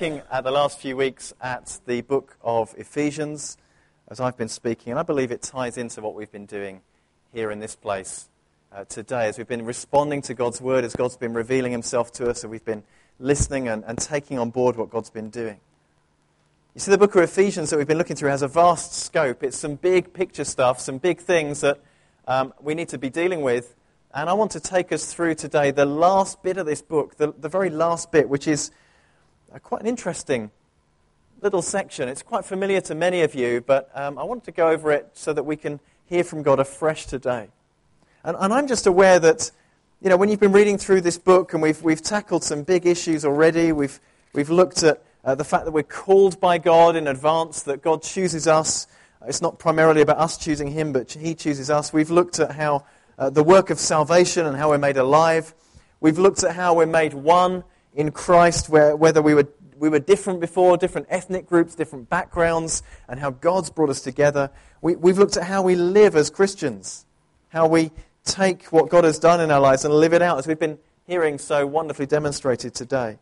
looking 0.00 0.22
at 0.30 0.44
the 0.44 0.50
last 0.52 0.78
few 0.78 0.96
weeks 0.96 1.34
at 1.40 1.80
the 1.86 2.00
book 2.02 2.36
of 2.40 2.72
Ephesians 2.78 3.56
as 4.06 4.20
I've 4.20 4.36
been 4.36 4.48
speaking, 4.48 4.92
and 4.92 5.00
I 5.00 5.02
believe 5.02 5.32
it 5.32 5.42
ties 5.42 5.76
into 5.76 6.00
what 6.00 6.14
we've 6.14 6.30
been 6.30 6.46
doing 6.46 6.82
here 7.32 7.50
in 7.50 7.58
this 7.58 7.74
place 7.74 8.28
uh, 8.72 8.84
today 8.84 9.26
as 9.26 9.38
we've 9.38 9.48
been 9.48 9.64
responding 9.64 10.22
to 10.22 10.34
God's 10.34 10.60
word, 10.60 10.84
as 10.84 10.94
God's 10.94 11.16
been 11.16 11.34
revealing 11.34 11.72
himself 11.72 12.12
to 12.12 12.30
us, 12.30 12.44
and 12.44 12.52
we've 12.52 12.64
been 12.64 12.84
listening 13.18 13.66
and, 13.66 13.82
and 13.88 13.98
taking 13.98 14.38
on 14.38 14.50
board 14.50 14.76
what 14.76 14.88
God's 14.88 15.10
been 15.10 15.30
doing. 15.30 15.58
You 16.76 16.80
see, 16.80 16.92
the 16.92 16.98
book 16.98 17.16
of 17.16 17.24
Ephesians 17.24 17.70
that 17.70 17.76
we've 17.76 17.88
been 17.88 17.98
looking 17.98 18.14
through 18.14 18.30
has 18.30 18.42
a 18.42 18.48
vast 18.48 18.92
scope. 18.92 19.42
It's 19.42 19.58
some 19.58 19.74
big 19.74 20.12
picture 20.12 20.44
stuff, 20.44 20.78
some 20.78 20.98
big 20.98 21.18
things 21.18 21.60
that 21.62 21.80
um, 22.28 22.54
we 22.60 22.76
need 22.76 22.90
to 22.90 22.98
be 22.98 23.10
dealing 23.10 23.40
with. 23.40 23.74
And 24.14 24.30
I 24.30 24.34
want 24.34 24.52
to 24.52 24.60
take 24.60 24.92
us 24.92 25.12
through 25.12 25.34
today 25.34 25.72
the 25.72 25.86
last 25.86 26.40
bit 26.44 26.56
of 26.56 26.66
this 26.66 26.82
book, 26.82 27.16
the, 27.16 27.34
the 27.36 27.48
very 27.48 27.68
last 27.68 28.12
bit, 28.12 28.28
which 28.28 28.46
is 28.46 28.70
quite 29.56 29.80
an 29.80 29.86
interesting 29.86 30.50
little 31.40 31.62
section. 31.62 32.08
It's 32.08 32.22
quite 32.22 32.44
familiar 32.44 32.80
to 32.82 32.94
many 32.94 33.22
of 33.22 33.34
you, 33.34 33.62
but 33.62 33.90
um, 33.94 34.18
I 34.18 34.24
want 34.24 34.44
to 34.44 34.52
go 34.52 34.68
over 34.68 34.92
it 34.92 35.08
so 35.14 35.32
that 35.32 35.44
we 35.44 35.56
can 35.56 35.80
hear 36.06 36.22
from 36.22 36.42
God 36.42 36.60
afresh 36.60 37.06
today. 37.06 37.48
And, 38.24 38.36
and, 38.38 38.52
I'm 38.52 38.66
just 38.66 38.86
aware 38.86 39.18
that, 39.18 39.50
you 40.02 40.10
know, 40.10 40.16
when 40.16 40.28
you've 40.28 40.40
been 40.40 40.52
reading 40.52 40.76
through 40.76 41.00
this 41.00 41.18
book 41.18 41.54
and 41.54 41.62
we've, 41.62 41.82
we've 41.82 42.02
tackled 42.02 42.44
some 42.44 42.62
big 42.62 42.86
issues 42.86 43.24
already, 43.24 43.72
we've, 43.72 44.00
we've 44.34 44.50
looked 44.50 44.82
at 44.82 45.02
uh, 45.24 45.34
the 45.34 45.44
fact 45.44 45.64
that 45.64 45.72
we're 45.72 45.82
called 45.82 46.40
by 46.40 46.58
God 46.58 46.94
in 46.94 47.06
advance, 47.06 47.62
that 47.62 47.82
God 47.82 48.02
chooses 48.02 48.46
us. 48.46 48.86
It's 49.26 49.40
not 49.40 49.58
primarily 49.58 50.02
about 50.02 50.18
us 50.18 50.36
choosing 50.36 50.68
Him, 50.68 50.92
but 50.92 51.12
He 51.12 51.34
chooses 51.34 51.70
us. 51.70 51.92
We've 51.92 52.10
looked 52.10 52.38
at 52.38 52.52
how 52.52 52.84
uh, 53.18 53.30
the 53.30 53.42
work 53.42 53.70
of 53.70 53.78
salvation 53.78 54.46
and 54.46 54.56
how 54.56 54.70
we're 54.70 54.78
made 54.78 54.96
alive. 54.96 55.54
We've 56.00 56.18
looked 56.18 56.44
at 56.44 56.54
how 56.54 56.74
we're 56.74 56.86
made 56.86 57.14
one 57.14 57.64
in 57.94 58.10
Christ, 58.10 58.68
where, 58.68 58.94
whether 58.94 59.22
we 59.22 59.34
were, 59.34 59.48
we 59.78 59.88
were 59.88 59.98
different 59.98 60.40
before, 60.40 60.76
different 60.76 61.06
ethnic 61.10 61.46
groups, 61.46 61.74
different 61.74 62.08
backgrounds, 62.08 62.82
and 63.08 63.20
how 63.20 63.30
God's 63.30 63.70
brought 63.70 63.90
us 63.90 64.00
together. 64.00 64.50
We, 64.80 64.96
we've 64.96 65.18
looked 65.18 65.36
at 65.36 65.44
how 65.44 65.62
we 65.62 65.74
live 65.74 66.16
as 66.16 66.30
Christians, 66.30 67.04
how 67.48 67.66
we 67.66 67.90
take 68.24 68.64
what 68.66 68.88
God 68.88 69.04
has 69.04 69.18
done 69.18 69.40
in 69.40 69.50
our 69.50 69.60
lives 69.60 69.84
and 69.84 69.94
live 69.94 70.12
it 70.12 70.22
out, 70.22 70.38
as 70.38 70.46
we've 70.46 70.58
been 70.58 70.78
hearing 71.06 71.38
so 71.38 71.66
wonderfully 71.66 72.06
demonstrated 72.06 72.74
today. 72.74 73.18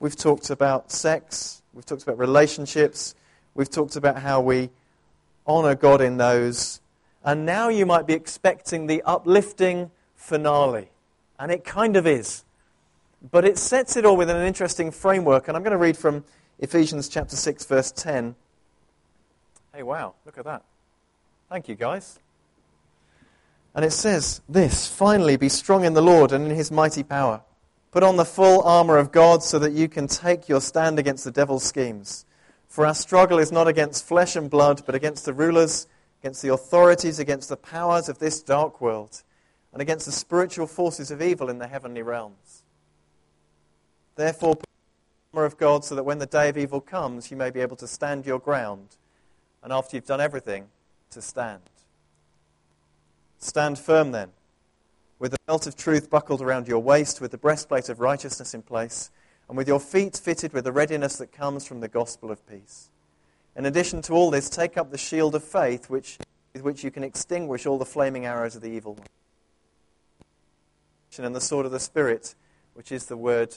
We've 0.00 0.16
talked 0.16 0.50
about 0.50 0.90
sex, 0.90 1.62
we've 1.72 1.86
talked 1.86 2.02
about 2.02 2.18
relationships, 2.18 3.14
we've 3.54 3.70
talked 3.70 3.96
about 3.96 4.18
how 4.18 4.40
we 4.40 4.70
honor 5.46 5.74
God 5.74 6.00
in 6.00 6.16
those. 6.16 6.80
And 7.24 7.46
now 7.46 7.68
you 7.68 7.86
might 7.86 8.06
be 8.06 8.14
expecting 8.14 8.86
the 8.86 9.02
uplifting 9.02 9.90
finale. 10.14 10.88
And 11.38 11.50
it 11.50 11.64
kind 11.64 11.96
of 11.96 12.06
is. 12.06 12.44
But 13.30 13.44
it 13.44 13.58
sets 13.58 13.96
it 13.96 14.04
all 14.04 14.16
within 14.16 14.36
an 14.36 14.46
interesting 14.46 14.90
framework. 14.90 15.48
And 15.48 15.56
I'm 15.56 15.62
going 15.62 15.72
to 15.72 15.78
read 15.78 15.96
from 15.96 16.24
Ephesians 16.58 17.08
chapter 17.08 17.36
6, 17.36 17.64
verse 17.66 17.90
10. 17.92 18.34
Hey, 19.74 19.82
wow, 19.82 20.14
look 20.26 20.38
at 20.38 20.44
that. 20.44 20.62
Thank 21.48 21.68
you, 21.68 21.74
guys. 21.74 22.18
And 23.74 23.84
it 23.84 23.92
says 23.92 24.40
this 24.48 24.86
Finally, 24.86 25.36
be 25.36 25.48
strong 25.48 25.84
in 25.84 25.94
the 25.94 26.02
Lord 26.02 26.32
and 26.32 26.50
in 26.50 26.56
his 26.56 26.70
mighty 26.70 27.02
power. 27.02 27.42
Put 27.90 28.02
on 28.02 28.16
the 28.16 28.24
full 28.24 28.62
armor 28.62 28.98
of 28.98 29.12
God 29.12 29.42
so 29.42 29.58
that 29.60 29.72
you 29.72 29.88
can 29.88 30.06
take 30.06 30.48
your 30.48 30.60
stand 30.60 30.98
against 30.98 31.24
the 31.24 31.30
devil's 31.30 31.64
schemes. 31.64 32.26
For 32.66 32.84
our 32.84 32.94
struggle 32.94 33.38
is 33.38 33.52
not 33.52 33.68
against 33.68 34.04
flesh 34.04 34.34
and 34.34 34.50
blood, 34.50 34.82
but 34.84 34.96
against 34.96 35.24
the 35.24 35.32
rulers, 35.32 35.86
against 36.20 36.42
the 36.42 36.52
authorities, 36.52 37.20
against 37.20 37.48
the 37.48 37.56
powers 37.56 38.08
of 38.08 38.18
this 38.18 38.42
dark 38.42 38.80
world, 38.80 39.22
and 39.72 39.80
against 39.80 40.06
the 40.06 40.12
spiritual 40.12 40.66
forces 40.66 41.12
of 41.12 41.22
evil 41.22 41.48
in 41.48 41.58
the 41.58 41.68
heavenly 41.68 42.02
realms. 42.02 42.63
Therefore, 44.16 44.56
put 44.56 44.68
the 44.68 45.36
armor 45.36 45.46
of 45.46 45.56
God 45.56 45.84
so 45.84 45.94
that 45.94 46.04
when 46.04 46.18
the 46.18 46.26
day 46.26 46.48
of 46.48 46.56
evil 46.56 46.80
comes, 46.80 47.30
you 47.30 47.36
may 47.36 47.50
be 47.50 47.60
able 47.60 47.76
to 47.76 47.86
stand 47.86 48.26
your 48.26 48.38
ground, 48.38 48.96
and 49.62 49.72
after 49.72 49.96
you've 49.96 50.06
done 50.06 50.20
everything, 50.20 50.68
to 51.10 51.20
stand. 51.20 51.62
Stand 53.38 53.78
firm 53.78 54.12
then, 54.12 54.30
with 55.18 55.32
the 55.32 55.38
belt 55.46 55.66
of 55.66 55.76
truth 55.76 56.10
buckled 56.10 56.40
around 56.40 56.68
your 56.68 56.78
waist, 56.78 57.20
with 57.20 57.30
the 57.30 57.38
breastplate 57.38 57.88
of 57.88 58.00
righteousness 58.00 58.54
in 58.54 58.62
place, 58.62 59.10
and 59.48 59.56
with 59.56 59.68
your 59.68 59.80
feet 59.80 60.16
fitted 60.16 60.52
with 60.52 60.64
the 60.64 60.72
readiness 60.72 61.16
that 61.16 61.32
comes 61.32 61.66
from 61.66 61.80
the 61.80 61.88
gospel 61.88 62.30
of 62.30 62.46
peace. 62.48 62.88
In 63.56 63.66
addition 63.66 64.02
to 64.02 64.12
all 64.14 64.30
this, 64.30 64.48
take 64.48 64.76
up 64.76 64.90
the 64.90 64.98
shield 64.98 65.34
of 65.34 65.44
faith, 65.44 65.90
which, 65.90 66.18
with 66.52 66.62
which 66.62 66.82
you 66.82 66.90
can 66.90 67.04
extinguish 67.04 67.66
all 67.66 67.78
the 67.78 67.84
flaming 67.84 68.26
arrows 68.26 68.56
of 68.56 68.62
the 68.62 68.70
evil 68.70 68.94
one. 68.94 69.06
And 71.16 71.36
the 71.36 71.40
sword 71.40 71.64
of 71.64 71.70
the 71.70 71.78
Spirit, 71.78 72.34
which 72.72 72.90
is 72.90 73.06
the 73.06 73.16
word 73.16 73.56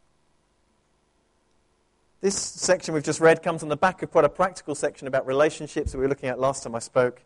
This 2.21 2.37
section 2.37 2.93
we've 2.93 3.03
just 3.03 3.19
read 3.19 3.41
comes 3.41 3.63
on 3.63 3.69
the 3.69 3.75
back 3.75 4.03
of 4.03 4.11
quite 4.11 4.25
a 4.25 4.29
practical 4.29 4.75
section 4.75 5.07
about 5.07 5.25
relationships 5.25 5.91
that 5.91 5.97
we 5.97 6.03
were 6.03 6.07
looking 6.07 6.29
at 6.29 6.39
last 6.39 6.61
time 6.61 6.75
I 6.75 6.79
spoke. 6.79 7.23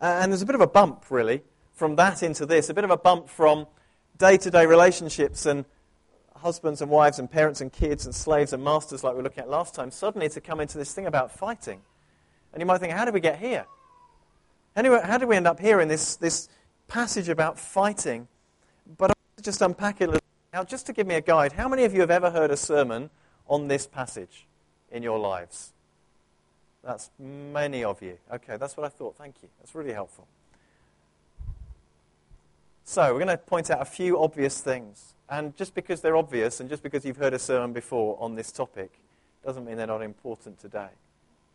Uh, 0.00 0.18
and 0.22 0.32
there's 0.32 0.40
a 0.40 0.46
bit 0.46 0.54
of 0.54 0.62
a 0.62 0.66
bump, 0.66 1.04
really, 1.10 1.42
from 1.74 1.96
that 1.96 2.22
into 2.22 2.46
this. 2.46 2.70
A 2.70 2.74
bit 2.74 2.84
of 2.84 2.90
a 2.90 2.96
bump 2.96 3.28
from 3.28 3.66
day 4.16 4.38
to 4.38 4.50
day 4.50 4.64
relationships 4.64 5.44
and 5.44 5.66
husbands 6.36 6.80
and 6.80 6.90
wives 6.90 7.18
and 7.18 7.30
parents 7.30 7.60
and 7.60 7.70
kids 7.70 8.06
and 8.06 8.14
slaves 8.14 8.54
and 8.54 8.64
masters, 8.64 9.04
like 9.04 9.12
we 9.12 9.18
were 9.18 9.24
looking 9.24 9.42
at 9.42 9.50
last 9.50 9.74
time, 9.74 9.90
suddenly 9.90 10.30
to 10.30 10.40
come 10.40 10.58
into 10.58 10.78
this 10.78 10.94
thing 10.94 11.04
about 11.04 11.30
fighting. 11.30 11.82
And 12.54 12.62
you 12.62 12.66
might 12.66 12.78
think, 12.78 12.94
how 12.94 13.04
did 13.04 13.12
we 13.12 13.20
get 13.20 13.38
here? 13.38 13.66
How 14.74 14.80
did 14.80 14.90
we, 14.90 15.00
how 15.00 15.18
did 15.18 15.28
we 15.28 15.36
end 15.36 15.46
up 15.46 15.60
here 15.60 15.82
in 15.82 15.88
this, 15.88 16.16
this 16.16 16.48
passage 16.88 17.28
about 17.28 17.58
fighting? 17.58 18.26
But 18.96 19.10
I'll 19.10 19.42
just 19.42 19.60
unpack 19.60 20.00
it 20.00 20.04
a 20.04 20.12
little. 20.12 20.28
Now, 20.54 20.64
just 20.64 20.86
to 20.86 20.94
give 20.94 21.06
me 21.06 21.16
a 21.16 21.20
guide, 21.20 21.52
how 21.52 21.68
many 21.68 21.84
of 21.84 21.92
you 21.92 22.00
have 22.00 22.10
ever 22.10 22.30
heard 22.30 22.50
a 22.50 22.56
sermon 22.56 23.10
on 23.48 23.68
this 23.68 23.86
passage 23.86 24.46
in 24.90 25.02
your 25.02 25.18
lives? 25.18 25.72
That's 26.82 27.10
many 27.18 27.82
of 27.82 28.02
you. 28.02 28.18
Okay, 28.32 28.56
that's 28.56 28.76
what 28.76 28.84
I 28.84 28.88
thought. 28.88 29.16
Thank 29.16 29.36
you. 29.42 29.48
That's 29.58 29.74
really 29.74 29.92
helpful. 29.92 30.26
So, 32.84 33.12
we're 33.12 33.24
going 33.24 33.28
to 33.28 33.38
point 33.38 33.70
out 33.70 33.80
a 33.80 33.86
few 33.86 34.22
obvious 34.22 34.60
things. 34.60 35.14
And 35.30 35.56
just 35.56 35.74
because 35.74 36.02
they're 36.02 36.16
obvious 36.16 36.60
and 36.60 36.68
just 36.68 36.82
because 36.82 37.04
you've 37.04 37.16
heard 37.16 37.32
a 37.32 37.38
sermon 37.38 37.72
before 37.72 38.18
on 38.20 38.34
this 38.34 38.52
topic 38.52 38.92
doesn't 39.44 39.64
mean 39.64 39.76
they're 39.76 39.86
not 39.86 40.02
important 40.02 40.60
today. 40.60 40.88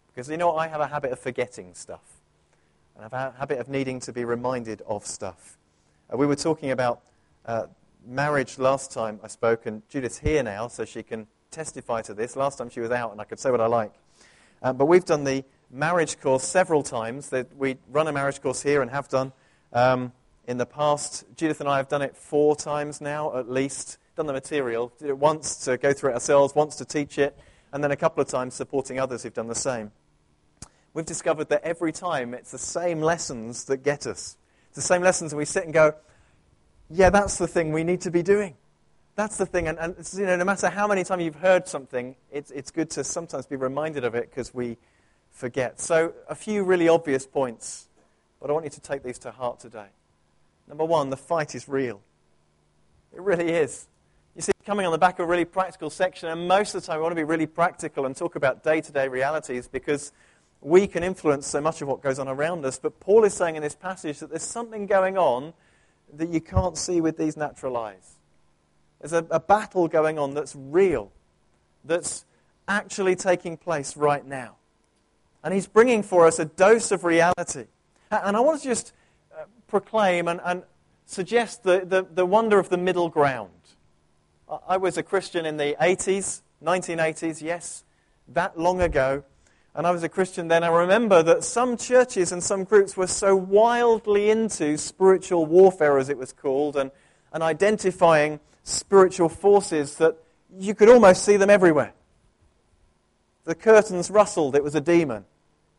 Because 0.07 0.29
you 0.29 0.37
know, 0.37 0.55
I 0.55 0.67
have 0.67 0.81
a 0.81 0.87
habit 0.87 1.11
of 1.11 1.19
forgetting 1.19 1.75
stuff. 1.75 2.01
And 2.95 3.05
I 3.05 3.17
have 3.17 3.33
a 3.35 3.37
habit 3.37 3.59
of 3.59 3.69
needing 3.69 3.99
to 4.01 4.11
be 4.11 4.25
reminded 4.25 4.81
of 4.87 5.05
stuff. 5.05 5.57
Uh, 6.11 6.17
we 6.17 6.25
were 6.25 6.35
talking 6.35 6.71
about 6.71 7.01
uh, 7.45 7.67
marriage 8.05 8.57
last 8.57 8.91
time 8.91 9.19
I 9.23 9.27
spoke, 9.27 9.67
and 9.67 9.87
Judith's 9.89 10.19
here 10.19 10.41
now, 10.41 10.67
so 10.67 10.83
she 10.83 11.03
can 11.03 11.27
testify 11.51 12.01
to 12.03 12.13
this. 12.13 12.35
Last 12.35 12.57
time 12.57 12.69
she 12.69 12.79
was 12.79 12.91
out, 12.91 13.11
and 13.11 13.21
I 13.21 13.23
could 13.23 13.39
say 13.39 13.51
what 13.51 13.61
I 13.61 13.67
like. 13.67 13.91
Um, 14.61 14.77
but 14.77 14.85
we've 14.85 15.05
done 15.05 15.23
the 15.23 15.43
marriage 15.71 16.19
course 16.19 16.43
several 16.43 16.83
times. 16.83 17.29
That 17.29 17.55
we 17.57 17.77
run 17.89 18.07
a 18.07 18.11
marriage 18.11 18.41
course 18.41 18.61
here 18.61 18.81
and 18.81 18.91
have 18.91 19.07
done 19.07 19.31
um, 19.73 20.11
in 20.47 20.57
the 20.57 20.65
past. 20.65 21.25
Judith 21.35 21.59
and 21.59 21.69
I 21.69 21.77
have 21.77 21.87
done 21.87 22.01
it 22.01 22.15
four 22.15 22.55
times 22.55 23.01
now, 23.01 23.37
at 23.37 23.49
least. 23.49 23.97
Done 24.15 24.25
the 24.25 24.33
material. 24.33 24.91
Did 24.99 25.09
it 25.09 25.17
once 25.17 25.55
to 25.65 25.77
go 25.77 25.93
through 25.93 26.11
it 26.11 26.13
ourselves, 26.13 26.53
once 26.55 26.75
to 26.77 26.85
teach 26.85 27.17
it, 27.17 27.37
and 27.71 27.83
then 27.83 27.91
a 27.91 27.95
couple 27.95 28.21
of 28.21 28.27
times 28.27 28.53
supporting 28.53 28.99
others 28.99 29.23
who've 29.23 29.33
done 29.33 29.47
the 29.47 29.55
same. 29.55 29.91
We've 30.93 31.05
discovered 31.05 31.49
that 31.49 31.63
every 31.63 31.91
time 31.91 32.33
it's 32.33 32.51
the 32.51 32.57
same 32.57 32.99
lessons 32.99 33.65
that 33.65 33.77
get 33.77 34.07
us. 34.07 34.37
It's 34.69 34.75
the 34.75 34.81
same 34.81 35.01
lessons, 35.01 35.31
and 35.31 35.37
we 35.37 35.45
sit 35.45 35.63
and 35.63 35.73
go, 35.73 35.93
yeah, 36.89 37.09
that's 37.11 37.37
the 37.37 37.47
thing 37.47 37.71
we 37.71 37.83
need 37.83 38.01
to 38.01 38.11
be 38.11 38.23
doing. 38.23 38.55
That's 39.19 39.35
the 39.35 39.45
thing. 39.45 39.67
And, 39.67 39.77
and 39.77 39.95
you 40.13 40.25
know, 40.25 40.37
no 40.37 40.45
matter 40.45 40.69
how 40.69 40.87
many 40.87 41.03
times 41.03 41.25
you've 41.25 41.35
heard 41.35 41.67
something, 41.67 42.15
it's, 42.31 42.51
it's 42.51 42.71
good 42.71 42.89
to 42.91 43.03
sometimes 43.03 43.45
be 43.45 43.57
reminded 43.57 44.05
of 44.05 44.15
it 44.15 44.29
because 44.29 44.53
we 44.53 44.77
forget. 45.29 45.81
So, 45.81 46.13
a 46.29 46.35
few 46.35 46.63
really 46.63 46.87
obvious 46.87 47.27
points, 47.27 47.89
but 48.39 48.49
I 48.49 48.53
want 48.53 48.63
you 48.63 48.71
to 48.71 48.79
take 48.79 49.03
these 49.03 49.19
to 49.19 49.31
heart 49.31 49.59
today. 49.59 49.87
Number 50.69 50.85
one, 50.85 51.09
the 51.09 51.17
fight 51.17 51.53
is 51.53 51.67
real. 51.67 51.99
It 53.13 53.19
really 53.19 53.49
is. 53.49 53.89
You 54.37 54.41
see, 54.41 54.53
coming 54.65 54.85
on 54.85 54.93
the 54.93 54.97
back 54.97 55.19
of 55.19 55.25
a 55.25 55.27
really 55.27 55.43
practical 55.43 55.89
section, 55.89 56.29
and 56.29 56.47
most 56.47 56.73
of 56.73 56.81
the 56.81 56.87
time 56.87 56.99
we 56.99 57.01
want 57.01 57.11
to 57.11 57.17
be 57.17 57.25
really 57.25 57.45
practical 57.45 58.05
and 58.05 58.15
talk 58.15 58.37
about 58.37 58.63
day 58.63 58.79
to 58.79 58.91
day 58.93 59.09
realities 59.09 59.67
because 59.67 60.13
we 60.61 60.87
can 60.87 61.03
influence 61.03 61.45
so 61.45 61.59
much 61.59 61.81
of 61.81 61.89
what 61.89 62.01
goes 62.01 62.19
on 62.19 62.29
around 62.29 62.63
us. 62.63 62.79
But 62.79 63.01
Paul 63.01 63.25
is 63.25 63.33
saying 63.33 63.57
in 63.57 63.63
this 63.63 63.75
passage 63.75 64.19
that 64.19 64.29
there's 64.29 64.43
something 64.43 64.85
going 64.85 65.17
on 65.17 65.51
that 66.13 66.29
you 66.29 66.39
can't 66.39 66.77
see 66.77 67.01
with 67.01 67.17
these 67.17 67.35
natural 67.35 67.75
eyes. 67.75 68.18
There's 68.99 69.13
a, 69.13 69.25
a 69.31 69.39
battle 69.39 69.87
going 69.87 70.19
on 70.19 70.33
that's 70.33 70.55
real, 70.55 71.11
that's 71.85 72.25
actually 72.67 73.15
taking 73.15 73.57
place 73.57 73.95
right 73.95 74.25
now. 74.25 74.55
And 75.43 75.53
he's 75.53 75.67
bringing 75.67 76.03
for 76.03 76.27
us 76.27 76.37
a 76.39 76.45
dose 76.45 76.91
of 76.91 77.03
reality. 77.03 77.65
And 78.11 78.35
I 78.35 78.39
want 78.39 78.61
to 78.61 78.67
just 78.67 78.93
uh, 79.33 79.43
proclaim 79.67 80.27
and, 80.27 80.41
and 80.43 80.63
suggest 81.05 81.63
the, 81.63 81.85
the, 81.85 82.05
the, 82.13 82.25
wonder 82.25 82.59
of 82.59 82.69
the 82.69 82.77
middle 82.77 83.09
ground. 83.09 83.49
I 84.67 84.77
was 84.77 84.97
a 84.97 85.03
Christian 85.03 85.45
in 85.45 85.57
the 85.57 85.75
80s, 85.79 86.41
1980s, 86.63 87.41
yes, 87.41 87.83
that 88.27 88.59
long 88.59 88.81
ago. 88.81 89.23
And 89.75 89.85
I 89.85 89.91
was 89.91 90.03
a 90.03 90.09
Christian 90.09 90.47
then. 90.47 90.63
I 90.63 90.69
remember 90.69 91.21
that 91.23 91.43
some 91.43 91.77
churches 91.77 92.31
and 92.31 92.43
some 92.43 92.63
groups 92.63 92.97
were 92.97 93.07
so 93.07 93.35
wildly 93.35 94.29
into 94.29 94.77
spiritual 94.77 95.45
warfare, 95.45 95.97
as 95.99 96.09
it 96.09 96.17
was 96.17 96.33
called, 96.33 96.75
and, 96.75 96.91
and 97.31 97.43
identifying 97.43 98.39
spiritual 98.63 99.29
forces 99.29 99.95
that 99.95 100.17
you 100.57 100.75
could 100.75 100.89
almost 100.89 101.23
see 101.23 101.37
them 101.37 101.49
everywhere. 101.49 101.93
The 103.45 103.55
curtains 103.55 104.09
rustled, 104.09 104.55
it 104.55 104.63
was 104.63 104.75
a 104.75 104.81
demon. 104.81 105.25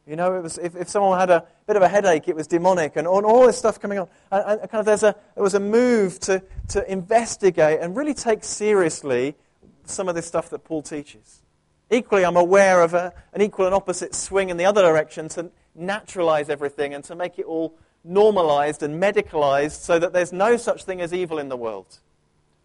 You 0.06 0.16
know, 0.16 0.36
it 0.36 0.42
was, 0.42 0.58
if, 0.58 0.74
if 0.74 0.88
someone 0.88 1.18
had 1.18 1.30
a 1.30 1.46
bit 1.66 1.76
of 1.76 1.82
a 1.82 1.88
headache, 1.88 2.26
it 2.26 2.34
was 2.34 2.46
demonic, 2.46 2.96
and, 2.96 3.06
and 3.06 3.26
all 3.26 3.46
this 3.46 3.58
stuff 3.58 3.78
coming 3.78 3.98
on. 3.98 4.08
And, 4.32 4.60
and 4.60 4.70
kind 4.70 4.80
of 4.80 4.86
there's 4.86 5.04
a, 5.04 5.14
there 5.34 5.44
was 5.44 5.54
a 5.54 5.60
move 5.60 6.18
to, 6.20 6.42
to 6.68 6.90
investigate 6.90 7.78
and 7.80 7.96
really 7.96 8.14
take 8.14 8.42
seriously 8.42 9.36
some 9.84 10.08
of 10.08 10.14
this 10.14 10.26
stuff 10.26 10.50
that 10.50 10.64
Paul 10.64 10.82
teaches. 10.82 11.42
Equally, 11.90 12.24
I'm 12.24 12.36
aware 12.36 12.82
of 12.82 12.94
a, 12.94 13.12
an 13.32 13.42
equal 13.42 13.66
and 13.66 13.74
opposite 13.74 14.14
swing 14.14 14.48
in 14.48 14.56
the 14.56 14.64
other 14.64 14.82
direction 14.82 15.28
to 15.30 15.50
naturalize 15.74 16.48
everything 16.48 16.94
and 16.94 17.04
to 17.04 17.14
make 17.14 17.38
it 17.38 17.44
all 17.44 17.76
normalized 18.02 18.82
and 18.82 19.00
medicalized 19.00 19.80
so 19.80 19.98
that 19.98 20.12
there's 20.12 20.32
no 20.32 20.56
such 20.56 20.84
thing 20.84 21.00
as 21.00 21.12
evil 21.12 21.38
in 21.38 21.48
the 21.48 21.56
world. 21.56 22.00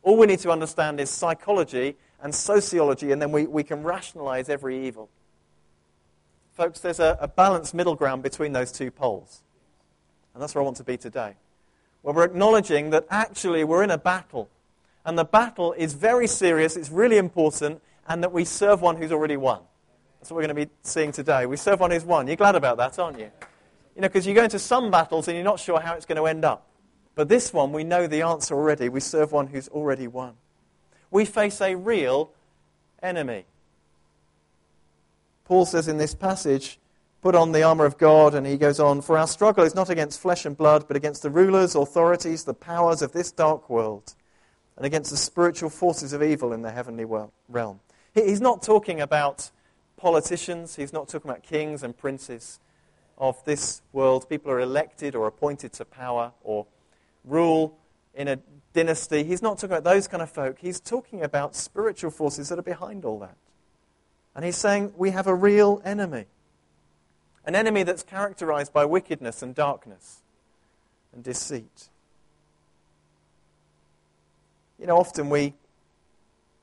All 0.06 0.18
we 0.18 0.28
need 0.28 0.40
to 0.40 0.52
understand 0.52 1.00
is 1.00 1.10
psychology 1.10 1.96
and 2.22 2.34
sociology, 2.34 3.12
and 3.12 3.20
then 3.20 3.32
we, 3.32 3.48
we 3.48 3.64
can 3.64 3.82
rationalize 3.82 4.50
every 4.50 4.88
evil. 4.88 5.10
Folks, 6.54 6.80
there's 6.80 7.00
a, 7.00 7.18
a 7.20 7.28
balanced 7.28 7.74
middle 7.74 7.96
ground 7.96 8.22
between 8.22 8.54
those 8.54 8.72
two 8.72 8.92
poles. 8.92 9.42
And 10.34 10.44
that's 10.44 10.54
where 10.54 10.62
I 10.62 10.66
want 10.66 10.78
to 10.78 10.84
be 10.84 10.96
today. 10.96 11.34
Where 12.04 12.14
we're 12.14 12.24
acknowledging 12.24 12.92
that 12.92 13.08
actually 13.10 13.64
we're 13.64 13.82
in 13.82 13.90
a 13.90 13.98
battle. 13.98 14.48
And 15.04 15.18
the 15.18 15.26
battle 15.26 15.74
is 15.74 15.94
very 15.94 16.28
serious, 16.28 16.78
it's 16.78 16.92
really 16.92 17.18
important, 17.18 17.82
and 18.08 18.22
that 18.22 18.32
we 18.32 18.46
serve 18.46 18.84
one 18.84 18.98
who's 18.98 19.12
already 19.12 19.38
won. 19.38 19.62
That's 20.20 20.30
what 20.30 20.36
we're 20.36 20.44
going 20.44 20.56
to 20.56 20.66
be 20.68 20.72
seeing 20.84 21.14
today. 21.14 21.48
We 21.48 21.58
serve 21.58 21.80
one 21.80 21.90
who's 21.90 22.06
won. 22.06 22.28
You're 22.28 22.36
glad 22.36 22.56
about 22.56 22.78
that, 22.78 23.00
aren't 23.00 23.18
you? 23.18 23.32
You 23.96 24.04
know, 24.04 24.08
because 24.08 24.28
you 24.28 24.36
go 24.36 24.44
into 24.44 24.60
some 24.60 24.92
battles 24.92 25.28
and 25.28 25.36
you're 25.36 25.44
not 25.44 25.60
sure 25.60 25.80
how 25.80 25.96
it's 25.96 26.06
going 26.06 26.18
to 26.18 26.28
end 26.28 26.46
up. 26.46 26.68
But 27.16 27.30
this 27.30 27.54
one, 27.54 27.72
we 27.72 27.84
know 27.84 28.08
the 28.08 28.22
answer 28.22 28.54
already. 28.54 28.90
We 28.90 29.00
serve 29.00 29.32
one 29.32 29.48
who's 29.48 29.70
already 29.70 30.08
won. 30.08 30.36
We 31.10 31.24
face 31.26 31.62
a 31.62 31.76
real 31.76 32.32
enemy. 33.02 33.46
Paul 35.46 35.66
says 35.66 35.88
in 35.88 35.98
this 35.98 36.14
passage, 36.14 36.80
put 37.22 37.36
on 37.36 37.54
the 37.54 37.64
armor 37.64 37.86
of 37.86 37.98
God, 37.98 38.36
and 38.36 38.46
he 38.46 38.58
goes 38.58 38.80
on, 38.80 39.02
for 39.02 39.18
our 39.18 39.28
struggle 39.28 39.64
is 39.64 39.74
not 39.74 39.90
against 39.90 40.20
flesh 40.20 40.46
and 40.46 40.58
blood, 40.58 40.88
but 40.88 40.98
against 40.98 41.24
the 41.24 41.30
rulers, 41.30 41.74
authorities, 41.74 42.44
the 42.44 42.54
powers 42.54 43.02
of 43.02 43.14
this 43.14 43.32
dark 43.32 43.70
world, 43.70 44.14
and 44.76 44.86
against 44.86 45.12
the 45.12 45.18
spiritual 45.18 45.70
forces 45.70 46.14
of 46.14 46.22
evil 46.22 46.52
in 46.52 46.64
the 46.64 46.72
heavenly 46.72 47.06
realm. 47.48 47.80
He's 48.14 48.42
not 48.42 48.62
talking 48.62 49.00
about 49.00 49.52
politicians, 49.98 50.76
he's 50.76 50.94
not 50.94 51.08
talking 51.08 51.30
about 51.30 51.44
kings 51.44 51.84
and 51.84 51.98
princes 51.98 52.60
of 53.18 53.44
this 53.46 53.82
world. 53.94 54.28
People 54.30 54.52
are 54.52 54.60
elected 54.60 55.16
or 55.16 55.28
appointed 55.28 55.74
to 55.74 55.86
power 55.86 56.34
or 56.44 56.66
rule 57.26 57.78
in 58.14 58.28
a 58.28 58.40
dynasty. 58.74 59.24
He's 59.24 59.42
not 59.42 59.58
talking 59.58 59.76
about 59.76 59.84
those 59.84 60.08
kind 60.08 60.22
of 60.22 60.30
folk. 60.30 60.60
He's 60.60 60.80
talking 60.80 61.24
about 61.24 61.56
spiritual 61.56 62.12
forces 62.12 62.50
that 62.50 62.60
are 62.60 62.64
behind 62.64 63.06
all 63.06 63.20
that. 63.20 63.36
And 64.36 64.44
he's 64.44 64.58
saying 64.58 64.94
we 64.98 65.12
have 65.12 65.28
a 65.28 65.36
real 65.36 65.82
enemy. 65.86 66.26
An 67.46 67.56
enemy 67.56 67.84
that's 67.84 68.04
characterized 68.04 68.74
by 68.74 68.86
wickedness 68.86 69.42
and 69.42 69.56
darkness 69.56 70.22
and 71.14 71.24
deceit. 71.24 71.90
You 74.80 74.88
know, 74.88 74.98
often 74.98 75.30
we 75.30 75.54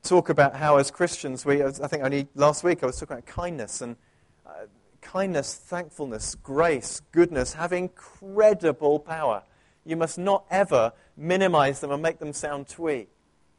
talk 0.03 0.29
about 0.29 0.57
how, 0.57 0.77
as 0.77 0.91
Christians, 0.91 1.47
we, 1.47 1.63
I 1.63 1.71
think 1.71 2.03
only 2.03 2.29
last 2.35 2.63
week 2.63 2.83
I 2.83 2.87
was 2.87 2.99
talking 2.99 3.15
about 3.15 3.27
kindness 3.27 3.81
and 3.81 3.97
uh, 4.45 4.67
kindness, 5.01 5.55
thankfulness, 5.55 6.35
grace, 6.35 7.01
goodness 7.13 7.55
have 7.55 7.73
incredible 7.73 8.99
power. 8.99 9.45
You 9.85 9.97
must 9.97 10.19
not 10.19 10.45
ever 10.51 10.93
minimize 11.17 11.81
them 11.81 11.91
and 11.91 12.03
make 12.03 12.19
them 12.19 12.33
sound 12.33 12.69
twee. 12.69 13.09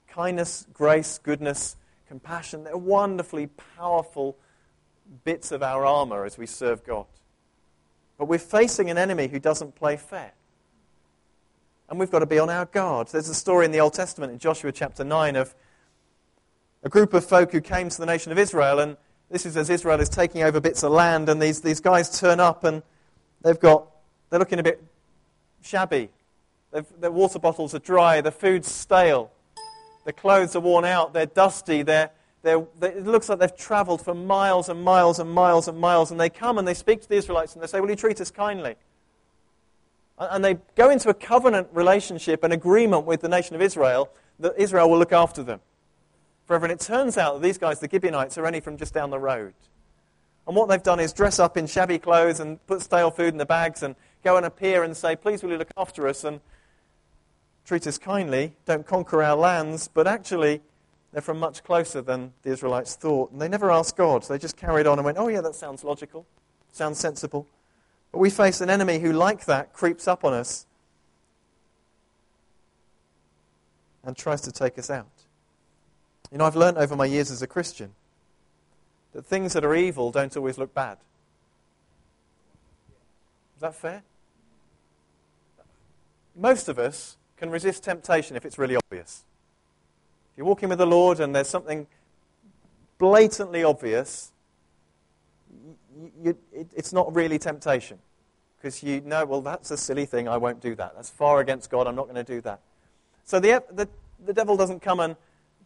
Kindness, 0.08 0.68
grace, 0.74 1.18
goodness, 1.18 1.76
compassion. 2.08 2.64
They're 2.64 2.78
wonderfully 2.78 3.48
powerful 3.78 4.38
bits 5.24 5.52
of 5.52 5.62
our 5.62 5.86
armor 5.86 6.26
as 6.26 6.38
we 6.38 6.46
serve 6.46 6.84
God. 6.84 7.06
But 8.18 8.26
we're 8.26 8.40
facing 8.40 8.90
an 8.90 8.98
enemy 8.98 9.28
who 9.28 9.40
doesn't 9.40 9.76
play 9.76 9.98
fair. 9.98 10.34
And 11.90 12.00
we've 12.00 12.12
got 12.12 12.20
to 12.20 12.26
be 12.26 12.40
on 12.40 12.50
our 12.50 12.66
guard. 12.66 13.08
There's 13.08 13.30
a 13.30 13.36
story 13.36 13.66
in 13.66 13.72
the 13.72 13.80
Old 13.80 13.94
Testament 13.94 14.32
in 14.32 14.40
Joshua 14.40 14.72
chapter 14.72 15.04
9 15.04 15.36
of 15.36 15.54
a 16.84 16.90
group 16.90 17.14
of 17.14 17.26
folk 17.26 17.52
who 17.52 17.62
came 17.62 17.90
to 17.90 17.98
the 17.98 18.06
nation 18.06 18.32
of 18.32 18.38
Israel. 18.38 18.80
And 18.80 18.98
this 19.30 19.46
is 19.46 19.58
as 19.58 19.70
Israel 19.70 20.00
is 20.00 20.10
taking 20.10 20.44
over 20.44 20.62
bits 20.62 20.84
of 20.84 20.92
land. 20.92 21.28
And 21.28 21.42
these, 21.42 21.62
these 21.62 21.80
guys 21.80 22.20
turn 22.20 22.40
up 22.40 22.64
and 22.64 22.84
they've 23.42 23.60
got, 23.60 23.88
they're 24.30 24.40
looking 24.40 24.60
a 24.60 24.64
bit 24.64 24.84
shabby. 25.64 26.10
Their 26.72 27.12
water 27.12 27.40
bottles 27.40 27.76
are 27.76 27.80
dry. 27.80 28.22
The 28.22 28.32
food's 28.32 28.72
stale. 28.72 29.32
Their 30.04 30.14
clothes 30.14 30.56
are 30.56 30.60
worn 30.60 30.86
out, 30.86 31.14
they're 31.14 31.26
dusty, 31.26 31.82
they're, 31.82 32.12
they're, 32.42 32.66
they, 32.80 32.90
it 32.90 33.08
looks 33.08 33.30
like 33.30 33.40
they've 33.40 33.56
traveled 33.56 34.02
for 34.04 34.14
miles 34.14 34.68
and 34.68 34.84
miles 34.84 35.20
and 35.20 35.32
miles 35.32 35.68
and 35.68 35.80
miles, 35.80 36.12
and 36.12 36.20
they 36.20 36.30
come 36.30 36.58
and 36.58 36.68
they 36.68 36.74
speak 36.74 37.02
to 37.02 37.10
the 37.10 37.16
Israelites 37.16 37.54
and 37.54 37.64
they 37.64 37.68
say, 37.68 37.80
Will 37.80 37.90
you 37.90 37.96
treat 37.96 38.20
us 38.20 38.32
kindly? 38.32 38.76
And 40.20 40.44
they 40.44 40.58
go 40.76 40.90
into 40.90 41.10
a 41.10 41.14
covenant 41.14 41.70
relationship, 41.72 42.44
an 42.44 42.52
agreement 42.52 43.06
with 43.06 43.22
the 43.22 43.30
nation 43.30 43.56
of 43.56 43.62
Israel, 43.62 44.10
that 44.40 44.54
Israel 44.58 44.90
will 44.90 45.00
look 45.00 45.12
after 45.12 45.42
them 45.42 45.60
forever. 46.46 46.66
And 46.66 46.72
it 46.72 46.80
turns 46.80 47.18
out 47.18 47.34
that 47.36 47.42
these 47.42 47.58
guys, 47.58 47.80
the 47.80 47.90
Gibeonites, 47.90 48.38
are 48.38 48.46
only 48.46 48.60
from 48.60 48.78
just 48.78 48.94
down 48.94 49.10
the 49.10 49.20
road. 49.20 49.54
And 50.46 50.56
what 50.56 50.68
they've 50.68 50.84
done 50.84 51.00
is 51.00 51.14
dress 51.14 51.40
up 51.40 51.56
in 51.56 51.68
shabby 51.68 52.00
clothes 52.00 52.40
and 52.40 52.66
put 52.68 52.82
stale 52.82 53.12
food 53.12 53.34
in 53.34 53.38
the 53.38 53.46
bags 53.46 53.82
and 53.82 53.96
go 54.24 54.38
and 54.38 54.46
appear 54.46 54.84
and 54.84 54.96
say, 54.96 55.16
Please, 55.16 55.42
will 55.42 55.52
you 55.52 55.58
look 55.58 55.72
after 55.78 56.08
us? 56.08 56.24
And 56.24 56.42
treat 57.66 57.88
us 57.88 57.98
kindly, 57.98 58.54
don't 58.66 58.86
conquer 58.86 59.24
our 59.24 59.38
lands, 59.38 59.88
but 59.88 60.06
actually 60.06 60.62
they're 61.14 61.22
from 61.22 61.40
much 61.40 61.64
closer 61.64 62.02
than 62.02 62.34
the 62.42 62.52
Israelites 62.52 62.96
thought. 62.96 63.32
And 63.32 63.42
they 63.42 63.48
never 63.48 63.72
asked 63.72 63.96
God. 63.96 64.24
They 64.24 64.38
just 64.38 64.58
carried 64.58 64.88
on 64.88 64.98
and 64.98 65.06
went, 65.06 65.18
oh, 65.18 65.28
yeah, 65.28 65.42
that 65.42 65.56
sounds 65.56 65.84
logical, 65.84 66.26
sounds 66.72 67.00
sensible. 67.00 67.48
But 68.12 68.20
we 68.20 68.30
face 68.30 68.62
an 68.62 68.70
enemy 68.70 69.00
who, 69.00 69.14
like 69.14 69.46
that, 69.46 69.74
creeps 69.74 70.08
up 70.08 70.26
on 70.26 70.34
us 70.34 70.66
and 74.04 74.18
tries 74.18 74.42
to 74.42 74.52
take 74.52 74.78
us 74.78 74.90
out. 74.90 75.08
You 76.32 76.40
know, 76.40 76.46
I've 76.46 76.56
learned 76.56 76.78
over 76.78 76.96
my 76.96 77.06
years 77.06 77.32
as 77.32 77.42
a 77.42 77.48
Christian 77.48 77.94
that 79.14 79.26
things 79.26 79.54
that 79.54 79.64
are 79.64 79.76
evil 79.76 80.12
don't 80.12 80.36
always 80.36 80.58
look 80.58 80.74
bad. 80.74 80.98
Is 83.56 83.62
that 83.62 83.76
fair? 83.76 84.04
Most 86.36 86.68
of 86.68 86.80
us 86.80 87.18
can 87.38 87.50
resist 87.50 87.84
temptation 87.84 88.36
if 88.36 88.46
it's 88.46 88.58
really 88.58 88.76
obvious. 88.76 89.24
If 90.34 90.40
you're 90.40 90.48
walking 90.48 90.70
with 90.70 90.80
the 90.80 90.88
Lord 90.88 91.20
and 91.20 91.36
there's 91.36 91.48
something 91.48 91.86
blatantly 92.98 93.64
obvious, 93.64 94.32
you, 96.22 96.38
it, 96.52 96.68
it's 96.76 96.92
not 96.92 97.14
really 97.14 97.38
temptation. 97.38 98.00
Because 98.58 98.82
you 98.82 99.02
know, 99.02 99.26
well, 99.26 99.42
that's 99.42 99.72
a 99.72 99.78
silly 99.78 100.06
thing, 100.06 100.28
I 100.28 100.38
won't 100.38 100.62
do 100.62 100.74
that. 100.76 100.94
That's 100.96 101.10
far 101.10 101.40
against 101.40 101.70
God, 101.70 101.86
I'm 101.86 101.96
not 101.96 102.06
going 102.06 102.16
to 102.16 102.24
do 102.24 102.42
that. 102.42 102.62
So 103.26 103.40
the, 103.40 103.64
the, 103.72 103.88
the 104.26 104.34
devil 104.34 104.58
doesn't 104.58 104.82
come 104.82 105.00
and 105.00 105.16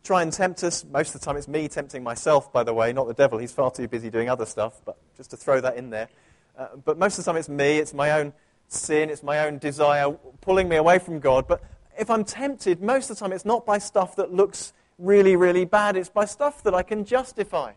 try 0.03 0.21
and 0.21 0.31
tempt 0.31 0.63
us. 0.63 0.85
Most 0.85 1.13
of 1.13 1.21
the 1.21 1.25
time, 1.25 1.37
it's 1.37 1.47
me 1.47 1.67
tempting 1.67 2.03
myself, 2.03 2.51
by 2.51 2.63
the 2.63 2.73
way, 2.73 2.93
not 2.93 3.07
the 3.07 3.13
devil. 3.13 3.37
He's 3.37 3.51
far 3.51 3.71
too 3.71 3.87
busy 3.87 4.09
doing 4.09 4.29
other 4.29 4.45
stuff, 4.45 4.81
but 4.85 4.97
just 5.15 5.31
to 5.31 5.37
throw 5.37 5.61
that 5.61 5.77
in 5.77 5.89
there. 5.89 6.09
Uh, 6.57 6.67
but 6.83 6.97
most 6.97 7.17
of 7.17 7.25
the 7.25 7.31
time, 7.31 7.37
it's 7.37 7.49
me, 7.49 7.77
it's 7.77 7.93
my 7.93 8.11
own 8.11 8.33
sin, 8.67 9.09
it's 9.09 9.23
my 9.23 9.45
own 9.45 9.57
desire 9.57 10.11
pulling 10.41 10.67
me 10.69 10.75
away 10.75 10.99
from 10.99 11.19
God. 11.19 11.47
But 11.47 11.61
if 11.97 12.09
I'm 12.09 12.23
tempted, 12.23 12.81
most 12.81 13.09
of 13.09 13.17
the 13.17 13.19
time 13.19 13.31
it's 13.31 13.45
not 13.45 13.65
by 13.65 13.77
stuff 13.77 14.15
that 14.15 14.33
looks 14.33 14.73
really, 14.97 15.35
really 15.35 15.65
bad, 15.65 15.95
it's 15.95 16.09
by 16.09 16.25
stuff 16.25 16.63
that 16.63 16.73
I 16.73 16.83
can 16.83 17.05
justify. 17.05 17.73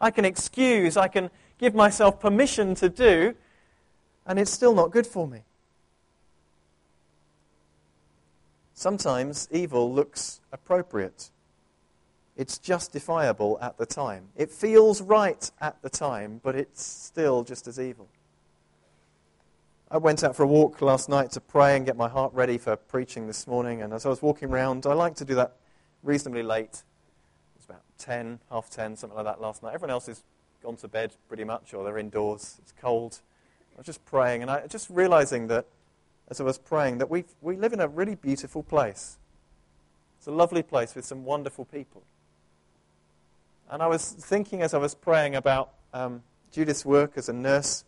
I 0.00 0.10
can 0.10 0.24
excuse, 0.24 0.96
I 0.96 1.08
can 1.08 1.30
give 1.58 1.74
myself 1.74 2.20
permission 2.20 2.74
to 2.76 2.88
do, 2.88 3.34
and 4.26 4.38
it's 4.38 4.50
still 4.50 4.74
not 4.74 4.90
good 4.90 5.06
for 5.06 5.26
me. 5.26 5.40
Sometimes 8.74 9.48
evil 9.50 9.92
looks 9.92 10.40
appropriate. 10.52 11.30
It's 12.36 12.58
justifiable 12.58 13.58
at 13.60 13.78
the 13.78 13.86
time. 13.86 14.28
It 14.36 14.50
feels 14.50 15.00
right 15.00 15.50
at 15.60 15.80
the 15.82 15.90
time, 15.90 16.40
but 16.42 16.56
it's 16.56 16.82
still 16.84 17.44
just 17.44 17.68
as 17.68 17.78
evil. 17.78 18.08
I 19.90 19.98
went 19.98 20.24
out 20.24 20.34
for 20.34 20.42
a 20.42 20.46
walk 20.46 20.82
last 20.82 21.08
night 21.08 21.30
to 21.32 21.40
pray 21.40 21.76
and 21.76 21.86
get 21.86 21.96
my 21.96 22.08
heart 22.08 22.32
ready 22.34 22.58
for 22.58 22.74
preaching 22.74 23.28
this 23.28 23.46
morning. 23.46 23.82
And 23.82 23.92
as 23.92 24.04
I 24.04 24.08
was 24.08 24.20
walking 24.20 24.50
around, 24.50 24.86
I 24.86 24.94
like 24.94 25.14
to 25.16 25.24
do 25.24 25.36
that 25.36 25.54
reasonably 26.02 26.42
late. 26.42 26.82
It's 27.54 27.66
about 27.66 27.82
10, 27.98 28.40
half 28.50 28.68
10, 28.68 28.96
something 28.96 29.16
like 29.16 29.26
that 29.26 29.40
last 29.40 29.62
night. 29.62 29.74
Everyone 29.74 29.92
else 29.92 30.06
has 30.06 30.24
gone 30.62 30.76
to 30.76 30.88
bed 30.88 31.12
pretty 31.28 31.44
much, 31.44 31.72
or 31.72 31.84
they're 31.84 31.98
indoors. 31.98 32.56
It's 32.60 32.72
cold. 32.80 33.20
I 33.76 33.78
was 33.78 33.86
just 33.86 34.04
praying, 34.04 34.42
and 34.42 34.50
I 34.50 34.66
just 34.66 34.90
realizing 34.90 35.46
that 35.48 35.66
as 36.28 36.40
I 36.40 36.44
was 36.44 36.58
praying 36.58 36.98
that 36.98 37.10
we 37.10 37.24
we 37.40 37.56
live 37.56 37.72
in 37.72 37.80
a 37.80 37.88
really 37.88 38.14
beautiful 38.14 38.62
place. 38.62 39.18
It's 40.18 40.26
a 40.26 40.32
lovely 40.32 40.62
place 40.62 40.94
with 40.94 41.04
some 41.04 41.24
wonderful 41.24 41.66
people. 41.66 42.02
And 43.70 43.82
I 43.82 43.86
was 43.86 44.12
thinking 44.12 44.62
as 44.62 44.74
I 44.74 44.78
was 44.78 44.94
praying 44.94 45.34
about 45.34 45.72
um, 45.92 46.22
Judith's 46.52 46.84
work 46.84 47.12
as 47.16 47.28
a 47.28 47.32
nurse, 47.32 47.84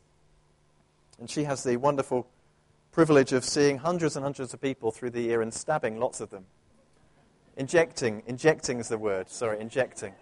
and 1.19 1.29
she 1.29 1.45
has 1.45 1.63
the 1.65 1.77
wonderful 1.77 2.27
privilege 2.93 3.33
of 3.33 3.45
seeing 3.45 3.79
hundreds 3.79 4.17
and 4.17 4.23
hundreds 4.23 4.55
of 4.55 4.61
people 4.61 4.91
through 4.91 5.11
the 5.11 5.21
year 5.21 5.43
and 5.43 5.53
stabbing 5.53 6.01
lots 6.01 6.21
of 6.21 6.31
them. 6.31 6.47
Injecting, 7.57 8.23
injecting 8.27 8.79
is 8.79 8.89
the 8.89 8.99
word, 8.99 9.31
sorry, 9.31 9.61
injecting. 9.61 10.13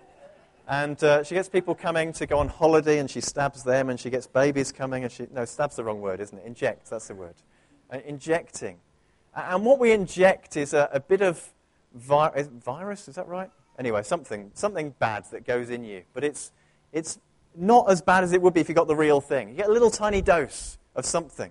And 0.67 1.03
uh, 1.05 1.23
she 1.23 1.35
gets 1.35 1.49
people 1.49 1.75
coming 1.75 2.13
to 2.15 2.27
go 2.27 2.39
on 2.39 2.49
holiday 2.49 2.99
and 2.99 3.11
she 3.11 3.21
stabs 3.21 3.63
them, 3.65 3.91
and 3.91 4.01
she 4.01 4.11
gets 4.11 4.27
babies 4.27 4.73
coming 4.73 5.05
and 5.05 5.13
she, 5.13 5.27
no, 5.33 5.45
stab's 5.45 5.77
the 5.77 5.85
wrong 5.85 6.01
word, 6.01 6.21
isn't 6.21 6.37
it? 6.37 6.45
Inject, 6.45 6.91
that's 6.91 7.09
the 7.09 7.15
word. 7.15 7.35
Uh, 7.93 7.99
injecting. 8.05 8.79
And 9.35 9.65
what 9.65 9.79
we 9.79 9.93
inject 9.93 10.57
is 10.57 10.75
a, 10.75 10.89
a 10.93 11.01
bit 11.01 11.23
of 11.23 11.53
vi- 11.93 12.47
virus, 12.53 13.09
is 13.09 13.17
that 13.17 13.29
right? 13.29 13.51
Anyway, 13.79 14.03
something, 14.03 14.51
something 14.55 14.95
bad 14.99 15.25
that 15.33 15.45
goes 15.45 15.71
in 15.71 15.85
you. 15.85 16.03
But 16.13 16.25
it's, 16.25 16.53
it's 16.93 17.19
not 17.57 17.91
as 17.91 18.03
bad 18.03 18.25
as 18.25 18.33
it 18.33 18.41
would 18.41 18.55
be 18.55 18.61
if 18.61 18.69
you 18.69 18.75
got 18.75 18.87
the 18.87 18.97
real 18.97 19.21
thing. 19.21 19.51
You 19.51 19.57
get 19.57 19.69
a 19.69 19.73
little 19.73 19.91
tiny 19.91 20.23
dose 20.23 20.79
of 20.95 21.05
something. 21.05 21.51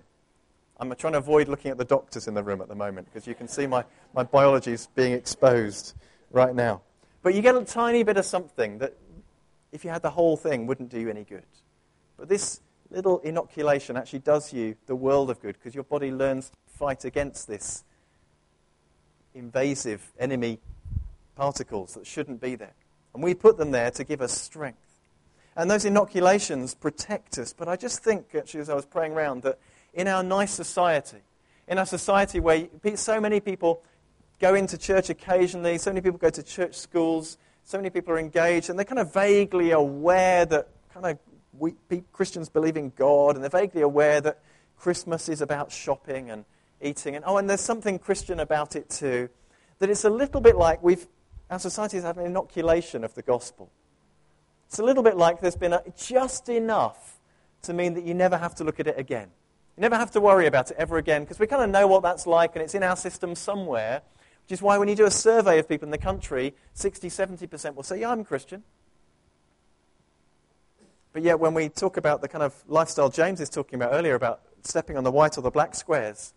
I'm 0.80 0.94
trying 0.96 1.12
to 1.12 1.18
avoid 1.18 1.48
looking 1.48 1.70
at 1.70 1.78
the 1.78 1.84
doctors 1.84 2.26
in 2.26 2.34
the 2.34 2.42
room 2.42 2.60
at 2.60 2.68
the 2.68 2.74
moment 2.74 3.06
because 3.06 3.26
you 3.26 3.34
can 3.34 3.46
see 3.46 3.66
my, 3.66 3.84
my 4.14 4.24
biology 4.24 4.72
is 4.72 4.88
being 4.94 5.12
exposed 5.12 5.94
right 6.30 6.54
now. 6.54 6.82
But 7.22 7.34
you 7.34 7.42
get 7.42 7.54
a 7.54 7.64
tiny 7.64 8.02
bit 8.02 8.16
of 8.16 8.24
something 8.24 8.78
that, 8.78 8.94
if 9.72 9.84
you 9.84 9.90
had 9.90 10.02
the 10.02 10.10
whole 10.10 10.36
thing, 10.36 10.66
wouldn't 10.66 10.90
do 10.90 11.00
you 11.00 11.08
any 11.08 11.24
good. 11.24 11.44
But 12.16 12.28
this 12.28 12.60
little 12.90 13.20
inoculation 13.20 13.96
actually 13.96 14.18
does 14.20 14.52
you 14.52 14.76
the 14.86 14.96
world 14.96 15.30
of 15.30 15.40
good 15.40 15.54
because 15.54 15.74
your 15.74 15.84
body 15.84 16.10
learns 16.10 16.50
to 16.50 16.56
fight 16.76 17.04
against 17.04 17.48
this 17.48 17.84
invasive 19.34 20.12
enemy 20.18 20.60
particles 21.36 21.94
that 21.94 22.06
shouldn't 22.06 22.40
be 22.40 22.54
there. 22.54 22.74
And 23.12 23.22
we 23.22 23.34
put 23.34 23.56
them 23.56 23.70
there 23.70 23.90
to 23.92 24.04
give 24.04 24.20
us 24.20 24.32
strength. 24.32 24.78
And 25.56 25.70
those 25.70 25.84
inoculations 25.84 26.74
protect 26.74 27.38
us. 27.38 27.52
But 27.52 27.68
I 27.68 27.76
just 27.76 28.02
think, 28.02 28.34
actually, 28.34 28.60
as 28.60 28.70
I 28.70 28.74
was 28.74 28.86
praying 28.86 29.12
around, 29.12 29.42
that 29.42 29.58
in 29.92 30.08
our 30.08 30.22
nice 30.22 30.50
society, 30.52 31.22
in 31.68 31.78
our 31.78 31.86
society 31.86 32.40
where 32.40 32.66
so 32.96 33.20
many 33.20 33.40
people 33.40 33.82
go 34.40 34.54
into 34.54 34.76
church 34.76 35.10
occasionally, 35.10 35.78
so 35.78 35.90
many 35.90 36.00
people 36.00 36.18
go 36.18 36.30
to 36.30 36.42
church 36.42 36.74
schools, 36.74 37.38
so 37.64 37.78
many 37.78 37.90
people 37.90 38.12
are 38.12 38.18
engaged, 38.18 38.68
and 38.68 38.78
they're 38.78 38.84
kind 38.84 38.98
of 38.98 39.12
vaguely 39.14 39.70
aware 39.70 40.44
that 40.44 40.68
kind 40.92 41.06
of 41.06 41.18
we, 41.58 41.74
Christians 42.12 42.48
believe 42.48 42.76
in 42.76 42.92
God, 42.96 43.36
and 43.36 43.44
they're 43.44 43.50
vaguely 43.50 43.82
aware 43.82 44.20
that 44.20 44.40
Christmas 44.76 45.28
is 45.28 45.40
about 45.40 45.70
shopping 45.70 46.30
and 46.30 46.44
eating. 46.82 47.14
And 47.16 47.24
oh, 47.26 47.36
and 47.36 47.48
there's 47.48 47.60
something 47.60 47.98
Christian 47.98 48.40
about 48.40 48.76
it 48.76 48.90
too. 48.90 49.28
That 49.78 49.88
it's 49.88 50.04
a 50.04 50.10
little 50.10 50.40
bit 50.40 50.56
like 50.56 50.82
we've, 50.82 51.06
our 51.50 51.58
society 51.58 51.96
has 51.98 52.04
had 52.04 52.16
an 52.16 52.26
inoculation 52.26 53.04
of 53.04 53.14
the 53.14 53.22
gospel. 53.22 53.70
It's 54.66 54.78
a 54.78 54.82
little 54.82 55.02
bit 55.02 55.16
like 55.16 55.40
there's 55.40 55.56
been 55.56 55.72
a, 55.72 55.82
just 55.96 56.48
enough 56.48 57.18
to 57.62 57.72
mean 57.72 57.94
that 57.94 58.04
you 58.04 58.14
never 58.14 58.36
have 58.36 58.54
to 58.56 58.64
look 58.64 58.80
at 58.80 58.86
it 58.86 58.98
again. 58.98 59.28
You 59.76 59.80
never 59.80 59.96
have 59.96 60.10
to 60.12 60.20
worry 60.20 60.46
about 60.46 60.70
it 60.70 60.76
ever 60.78 60.98
again 60.98 61.22
because 61.22 61.38
we 61.38 61.46
kind 61.46 61.62
of 61.62 61.70
know 61.70 61.86
what 61.86 62.02
that's 62.02 62.26
like 62.26 62.54
and 62.54 62.62
it's 62.62 62.74
in 62.74 62.82
our 62.82 62.96
system 62.96 63.34
somewhere, 63.34 64.02
which 64.44 64.52
is 64.52 64.62
why 64.62 64.78
when 64.78 64.88
you 64.88 64.94
do 64.94 65.06
a 65.06 65.10
survey 65.10 65.58
of 65.58 65.68
people 65.68 65.86
in 65.86 65.90
the 65.90 65.98
country, 65.98 66.54
60, 66.74 67.08
70% 67.08 67.74
will 67.74 67.82
say, 67.82 68.00
Yeah, 68.00 68.10
I'm 68.10 68.24
Christian. 68.24 68.62
But 71.12 71.22
yet, 71.22 71.38
when 71.38 71.54
we 71.54 71.68
talk 71.68 71.96
about 71.96 72.22
the 72.22 72.28
kind 72.28 72.42
of 72.42 72.52
lifestyle 72.66 73.08
James 73.08 73.40
is 73.40 73.48
talking 73.48 73.76
about 73.76 73.92
earlier, 73.92 74.16
about 74.16 74.40
stepping 74.62 74.96
on 74.96 75.04
the 75.04 75.12
white 75.12 75.38
or 75.38 75.42
the 75.42 75.50
black 75.50 75.76
squares, 75.76 76.34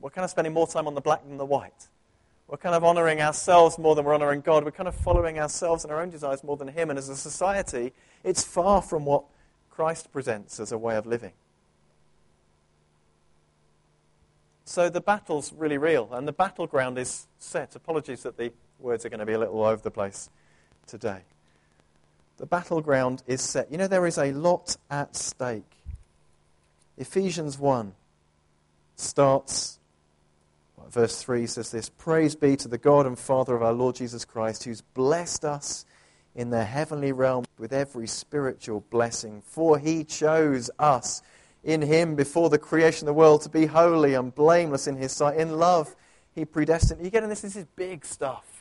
we're 0.00 0.08
kind 0.08 0.24
of 0.24 0.30
spending 0.30 0.54
more 0.54 0.66
time 0.66 0.86
on 0.86 0.94
the 0.94 1.02
black 1.02 1.22
than 1.22 1.36
the 1.36 1.44
white. 1.44 1.88
We're 2.48 2.58
kind 2.58 2.74
of 2.74 2.84
honoring 2.84 3.20
ourselves 3.20 3.78
more 3.78 3.94
than 3.94 4.04
we're 4.04 4.14
honoring 4.14 4.42
God. 4.42 4.64
We're 4.64 4.70
kind 4.70 4.88
of 4.88 4.94
following 4.94 5.38
ourselves 5.38 5.84
and 5.84 5.92
our 5.92 6.00
own 6.00 6.10
desires 6.10 6.44
more 6.44 6.56
than 6.56 6.68
Him. 6.68 6.90
And 6.90 6.98
as 6.98 7.08
a 7.08 7.16
society, 7.16 7.92
it's 8.22 8.44
far 8.44 8.82
from 8.82 9.04
what 9.04 9.24
Christ 9.70 10.12
presents 10.12 10.60
as 10.60 10.70
a 10.70 10.78
way 10.78 10.96
of 10.96 11.06
living. 11.06 11.32
So 14.66 14.88
the 14.88 15.00
battle's 15.00 15.52
really 15.52 15.78
real, 15.78 16.08
and 16.12 16.26
the 16.26 16.32
battleground 16.32 16.98
is 16.98 17.26
set. 17.38 17.76
Apologies 17.76 18.22
that 18.22 18.36
the 18.36 18.52
words 18.78 19.04
are 19.04 19.08
going 19.08 19.20
to 19.20 19.26
be 19.26 19.34
a 19.34 19.38
little 19.38 19.56
all 19.56 19.66
over 19.66 19.82
the 19.82 19.90
place 19.90 20.30
today. 20.86 21.20
The 22.38 22.46
battleground 22.46 23.22
is 23.26 23.40
set. 23.40 23.70
You 23.70 23.78
know, 23.78 23.86
there 23.86 24.06
is 24.06 24.18
a 24.18 24.32
lot 24.32 24.76
at 24.90 25.16
stake. 25.16 25.70
Ephesians 26.96 27.58
1 27.58 27.92
starts, 28.96 29.78
verse 30.90 31.22
3 31.22 31.46
says 31.46 31.70
this 31.70 31.88
Praise 31.88 32.34
be 32.34 32.56
to 32.56 32.68
the 32.68 32.78
God 32.78 33.06
and 33.06 33.18
Father 33.18 33.54
of 33.54 33.62
our 33.62 33.72
Lord 33.72 33.96
Jesus 33.96 34.24
Christ, 34.24 34.64
who's 34.64 34.80
blessed 34.80 35.44
us 35.44 35.84
in 36.34 36.50
the 36.50 36.64
heavenly 36.64 37.12
realm 37.12 37.44
with 37.58 37.72
every 37.72 38.06
spiritual 38.06 38.84
blessing. 38.90 39.42
For 39.46 39.78
he 39.78 40.04
chose 40.04 40.70
us 40.78 41.22
in 41.62 41.82
him 41.82 42.14
before 42.14 42.50
the 42.50 42.58
creation 42.58 43.08
of 43.08 43.14
the 43.14 43.18
world 43.18 43.42
to 43.42 43.48
be 43.48 43.66
holy 43.66 44.14
and 44.14 44.34
blameless 44.34 44.86
in 44.86 44.96
his 44.96 45.12
sight. 45.12 45.38
In 45.38 45.58
love, 45.58 45.94
he 46.34 46.44
predestined. 46.44 47.04
You 47.04 47.10
get 47.10 47.26
this? 47.28 47.42
This 47.42 47.56
is 47.56 47.66
big 47.76 48.04
stuff 48.04 48.54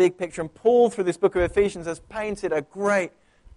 big 0.00 0.16
picture. 0.16 0.40
And 0.40 0.54
Paul, 0.54 0.88
through 0.88 1.04
this 1.04 1.18
book 1.18 1.36
of 1.36 1.42
Ephesians, 1.42 1.84
has 1.84 2.00
painted 2.00 2.54
a 2.54 2.62
great 2.62 3.12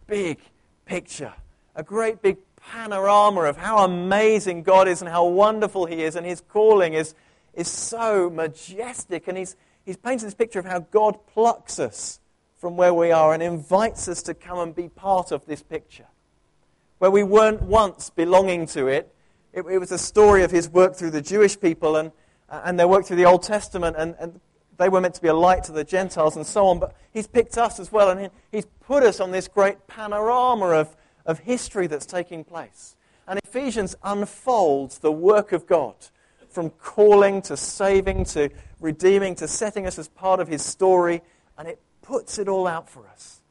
big 0.08 0.40
picture, 0.86 1.32
a 1.74 1.84
great 1.84 2.22
big 2.22 2.36
panorama 2.58 3.44
of 3.44 3.56
how 3.56 3.86
amazing 3.86 4.64
God 4.64 4.90
is 4.90 5.02
and 5.02 5.10
how 5.10 5.26
wonderful 5.26 5.86
He 5.86 6.04
is. 6.04 6.18
And 6.18 6.26
His 6.26 6.42
calling 6.42 6.96
is, 6.96 7.16
is 7.54 7.68
so 7.68 8.30
majestic. 8.30 9.28
And 9.28 9.38
he's, 9.38 9.56
he's 9.86 9.98
painted 9.98 10.26
this 10.26 10.34
picture 10.34 10.60
of 10.60 10.66
how 10.66 10.80
God 10.80 11.18
plucks 11.28 11.80
us 11.80 12.20
from 12.58 12.78
where 12.78 12.94
we 12.94 13.12
are 13.12 13.34
and 13.34 13.44
invites 13.44 14.08
us 14.08 14.24
to 14.24 14.34
come 14.34 14.60
and 14.60 14.76
be 14.76 14.90
part 14.90 15.32
of 15.32 15.46
this 15.46 15.62
picture. 15.62 16.08
Where 17.00 17.12
we 17.12 17.24
weren't 17.24 17.62
once 17.62 18.10
belonging 18.10 18.68
to 18.68 18.88
it, 18.88 19.14
it, 19.52 19.66
it 19.70 19.78
was 19.78 19.92
a 19.92 19.98
story 19.98 20.44
of 20.44 20.52
His 20.52 20.70
work 20.70 20.96
through 20.96 21.12
the 21.12 21.22
Jewish 21.22 21.60
people 21.60 21.96
and, 21.96 22.12
uh, 22.50 22.62
and 22.64 22.80
their 22.80 22.88
work 22.88 23.06
through 23.06 23.18
the 23.18 23.26
Old 23.26 23.44
Testament. 23.44 23.96
And, 24.00 24.16
and 24.20 24.40
they 24.78 24.90
were 24.90 25.02
meant 25.02 25.16
to 25.16 25.22
be 25.22 25.28
a 25.28 25.34
light 25.34 25.64
to 25.66 25.72
the 25.72 25.84
Gentiles 25.84 26.36
and 26.36 26.46
so 26.46 26.68
on, 26.68 26.80
but 26.80 26.96
he's 27.12 27.28
picked 27.28 27.58
us 27.58 27.80
as 27.80 27.92
well, 27.92 28.10
and 28.10 28.30
he's 28.52 28.66
put 28.82 29.04
us 29.04 29.20
on 29.20 29.32
this 29.32 29.48
great 29.48 29.88
panorama 29.88 30.68
of, 30.68 30.96
of 31.26 31.40
history 31.40 31.88
that's 31.88 32.06
taking 32.06 32.44
place. 32.44 32.96
And 33.28 33.40
Ephesians 33.46 33.96
unfolds 34.04 35.00
the 35.00 35.12
work 35.12 35.52
of 35.52 35.68
God 35.68 35.96
from 36.54 36.70
calling 36.70 37.42
to 37.44 37.58
saving 37.58 38.26
to 38.26 38.50
redeeming 38.80 39.36
to 39.36 39.48
setting 39.48 39.88
us 39.88 39.98
as 39.98 40.08
part 40.08 40.40
of 40.40 40.48
his 40.48 40.64
story, 40.64 41.22
and 41.58 41.68
it 41.68 41.80
puts 42.02 42.38
it 42.38 42.48
all 42.48 42.68
out 42.68 42.90
for 42.90 43.08
us. 43.08 43.42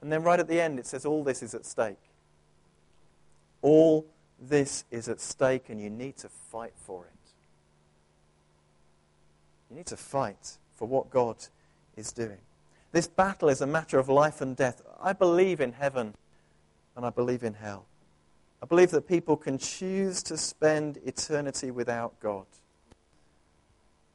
And 0.00 0.12
then 0.12 0.22
right 0.22 0.38
at 0.38 0.48
the 0.48 0.60
end, 0.60 0.78
it 0.78 0.86
says, 0.86 1.04
All 1.04 1.24
this 1.24 1.42
is 1.42 1.54
at 1.54 1.64
stake. 1.64 1.96
All 3.62 4.06
this 4.40 4.84
is 4.90 5.08
at 5.08 5.20
stake, 5.20 5.68
and 5.68 5.80
you 5.80 5.90
need 5.90 6.16
to 6.18 6.28
fight 6.28 6.74
for 6.76 7.04
it. 7.04 7.12
You 9.70 9.76
need 9.76 9.86
to 9.86 9.96
fight 9.96 10.58
for 10.76 10.86
what 10.86 11.10
God 11.10 11.36
is 11.96 12.12
doing. 12.12 12.38
This 12.92 13.06
battle 13.06 13.48
is 13.48 13.60
a 13.60 13.66
matter 13.66 13.98
of 13.98 14.08
life 14.08 14.40
and 14.40 14.56
death. 14.56 14.80
I 15.00 15.12
believe 15.12 15.60
in 15.60 15.72
heaven 15.72 16.14
and 16.96 17.04
I 17.04 17.10
believe 17.10 17.42
in 17.42 17.54
hell. 17.54 17.84
I 18.62 18.66
believe 18.66 18.90
that 18.90 19.06
people 19.06 19.36
can 19.36 19.58
choose 19.58 20.22
to 20.24 20.36
spend 20.36 20.98
eternity 21.04 21.70
without 21.70 22.18
God 22.20 22.46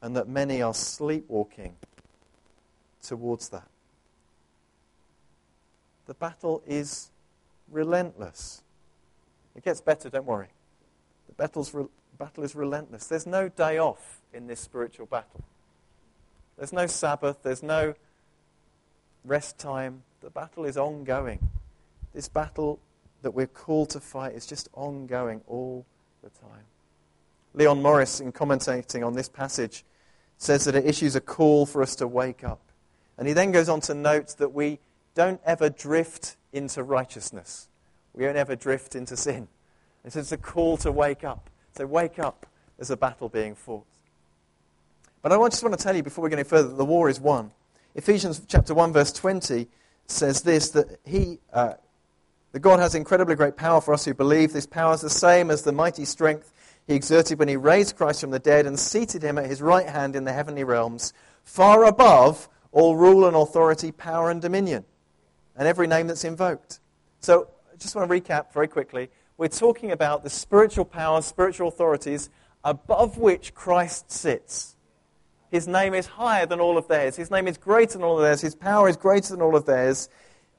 and 0.02 0.14
that 0.16 0.28
many 0.28 0.60
are 0.60 0.74
sleepwalking 0.74 1.76
towards 3.02 3.48
that. 3.48 3.68
The 6.06 6.14
battle 6.14 6.62
is 6.66 7.10
relentless. 7.70 8.62
It 9.54 9.64
gets 9.64 9.80
better, 9.80 10.10
don't 10.10 10.26
worry. 10.26 10.48
The 11.28 11.32
battle's 11.32 11.72
re- 11.72 11.86
battle 12.18 12.44
is 12.44 12.54
relentless. 12.54 13.06
There's 13.06 13.26
no 13.26 13.48
day 13.48 13.78
off 13.78 14.20
in 14.34 14.46
this 14.46 14.60
spiritual 14.60 15.06
battle. 15.06 15.42
There's 16.58 16.72
no 16.72 16.86
Sabbath, 16.86 17.42
there's 17.42 17.62
no 17.62 17.94
rest 19.24 19.58
time. 19.58 20.02
The 20.20 20.30
battle 20.30 20.66
is 20.66 20.76
ongoing. 20.76 21.50
This 22.12 22.28
battle 22.28 22.78
that 23.24 23.32
we're 23.32 23.46
called 23.46 23.90
to 23.90 24.00
fight 24.00 24.34
is 24.34 24.46
just 24.46 24.68
ongoing 24.74 25.40
all 25.48 25.84
the 26.22 26.30
time. 26.30 26.64
Leon 27.54 27.82
Morris, 27.82 28.20
in 28.20 28.32
commentating 28.32 29.04
on 29.04 29.14
this 29.14 29.28
passage, 29.28 29.84
says 30.38 30.64
that 30.64 30.74
it 30.74 30.86
issues 30.86 31.16
a 31.16 31.20
call 31.20 31.66
for 31.66 31.82
us 31.82 31.96
to 31.96 32.06
wake 32.06 32.44
up. 32.44 32.60
And 33.18 33.26
he 33.26 33.34
then 33.34 33.52
goes 33.52 33.68
on 33.68 33.80
to 33.82 33.94
note 33.94 34.36
that 34.38 34.52
we 34.52 34.78
don't 35.14 35.40
ever 35.44 35.70
drift 35.70 36.36
into 36.52 36.82
righteousness. 36.82 37.68
We 38.12 38.24
don't 38.24 38.36
ever 38.36 38.56
drift 38.56 38.94
into 38.94 39.16
sin. 39.16 39.48
He 40.04 40.10
says 40.10 40.24
it's 40.24 40.32
a 40.32 40.36
call 40.36 40.76
to 40.78 40.92
wake 40.92 41.24
up. 41.24 41.50
So 41.76 41.86
wake 41.86 42.18
up. 42.18 42.46
There's 42.76 42.90
a 42.90 42.96
battle 42.96 43.28
being 43.28 43.54
fought. 43.54 43.86
But 45.22 45.32
I 45.32 45.48
just 45.48 45.62
want 45.62 45.78
to 45.78 45.82
tell 45.82 45.96
you 45.96 46.02
before 46.02 46.22
we 46.24 46.30
go 46.30 46.34
any 46.34 46.44
further 46.44 46.68
that 46.68 46.76
the 46.76 46.84
war 46.84 47.08
is 47.08 47.20
won. 47.20 47.50
Ephesians 47.94 48.42
chapter 48.46 48.74
1, 48.74 48.92
verse 48.92 49.12
20 49.12 49.68
says 50.06 50.42
this 50.42 50.70
that 50.70 50.98
he, 51.04 51.38
uh, 51.52 51.74
that 52.54 52.60
God 52.60 52.78
has 52.78 52.94
incredibly 52.94 53.34
great 53.34 53.56
power 53.56 53.80
for 53.80 53.92
us 53.92 54.04
who 54.04 54.14
believe. 54.14 54.52
This 54.52 54.64
power 54.64 54.94
is 54.94 55.00
the 55.00 55.10
same 55.10 55.50
as 55.50 55.62
the 55.62 55.72
mighty 55.72 56.04
strength 56.04 56.52
he 56.86 56.94
exerted 56.94 57.40
when 57.40 57.48
he 57.48 57.56
raised 57.56 57.96
Christ 57.96 58.20
from 58.20 58.30
the 58.30 58.38
dead 58.38 58.64
and 58.64 58.78
seated 58.78 59.24
him 59.24 59.38
at 59.38 59.46
his 59.46 59.60
right 59.60 59.88
hand 59.88 60.14
in 60.14 60.22
the 60.22 60.32
heavenly 60.32 60.62
realms, 60.62 61.12
far 61.42 61.84
above 61.84 62.48
all 62.70 62.94
rule 62.94 63.26
and 63.26 63.34
authority, 63.34 63.90
power 63.90 64.30
and 64.30 64.40
dominion, 64.40 64.84
and 65.56 65.66
every 65.66 65.88
name 65.88 66.06
that's 66.06 66.22
invoked. 66.22 66.78
So, 67.18 67.48
I 67.72 67.76
just 67.76 67.96
want 67.96 68.08
to 68.08 68.20
recap 68.20 68.52
very 68.52 68.68
quickly. 68.68 69.10
We're 69.36 69.48
talking 69.48 69.90
about 69.90 70.22
the 70.22 70.30
spiritual 70.30 70.84
powers, 70.84 71.24
spiritual 71.24 71.66
authorities 71.66 72.30
above 72.62 73.18
which 73.18 73.52
Christ 73.54 74.12
sits. 74.12 74.76
His 75.50 75.66
name 75.66 75.92
is 75.92 76.06
higher 76.06 76.46
than 76.46 76.60
all 76.60 76.78
of 76.78 76.86
theirs. 76.86 77.16
His 77.16 77.32
name 77.32 77.48
is 77.48 77.58
greater 77.58 77.94
than 77.94 78.04
all 78.04 78.16
of 78.16 78.22
theirs. 78.22 78.42
His 78.42 78.54
power 78.54 78.88
is 78.88 78.96
greater 78.96 79.30
than 79.30 79.42
all 79.42 79.56
of 79.56 79.66
theirs. 79.66 80.08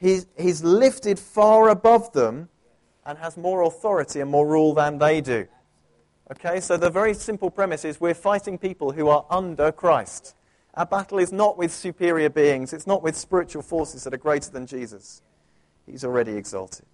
He's, 0.05 0.27
he's 0.38 0.63
lifted 0.63 1.17
far 1.17 1.69
above 1.69 2.13
them 2.13 2.50
and 3.07 3.17
has 3.17 3.38
more 3.38 3.63
authority 3.63 4.19
and 4.19 4.29
more 4.29 4.45
rule 4.45 4.75
than 4.75 5.00
they 5.00 5.19
do. 5.19 5.47
Okay, 6.29 6.59
so 6.59 6.77
the 6.77 6.91
very 6.91 7.15
simple 7.15 7.50
premise 7.50 7.83
is 7.83 8.00
we're 8.00 8.13
fighting 8.13 8.59
people 8.59 8.91
who 8.91 9.07
are 9.09 9.25
under 9.31 9.71
Christ. 9.71 10.35
Our 10.75 10.85
battle 10.85 11.17
is 11.17 11.31
not 11.31 11.57
with 11.57 11.74
superior 11.74 12.29
beings, 12.29 12.71
it's 12.71 12.85
not 12.85 13.01
with 13.01 13.15
spiritual 13.15 13.63
forces 13.63 14.03
that 14.03 14.13
are 14.13 14.17
greater 14.17 14.51
than 14.51 14.67
Jesus. 14.67 15.24
He's 15.88 16.05
already 16.05 16.33
exalted. 16.33 16.85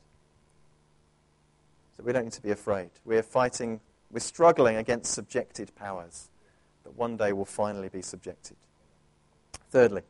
So 1.97 2.03
we 2.03 2.13
don't 2.13 2.23
need 2.23 2.33
to 2.33 2.41
be 2.41 2.51
afraid. 2.51 2.91
We're 3.03 3.23
fighting, 3.23 3.81
we're 4.09 4.21
struggling 4.21 4.77
against 4.77 5.11
subjected 5.11 5.75
powers 5.75 6.29
that 6.85 6.95
one 6.95 7.17
day 7.17 7.33
will 7.33 7.43
finally 7.43 7.89
be 7.89 8.03
subjected. 8.03 8.55
Thirdly, 9.69 10.03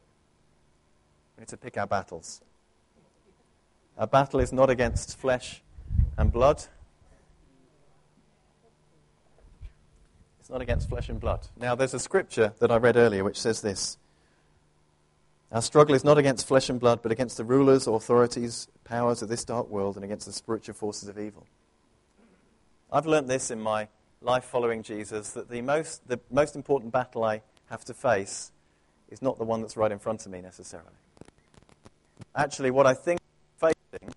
we 1.36 1.41
need 1.41 1.48
to 1.48 1.58
pick 1.58 1.79
our 1.79 1.88
battles. 1.88 2.41
Our 4.01 4.08
battle 4.08 4.39
is 4.39 4.51
not 4.51 4.72
against 4.72 5.15
flesh 5.15 5.62
and 6.17 6.34
blood. 6.34 6.63
It's 10.39 10.50
not 10.50 10.60
against 10.60 10.89
flesh 10.89 11.08
and 11.08 11.20
blood. 11.20 11.48
Now, 11.55 11.75
there's 11.75 11.93
a 11.93 12.00
scripture 12.00 12.51
that 12.58 12.72
I 12.72 12.77
read 12.77 12.98
earlier 12.98 13.24
which 13.24 13.39
says 13.39 13.62
this 13.62 14.00
Our 15.51 15.62
struggle 15.62 15.93
is 15.93 16.03
not 16.03 16.17
against 16.17 16.48
flesh 16.48 16.67
and 16.67 16.79
blood, 16.79 17.03
but 17.03 17.12
against 17.12 17.38
the 17.38 17.43
rulers, 17.43 17.86
authorities, 17.86 18.67
powers 18.86 19.22
of 19.22 19.29
this 19.29 19.46
dark 19.46 19.70
world, 19.70 19.98
and 19.98 20.03
against 20.03 20.25
the 20.25 20.34
spiritual 20.34 20.74
forces 20.74 21.08
of 21.08 21.20
evil. 21.20 21.46
I've 22.91 23.05
learnt 23.05 23.27
this 23.27 23.51
in 23.51 23.62
my 23.62 23.88
life 24.20 24.46
following 24.46 24.81
Jesus 24.81 25.29
that 25.34 25.48
the 25.48 25.62
most, 25.62 26.08
the 26.08 26.20
most 26.31 26.55
important 26.55 26.91
battle 26.91 27.24
I 27.24 27.43
have 27.70 27.86
to 27.86 27.93
face 27.93 28.51
is 29.12 29.22
not 29.22 29.38
the 29.38 29.46
one 29.46 29.62
that's 29.62 29.77
right 29.77 29.91
in 29.91 30.00
front 30.00 30.25
of 30.25 30.31
me 30.31 30.41
necessarily. 30.41 30.89
Actually, 32.36 32.72
what 32.72 32.88
I 32.88 32.96
think 32.96 33.21
facing 33.62 34.13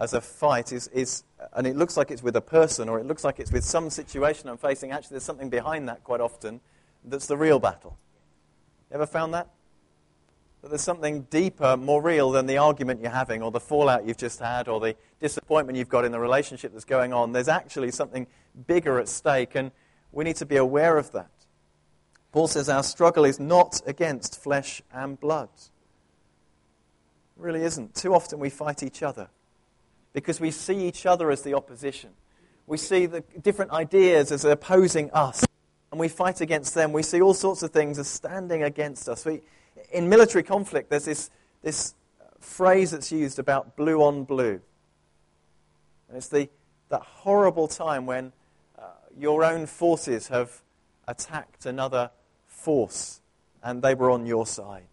as 0.00 0.14
a 0.14 0.20
fight 0.20 0.72
is, 0.72 0.88
is, 0.88 1.24
and 1.52 1.66
it 1.66 1.76
looks 1.76 1.96
like 1.96 2.10
it's 2.10 2.22
with 2.22 2.36
a 2.36 2.40
person 2.40 2.88
or 2.88 2.98
it 2.98 3.06
looks 3.06 3.24
like 3.24 3.40
it's 3.40 3.52
with 3.52 3.64
some 3.64 3.90
situation 3.90 4.48
I'm 4.48 4.56
facing, 4.56 4.92
actually, 4.92 5.14
there's 5.14 5.24
something 5.24 5.50
behind 5.50 5.88
that 5.88 6.04
quite 6.04 6.20
often 6.20 6.60
that's 7.04 7.26
the 7.26 7.36
real 7.36 7.58
battle. 7.58 7.96
You 8.90 8.96
ever 8.96 9.06
found 9.06 9.34
that? 9.34 9.48
That 10.62 10.68
there's 10.68 10.82
something 10.82 11.22
deeper, 11.30 11.76
more 11.76 12.00
real 12.00 12.30
than 12.30 12.46
the 12.46 12.56
argument 12.58 13.02
you're 13.02 13.10
having 13.10 13.42
or 13.42 13.50
the 13.50 13.60
fallout 13.60 14.06
you've 14.06 14.16
just 14.16 14.40
had 14.40 14.68
or 14.68 14.80
the 14.80 14.96
disappointment 15.20 15.76
you've 15.76 15.88
got 15.88 16.04
in 16.04 16.12
the 16.12 16.20
relationship 16.20 16.72
that's 16.72 16.86
going 16.86 17.12
on. 17.12 17.32
There's 17.32 17.48
actually 17.48 17.90
something 17.90 18.26
bigger 18.66 18.98
at 18.98 19.08
stake, 19.08 19.54
and 19.54 19.72
we 20.10 20.24
need 20.24 20.36
to 20.36 20.46
be 20.46 20.56
aware 20.56 20.96
of 20.96 21.12
that. 21.12 21.30
Paul 22.32 22.48
says 22.48 22.68
our 22.68 22.82
struggle 22.82 23.24
is 23.24 23.38
not 23.38 23.82
against 23.86 24.42
flesh 24.42 24.82
and 24.92 25.20
blood. 25.20 25.50
Really 27.36 27.62
isn't. 27.62 27.94
Too 27.94 28.14
often 28.14 28.38
we 28.38 28.50
fight 28.50 28.82
each 28.82 29.02
other 29.02 29.28
because 30.12 30.40
we 30.40 30.50
see 30.50 30.86
each 30.86 31.06
other 31.06 31.30
as 31.30 31.42
the 31.42 31.54
opposition. 31.54 32.10
We 32.66 32.78
see 32.78 33.06
the 33.06 33.22
different 33.42 33.72
ideas 33.72 34.32
as 34.32 34.44
opposing 34.44 35.10
us, 35.10 35.44
and 35.90 36.00
we 36.00 36.08
fight 36.08 36.40
against 36.40 36.74
them. 36.74 36.92
We 36.92 37.02
see 37.02 37.20
all 37.20 37.34
sorts 37.34 37.62
of 37.62 37.72
things 37.72 37.98
as 37.98 38.08
standing 38.08 38.62
against 38.62 39.08
us. 39.08 39.24
We, 39.26 39.42
in 39.92 40.08
military 40.08 40.42
conflict, 40.42 40.88
there's 40.90 41.04
this, 41.04 41.30
this 41.62 41.94
phrase 42.40 42.92
that's 42.92 43.10
used 43.12 43.38
about 43.38 43.76
blue 43.76 44.02
on 44.02 44.24
blue. 44.24 44.60
And 46.08 46.16
it's 46.16 46.28
the, 46.28 46.48
that 46.88 47.02
horrible 47.02 47.68
time 47.68 48.06
when 48.06 48.32
uh, 48.78 48.84
your 49.18 49.44
own 49.44 49.66
forces 49.66 50.28
have 50.28 50.62
attacked 51.08 51.66
another 51.66 52.10
force 52.46 53.20
and 53.62 53.82
they 53.82 53.94
were 53.94 54.10
on 54.10 54.26
your 54.26 54.46
side. 54.46 54.84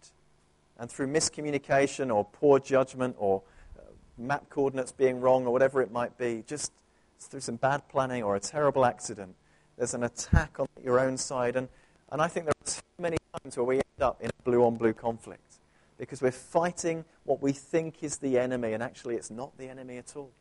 And 0.82 0.90
through 0.90 1.06
miscommunication 1.06 2.12
or 2.12 2.24
poor 2.24 2.58
judgment 2.58 3.14
or 3.16 3.40
uh, 3.78 3.82
map 4.18 4.50
coordinates 4.50 4.90
being 4.90 5.20
wrong 5.20 5.46
or 5.46 5.52
whatever 5.52 5.80
it 5.80 5.92
might 5.92 6.18
be, 6.18 6.42
just 6.44 6.72
through 7.20 7.38
some 7.38 7.54
bad 7.54 7.88
planning 7.88 8.24
or 8.24 8.34
a 8.34 8.40
terrible 8.40 8.84
accident, 8.84 9.36
there's 9.78 9.94
an 9.94 10.02
attack 10.02 10.58
on 10.58 10.66
your 10.82 10.98
own 10.98 11.16
side. 11.16 11.54
And, 11.54 11.68
and 12.10 12.20
I 12.20 12.26
think 12.26 12.46
there 12.46 12.54
are 12.60 12.68
too 12.68 12.80
many 12.98 13.16
times 13.40 13.56
where 13.56 13.62
we 13.62 13.76
end 13.76 14.00
up 14.00 14.20
in 14.20 14.30
a 14.30 14.42
blue 14.42 14.64
on 14.64 14.74
blue 14.74 14.92
conflict 14.92 15.60
because 15.98 16.20
we're 16.20 16.32
fighting 16.32 17.04
what 17.22 17.40
we 17.40 17.52
think 17.52 18.02
is 18.02 18.16
the 18.16 18.36
enemy, 18.36 18.72
and 18.72 18.82
actually 18.82 19.14
it's 19.14 19.30
not 19.30 19.56
the 19.58 19.68
enemy 19.68 19.98
at 19.98 20.16
all. 20.16 20.32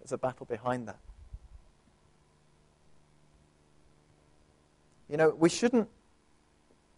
There's 0.00 0.10
a 0.10 0.18
battle 0.18 0.46
behind 0.46 0.88
that. 0.88 0.98
You 5.08 5.16
know, 5.16 5.30
we 5.30 5.48
shouldn't 5.48 5.88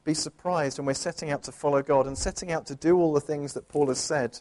be 0.08 0.14
surprised 0.14 0.78
when 0.78 0.86
we're 0.86 0.94
setting 0.94 1.30
out 1.30 1.42
to 1.42 1.52
follow 1.52 1.82
God 1.82 2.06
and 2.06 2.16
setting 2.16 2.50
out 2.50 2.64
to 2.64 2.74
do 2.74 2.96
all 2.96 3.12
the 3.12 3.20
things 3.20 3.52
that 3.52 3.68
Paul 3.68 3.88
has 3.88 3.98
said 3.98 4.40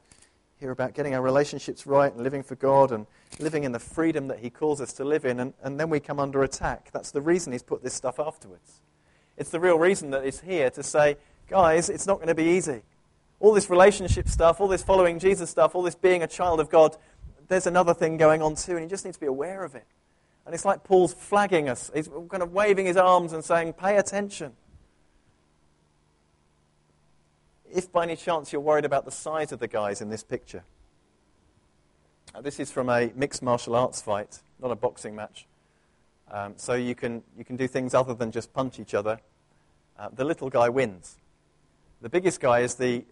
here 0.61 0.71
about 0.71 0.93
getting 0.93 1.13
our 1.13 1.21
relationships 1.21 1.85
right 1.85 2.09
and 2.09 2.23
living 2.23 2.41
for 2.41 2.55
God 2.55 2.93
and 2.93 3.05
living 3.37 3.65
in 3.65 3.73
the 3.73 3.79
freedom 3.79 4.29
that 4.29 4.39
he 4.39 4.49
calls 4.49 4.79
us 4.79 4.93
to 4.93 5.03
live 5.03 5.25
in, 5.25 5.41
and, 5.41 5.53
and 5.61 5.77
then 5.77 5.89
we 5.89 5.99
come 5.99 6.21
under 6.21 6.41
attack. 6.41 6.91
That's 6.93 7.11
the 7.11 7.19
reason 7.19 7.51
he's 7.51 7.63
put 7.63 7.83
this 7.83 7.93
stuff 7.93 8.17
afterwards. 8.17 8.79
It's 9.35 9.49
the 9.49 9.59
real 9.59 9.77
reason 9.77 10.11
that 10.11 10.23
he's 10.23 10.39
here 10.39 10.69
to 10.69 10.81
say, 10.81 11.17
guys, 11.49 11.89
it's 11.89 12.07
not 12.07 12.15
going 12.15 12.29
to 12.29 12.33
be 12.33 12.45
easy. 12.45 12.83
All 13.41 13.53
this 13.53 13.69
relationship 13.69 14.29
stuff, 14.29 14.61
all 14.61 14.69
this 14.69 14.83
following 14.83 15.19
Jesus 15.19 15.49
stuff, 15.49 15.75
all 15.75 15.83
this 15.83 15.95
being 15.95 16.23
a 16.23 16.27
child 16.27 16.61
of 16.61 16.69
God, 16.69 16.95
there's 17.49 17.67
another 17.67 17.93
thing 17.93 18.15
going 18.15 18.41
on 18.41 18.55
too, 18.55 18.77
and 18.77 18.83
you 18.83 18.89
just 18.89 19.03
need 19.03 19.15
to 19.15 19.19
be 19.19 19.25
aware 19.25 19.65
of 19.65 19.75
it. 19.75 19.85
And 20.45 20.55
it's 20.55 20.63
like 20.63 20.85
Paul's 20.85 21.13
flagging 21.13 21.67
us. 21.67 21.91
He's 21.93 22.07
kind 22.07 22.41
of 22.41 22.53
waving 22.53 22.85
his 22.85 22.95
arms 22.95 23.33
and 23.33 23.43
saying, 23.43 23.73
pay 23.73 23.97
attention. 23.97 24.53
If 27.73 27.91
by 27.91 28.03
any 28.03 28.15
chance 28.15 28.51
you're 28.53 28.61
worried 28.61 28.85
about 28.85 29.05
the 29.05 29.11
size 29.11 29.51
of 29.51 29.59
the 29.59 29.67
guys 29.67 30.01
in 30.01 30.09
this 30.09 30.23
picture, 30.23 30.63
uh, 32.33 32.41
this 32.41 32.59
is 32.59 32.71
from 32.71 32.89
a 32.89 33.11
mixed 33.15 33.41
martial 33.41 33.75
arts 33.75 34.01
fight, 34.01 34.41
not 34.61 34.71
a 34.71 34.75
boxing 34.75 35.15
match. 35.15 35.47
Um, 36.29 36.53
so 36.57 36.73
you 36.73 36.95
can, 36.95 37.23
you 37.37 37.45
can 37.45 37.55
do 37.55 37.67
things 37.67 37.93
other 37.93 38.13
than 38.13 38.31
just 38.31 38.53
punch 38.53 38.79
each 38.79 38.93
other. 38.93 39.19
Uh, 39.97 40.09
the 40.13 40.23
little 40.23 40.49
guy 40.49 40.69
wins. 40.69 41.17
The 42.01 42.09
biggest 42.09 42.39
guy 42.39 42.59
is 42.59 42.75
the 42.75 43.05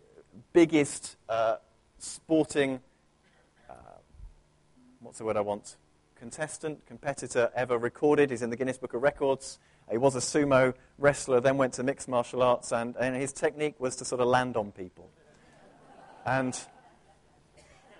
biggest 0.53 1.15
uh, 1.27 1.55
sporting, 1.97 2.81
uh, 3.69 3.73
what's 4.99 5.17
the 5.17 5.25
word 5.25 5.37
I 5.37 5.41
want? 5.41 5.77
Contestant, 6.19 6.85
competitor 6.85 7.51
ever 7.55 7.77
recorded. 7.77 8.29
He's 8.29 8.41
in 8.41 8.49
the 8.49 8.55
Guinness 8.55 8.77
Book 8.77 8.93
of 8.93 9.01
Records. 9.01 9.59
He 9.89 9.97
was 9.97 10.15
a 10.15 10.19
sumo 10.19 10.73
wrestler, 10.97 11.39
then 11.39 11.57
went 11.57 11.73
to 11.73 11.83
mixed 11.83 12.07
martial 12.07 12.41
arts, 12.41 12.71
and, 12.71 12.95
and 12.97 13.15
his 13.15 13.31
technique 13.31 13.75
was 13.79 13.95
to 13.97 14.05
sort 14.05 14.21
of 14.21 14.27
land 14.27 14.57
on 14.57 14.71
people. 14.71 15.09
And, 16.25 16.59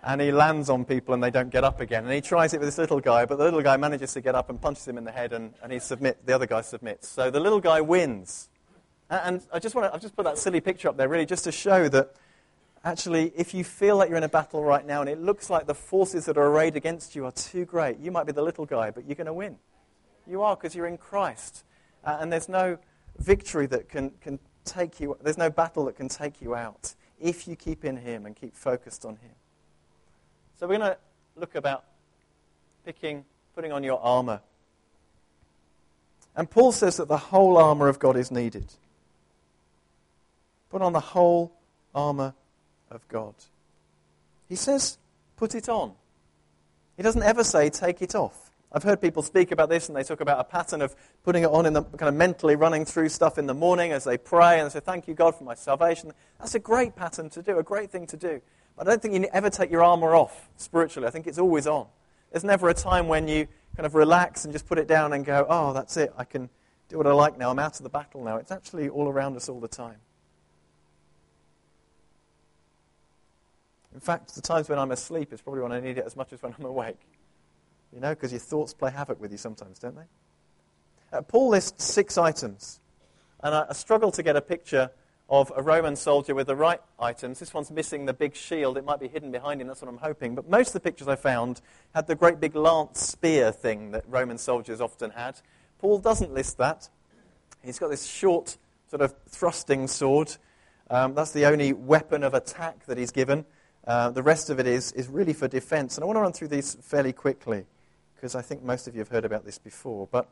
and 0.04 0.20
he 0.20 0.32
lands 0.32 0.70
on 0.70 0.86
people 0.86 1.14
and 1.14 1.24
they 1.24 1.30
don't 1.30 1.52
get 1.52 1.64
up 1.64 1.80
again. 1.80 2.06
And 2.06 2.14
he 2.14 2.22
tries 2.22 2.54
it 2.54 2.60
with 2.60 2.68
this 2.68 2.80
little 2.80 3.00
guy, 3.00 3.26
but 3.26 3.38
the 3.38 3.44
little 3.44 3.62
guy 3.62 3.78
manages 3.78 4.14
to 4.14 4.22
get 4.22 4.34
up 4.34 4.50
and 4.50 4.60
punches 4.60 4.88
him 4.88 4.98
in 4.98 5.04
the 5.04 5.12
head, 5.12 5.32
and, 5.34 5.54
and 5.62 5.72
he 5.72 5.80
submit, 5.80 6.26
the 6.26 6.34
other 6.34 6.48
guy 6.48 6.62
submits. 6.62 7.08
So 7.08 7.30
the 7.30 7.40
little 7.40 7.60
guy 7.60 7.82
wins. 7.82 8.50
And 9.10 9.46
I 9.54 9.60
just 9.60 9.76
want 9.76 9.88
to, 9.88 9.94
I've 9.94 10.02
just 10.02 10.16
put 10.16 10.24
that 10.26 10.40
silly 10.40 10.62
picture 10.62 10.90
up 10.90 10.98
there, 10.98 11.08
really, 11.08 11.28
just 11.28 11.44
to 11.44 11.52
show 11.52 11.88
that 11.90 12.16
actually, 12.84 13.32
if 13.36 13.54
you 13.54 13.64
feel 13.64 13.98
like 13.98 14.10
you're 14.10 14.18
in 14.18 14.24
a 14.24 14.30
battle 14.30 14.64
right 14.64 14.86
now 14.86 15.02
and 15.02 15.10
it 15.10 15.22
looks 15.22 15.52
like 15.52 15.68
the 15.68 15.76
forces 15.76 16.26
that 16.26 16.38
are 16.38 16.48
arrayed 16.48 16.76
against 16.76 17.16
you 17.16 17.26
are 17.26 17.32
too 17.32 17.66
great, 17.66 18.00
you 18.00 18.12
might 18.12 18.26
be 18.26 18.32
the 18.32 18.42
little 18.42 18.66
guy, 18.66 18.90
but 18.90 19.06
you're 19.06 19.16
going 19.16 19.28
to 19.28 19.34
win. 19.34 19.58
You 20.26 20.42
are 20.42 20.56
because 20.56 20.74
you're 20.74 20.88
in 20.88 20.98
Christ. 20.98 21.64
Uh, 22.06 22.18
and 22.20 22.32
there's 22.32 22.48
no 22.48 22.78
victory 23.18 23.66
that 23.66 23.90
can, 23.90 24.12
can 24.22 24.40
take 24.64 25.00
you, 25.00 25.18
there's 25.22 25.38
no 25.38 25.50
battle 25.50 25.86
that 25.86 25.96
can 25.96 26.08
take 26.08 26.42
you 26.42 26.56
out 26.56 26.94
if 27.20 27.48
you 27.48 27.56
keep 27.56 27.84
in 27.84 27.98
Him 27.98 28.26
and 28.26 28.36
keep 28.36 28.56
focused 28.56 29.06
on 29.06 29.14
Him. 29.16 29.32
So 30.60 30.68
we're 30.68 30.78
going 30.78 30.92
to 30.92 30.98
look 31.36 31.56
about 31.56 31.84
picking, 32.86 33.26
putting 33.56 33.72
on 33.72 33.84
your 33.84 34.00
armor. 34.00 34.42
And 36.36 36.50
Paul 36.50 36.72
says 36.72 36.98
that 36.98 37.08
the 37.08 37.18
whole 37.18 37.58
armor 37.58 37.88
of 37.88 38.00
God 38.00 38.18
is 38.18 38.30
needed. 38.30 38.74
Put 40.70 40.82
on 40.82 40.94
the 40.94 41.00
whole 41.00 41.54
armor 41.94 42.34
of 42.92 43.08
God. 43.08 43.34
He 44.50 44.56
says, 44.56 44.98
put 45.38 45.56
it 45.56 45.70
on. 45.70 45.94
He 46.98 47.04
doesn't 47.04 47.24
ever 47.24 47.44
say, 47.44 47.70
take 47.70 48.02
it 48.02 48.16
off. 48.16 48.45
I've 48.76 48.84
heard 48.84 49.00
people 49.00 49.24
speak 49.24 49.52
about 49.52 49.70
this 49.70 49.88
and 49.88 49.96
they 49.96 50.04
talk 50.04 50.20
about 50.20 50.38
a 50.38 50.44
pattern 50.44 50.82
of 50.82 50.98
putting 51.24 51.44
it 51.44 51.50
on 51.50 51.66
in 51.66 51.72
the 51.72 51.84
kind 51.84 52.10
of 52.10 52.14
mentally 52.14 52.58
running 52.58 52.84
through 52.84 53.08
stuff 53.08 53.38
in 53.38 53.48
the 53.48 53.54
morning 53.54 53.94
as 53.94 54.04
they 54.04 54.18
pray 54.18 54.60
and 54.60 54.70
they 54.70 54.74
say, 54.74 54.82
Thank 54.82 55.08
you, 55.08 55.14
God, 55.14 55.34
for 55.34 55.46
my 55.46 55.56
salvation. 55.56 56.12
That's 56.40 56.56
a 56.56 56.60
great 56.60 56.94
pattern 56.94 57.30
to 57.30 57.42
do, 57.42 57.58
a 57.58 57.64
great 57.64 57.90
thing 57.90 58.06
to 58.08 58.18
do. 58.18 58.42
But 58.76 58.86
I 58.86 58.92
don't 58.92 59.02
think 59.02 59.14
you 59.14 59.26
ever 59.32 59.50
take 59.50 59.72
your 59.72 59.82
armor 59.82 60.14
off 60.14 60.50
spiritually. 60.58 61.08
I 61.08 61.12
think 61.12 61.26
it's 61.26 61.40
always 61.40 61.68
on. 61.68 61.88
There's 62.34 62.44
never 62.44 62.68
a 62.68 62.74
time 62.74 63.08
when 63.08 63.30
you 63.30 63.48
kind 63.78 63.86
of 63.86 63.96
relax 63.96 64.44
and 64.44 64.54
just 64.54 64.68
put 64.68 64.78
it 64.78 64.90
down 64.90 65.14
and 65.14 65.24
go, 65.24 65.46
Oh, 65.48 65.72
that's 65.72 65.96
it. 65.96 66.14
I 66.18 66.26
can 66.26 66.50
do 66.90 66.98
what 66.98 67.08
I 67.08 67.14
like 67.14 67.38
now. 67.38 67.52
I'm 67.52 67.60
out 67.60 67.78
of 67.78 67.84
the 67.84 67.90
battle 67.90 68.26
now. 68.26 68.36
It's 68.36 68.52
actually 68.52 68.90
all 68.90 69.08
around 69.08 69.38
us 69.38 69.48
all 69.48 69.62
the 69.62 69.70
time. 69.70 70.02
In 73.94 74.02
fact, 74.02 74.36
the 74.36 74.42
times 74.42 74.68
when 74.68 74.80
I'm 74.80 74.92
asleep 74.92 75.32
is 75.32 75.40
probably 75.40 75.62
when 75.62 75.72
I 75.72 75.80
need 75.80 75.98
it 75.98 76.04
as 76.06 76.18
much 76.18 76.34
as 76.34 76.44
when 76.44 76.54
I'm 76.60 76.66
awake. 76.66 77.00
You 77.96 78.02
know, 78.02 78.10
because 78.10 78.34
your 78.34 78.42
thoughts 78.42 78.74
play 78.74 78.92
havoc 78.92 79.22
with 79.22 79.32
you 79.32 79.38
sometimes, 79.38 79.80
don't 79.80 79.96
they? 79.96 81.18
Uh, 81.18 81.22
Paul 81.22 81.48
lists 81.50 81.86
six 81.86 82.18
items. 82.18 82.82
And 83.42 83.56
I, 83.56 83.68
I 83.70 83.74
struggle 83.74 84.12
to 84.12 84.22
get 84.22 84.36
a 84.36 84.42
picture 84.42 84.92
of 85.30 85.50
a 85.56 85.64
Roman 85.64 85.96
soldier 85.96 86.36
with 86.36 86.48
the 86.48 86.58
right 86.58 86.82
items. 87.00 87.40
This 87.40 87.54
one's 87.54 87.72
missing 87.72 88.06
the 88.06 88.14
big 88.14 88.36
shield. 88.36 88.78
It 88.78 88.84
might 88.84 89.00
be 89.00 89.08
hidden 89.08 89.32
behind 89.32 89.62
him. 89.62 89.68
That's 89.68 89.82
what 89.82 89.88
I'm 89.88 89.98
hoping. 89.98 90.36
But 90.36 90.50
most 90.50 90.68
of 90.68 90.74
the 90.74 90.80
pictures 90.82 91.08
I 91.08 91.16
found 91.16 91.62
had 91.94 92.06
the 92.06 92.16
great 92.16 92.42
big 92.42 92.54
lance 92.54 93.00
spear 93.00 93.54
thing 93.54 93.92
that 93.92 94.04
Roman 94.10 94.38
soldiers 94.38 94.82
often 94.82 95.12
had. 95.12 95.40
Paul 95.80 96.00
doesn't 96.00 96.34
list 96.34 96.58
that. 96.58 96.90
He's 97.64 97.80
got 97.80 97.90
this 97.90 98.06
short, 98.06 98.58
sort 98.90 99.02
of 99.04 99.16
thrusting 99.30 99.88
sword. 99.88 100.36
Um, 100.90 101.16
that's 101.16 101.32
the 101.32 101.46
only 101.46 101.72
weapon 101.72 102.24
of 102.24 102.34
attack 102.34 102.86
that 102.88 102.98
he's 102.98 103.12
given. 103.12 103.46
Uh, 103.88 104.12
the 104.12 104.22
rest 104.22 104.50
of 104.50 104.60
it 104.60 104.68
is, 104.68 104.92
is 104.92 105.08
really 105.08 105.34
for 105.34 105.48
defense. 105.48 105.96
And 105.96 106.04
I 106.04 106.08
want 106.08 106.18
to 106.18 106.22
run 106.22 106.34
through 106.34 106.50
these 106.50 106.76
fairly 106.82 107.14
quickly 107.14 107.66
because 108.26 108.34
I 108.34 108.42
think 108.42 108.64
most 108.64 108.88
of 108.88 108.96
you 108.96 109.02
have 109.02 109.10
heard 109.10 109.24
about 109.24 109.46
this 109.46 109.60
before. 109.60 110.08
But 110.12 110.28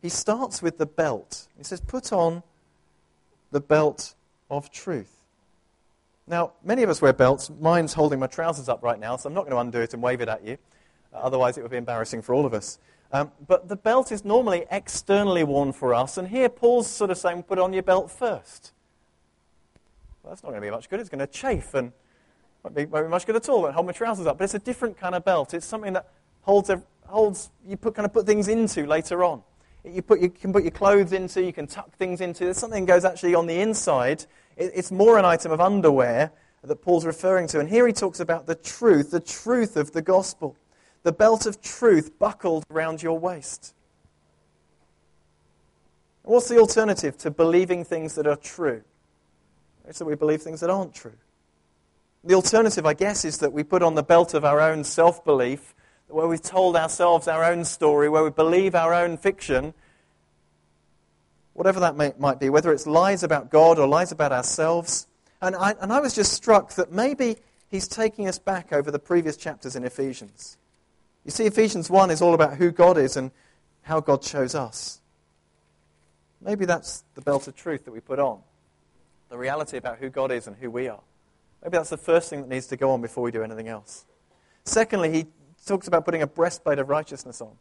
he 0.00 0.08
starts 0.08 0.62
with 0.62 0.78
the 0.78 0.86
belt. 0.86 1.46
He 1.58 1.64
says, 1.64 1.78
Put 1.78 2.10
on 2.10 2.42
the 3.50 3.60
belt 3.60 4.14
of 4.48 4.70
truth. 4.70 5.20
Now, 6.26 6.52
many 6.64 6.82
of 6.84 6.88
us 6.88 7.02
wear 7.02 7.12
belts. 7.12 7.50
Mine's 7.60 7.92
holding 7.92 8.18
my 8.18 8.28
trousers 8.28 8.70
up 8.70 8.82
right 8.82 8.98
now, 8.98 9.18
so 9.18 9.28
I'm 9.28 9.34
not 9.34 9.42
going 9.42 9.50
to 9.50 9.58
undo 9.58 9.80
it 9.80 9.92
and 9.92 10.02
wave 10.02 10.22
it 10.22 10.28
at 10.30 10.42
you. 10.42 10.56
Uh, 11.12 11.18
otherwise, 11.18 11.58
it 11.58 11.60
would 11.60 11.70
be 11.70 11.76
embarrassing 11.76 12.22
for 12.22 12.34
all 12.34 12.46
of 12.46 12.54
us. 12.54 12.78
Um, 13.12 13.30
but 13.46 13.68
the 13.68 13.76
belt 13.76 14.10
is 14.10 14.24
normally 14.24 14.64
externally 14.70 15.44
worn 15.44 15.74
for 15.74 15.92
us, 15.92 16.16
and 16.16 16.28
here 16.28 16.48
Paul's 16.48 16.86
sort 16.86 17.10
of 17.10 17.18
saying, 17.18 17.42
put 17.42 17.58
on 17.58 17.74
your 17.74 17.82
belt 17.82 18.10
first. 18.10 18.72
Well, 20.22 20.30
that's 20.30 20.42
not 20.42 20.48
going 20.48 20.62
to 20.62 20.66
be 20.66 20.70
much 20.70 20.88
good. 20.88 20.98
It's 20.98 21.10
going 21.10 21.18
to 21.18 21.26
chafe 21.26 21.74
and 21.74 21.92
won't 22.62 22.74
be, 22.74 22.86
won't 22.86 23.04
be 23.04 23.10
much 23.10 23.26
good 23.26 23.36
at 23.36 23.50
all. 23.50 23.60
Won't 23.60 23.74
hold 23.74 23.84
my 23.84 23.92
trousers 23.92 24.26
up. 24.26 24.38
But 24.38 24.44
it's 24.44 24.54
a 24.54 24.58
different 24.58 24.96
kind 24.96 25.14
of 25.14 25.26
belt. 25.26 25.52
It's 25.52 25.66
something 25.66 25.92
that 25.92 26.08
holds, 26.44 26.70
holds 27.14 27.50
you 27.66 27.76
put, 27.76 27.94
kind 27.94 28.04
of 28.04 28.12
put 28.12 28.26
things 28.26 28.48
into 28.48 28.86
later 28.86 29.24
on. 29.24 29.42
You, 29.84 30.02
put, 30.02 30.20
you 30.20 30.30
can 30.30 30.52
put 30.52 30.62
your 30.62 30.72
clothes 30.72 31.12
into, 31.12 31.42
you 31.42 31.52
can 31.52 31.66
tuck 31.66 31.90
things 31.96 32.20
into. 32.20 32.44
There's 32.44 32.58
something 32.58 32.84
goes 32.84 33.04
actually 33.04 33.34
on 33.34 33.46
the 33.46 33.60
inside. 33.60 34.24
It, 34.56 34.72
it's 34.74 34.90
more 34.90 35.18
an 35.18 35.24
item 35.24 35.52
of 35.52 35.60
underwear 35.60 36.32
that 36.62 36.76
Paul's 36.76 37.04
referring 37.04 37.46
to. 37.48 37.60
And 37.60 37.68
here 37.68 37.86
he 37.86 37.92
talks 37.92 38.20
about 38.20 38.46
the 38.46 38.54
truth, 38.54 39.10
the 39.10 39.20
truth 39.20 39.76
of 39.76 39.92
the 39.92 40.02
gospel. 40.02 40.56
The 41.02 41.12
belt 41.12 41.46
of 41.46 41.60
truth 41.60 42.18
buckled 42.18 42.64
around 42.70 43.02
your 43.02 43.18
waist. 43.18 43.74
What's 46.22 46.48
the 46.48 46.58
alternative 46.58 47.18
to 47.18 47.30
believing 47.30 47.84
things 47.84 48.14
that 48.14 48.26
are 48.26 48.36
true? 48.36 48.82
It's 49.86 49.98
that 49.98 50.06
we 50.06 50.14
believe 50.14 50.40
things 50.40 50.60
that 50.60 50.70
aren't 50.70 50.94
true. 50.94 51.16
The 52.24 52.34
alternative, 52.34 52.86
I 52.86 52.94
guess, 52.94 53.26
is 53.26 53.38
that 53.38 53.52
we 53.52 53.62
put 53.62 53.82
on 53.82 53.94
the 53.94 54.02
belt 54.02 54.32
of 54.32 54.46
our 54.46 54.58
own 54.58 54.82
self 54.84 55.22
belief, 55.22 55.74
where 56.08 56.26
we've 56.26 56.42
told 56.42 56.76
ourselves 56.76 57.28
our 57.28 57.44
own 57.44 57.64
story, 57.64 58.08
where 58.08 58.24
we 58.24 58.30
believe 58.30 58.74
our 58.74 58.94
own 58.94 59.16
fiction, 59.16 59.74
whatever 61.52 61.80
that 61.80 61.96
may, 61.96 62.12
might 62.18 62.38
be, 62.38 62.50
whether 62.50 62.72
it's 62.72 62.86
lies 62.86 63.22
about 63.22 63.50
God 63.50 63.78
or 63.78 63.86
lies 63.86 64.12
about 64.12 64.32
ourselves. 64.32 65.06
And 65.40 65.56
I, 65.56 65.74
and 65.80 65.92
I 65.92 66.00
was 66.00 66.14
just 66.14 66.32
struck 66.32 66.74
that 66.74 66.92
maybe 66.92 67.36
he's 67.68 67.88
taking 67.88 68.28
us 68.28 68.38
back 68.38 68.72
over 68.72 68.90
the 68.90 68.98
previous 68.98 69.36
chapters 69.36 69.76
in 69.76 69.84
Ephesians. 69.84 70.56
You 71.24 71.30
see, 71.30 71.46
Ephesians 71.46 71.88
1 71.88 72.10
is 72.10 72.20
all 72.20 72.34
about 72.34 72.56
who 72.56 72.70
God 72.70 72.98
is 72.98 73.16
and 73.16 73.30
how 73.82 74.00
God 74.00 74.22
chose 74.22 74.54
us. 74.54 75.00
Maybe 76.40 76.66
that's 76.66 77.04
the 77.14 77.22
belt 77.22 77.48
of 77.48 77.56
truth 77.56 77.86
that 77.86 77.92
we 77.92 78.00
put 78.00 78.18
on 78.18 78.40
the 79.30 79.38
reality 79.38 79.76
about 79.76 79.98
who 79.98 80.10
God 80.10 80.30
is 80.30 80.46
and 80.46 80.54
who 80.56 80.70
we 80.70 80.86
are. 80.86 81.00
Maybe 81.62 81.76
that's 81.76 81.90
the 81.90 81.96
first 81.96 82.30
thing 82.30 82.42
that 82.42 82.48
needs 82.48 82.66
to 82.68 82.76
go 82.76 82.90
on 82.90 83.00
before 83.00 83.24
we 83.24 83.32
do 83.32 83.42
anything 83.42 83.68
else. 83.68 84.04
Secondly, 84.64 85.10
he 85.10 85.26
talks 85.64 85.86
about 85.88 86.04
putting 86.04 86.22
a 86.22 86.26
breastplate 86.26 86.78
of 86.78 86.88
righteousness 86.88 87.40
on. 87.40 87.52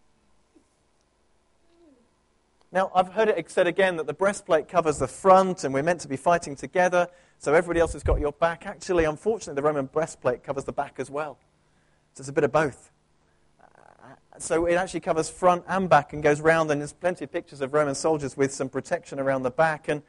Now, 2.72 2.92
I've 2.96 3.10
heard 3.10 3.30
it 3.30 3.52
said 3.52 3.68
again 3.68 3.98
that 3.98 4.08
the 4.08 4.14
breastplate 4.14 4.68
covers 4.68 4.98
the 4.98 5.08
front 5.08 5.64
and 5.64 5.74
we're 5.74 5.84
meant 5.84 6.02
to 6.02 6.08
be 6.08 6.18
fighting 6.18 6.56
together, 6.56 7.08
so 7.38 7.54
everybody 7.54 7.80
else 7.80 7.94
has 7.94 8.04
got 8.04 8.20
your 8.20 8.32
back. 8.32 8.66
Actually, 8.66 9.04
unfortunately, 9.04 9.56
the 9.62 9.66
Roman 9.66 9.86
breastplate 9.86 10.44
covers 10.44 10.64
the 10.64 10.74
back 10.74 10.96
as 10.98 11.10
well. 11.12 11.38
So 12.14 12.22
it's 12.22 12.30
a 12.30 12.34
bit 12.34 12.44
of 12.44 12.52
both. 12.52 12.92
Uh, 13.62 14.16
so 14.40 14.66
it 14.66 14.74
actually 14.74 15.02
covers 15.02 15.30
front 15.30 15.64
and 15.68 15.88
back 15.88 16.14
and 16.14 16.24
goes 16.24 16.42
round, 16.42 16.72
and 16.72 16.82
there's 16.82 16.94
plenty 16.94 17.26
of 17.26 17.32
pictures 17.32 17.62
of 17.62 17.74
Roman 17.74 17.94
soldiers 17.94 18.36
with 18.36 18.52
some 18.52 18.70
protection 18.70 19.20
around 19.20 19.44
the 19.44 19.52
back. 19.52 19.88
And 19.88 20.02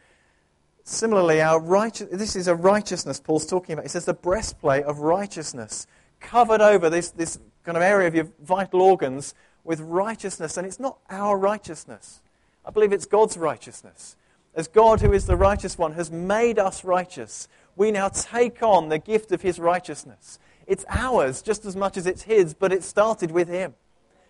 Similarly, 0.84 1.40
our 1.40 1.58
righteous, 1.58 2.08
this 2.12 2.36
is 2.36 2.46
a 2.46 2.54
righteousness 2.54 3.18
Paul's 3.18 3.46
talking 3.46 3.72
about. 3.72 3.86
He 3.86 3.88
says 3.88 4.04
the 4.04 4.12
breastplate 4.12 4.84
of 4.84 4.98
righteousness, 4.98 5.86
covered 6.20 6.60
over 6.60 6.90
this, 6.90 7.10
this 7.10 7.38
kind 7.64 7.76
of 7.76 7.82
area 7.82 8.08
of 8.08 8.14
your 8.14 8.28
vital 8.40 8.82
organs 8.82 9.34
with 9.64 9.80
righteousness. 9.80 10.56
And 10.56 10.66
it's 10.66 10.80
not 10.80 10.98
our 11.10 11.36
righteousness. 11.38 12.20
I 12.64 12.70
believe 12.70 12.92
it's 12.92 13.06
God's 13.06 13.36
righteousness. 13.36 14.16
As 14.54 14.68
God, 14.68 15.00
who 15.00 15.12
is 15.12 15.26
the 15.26 15.36
righteous 15.36 15.76
one, 15.76 15.92
has 15.92 16.10
made 16.10 16.58
us 16.58 16.84
righteous, 16.84 17.48
we 17.76 17.90
now 17.90 18.08
take 18.08 18.62
on 18.62 18.88
the 18.88 18.98
gift 18.98 19.32
of 19.32 19.42
his 19.42 19.58
righteousness. 19.58 20.38
It's 20.66 20.84
ours 20.88 21.42
just 21.42 21.64
as 21.64 21.74
much 21.74 21.96
as 21.96 22.06
it's 22.06 22.22
his, 22.22 22.54
but 22.54 22.72
it 22.72 22.84
started 22.84 23.30
with 23.30 23.48
him. 23.48 23.74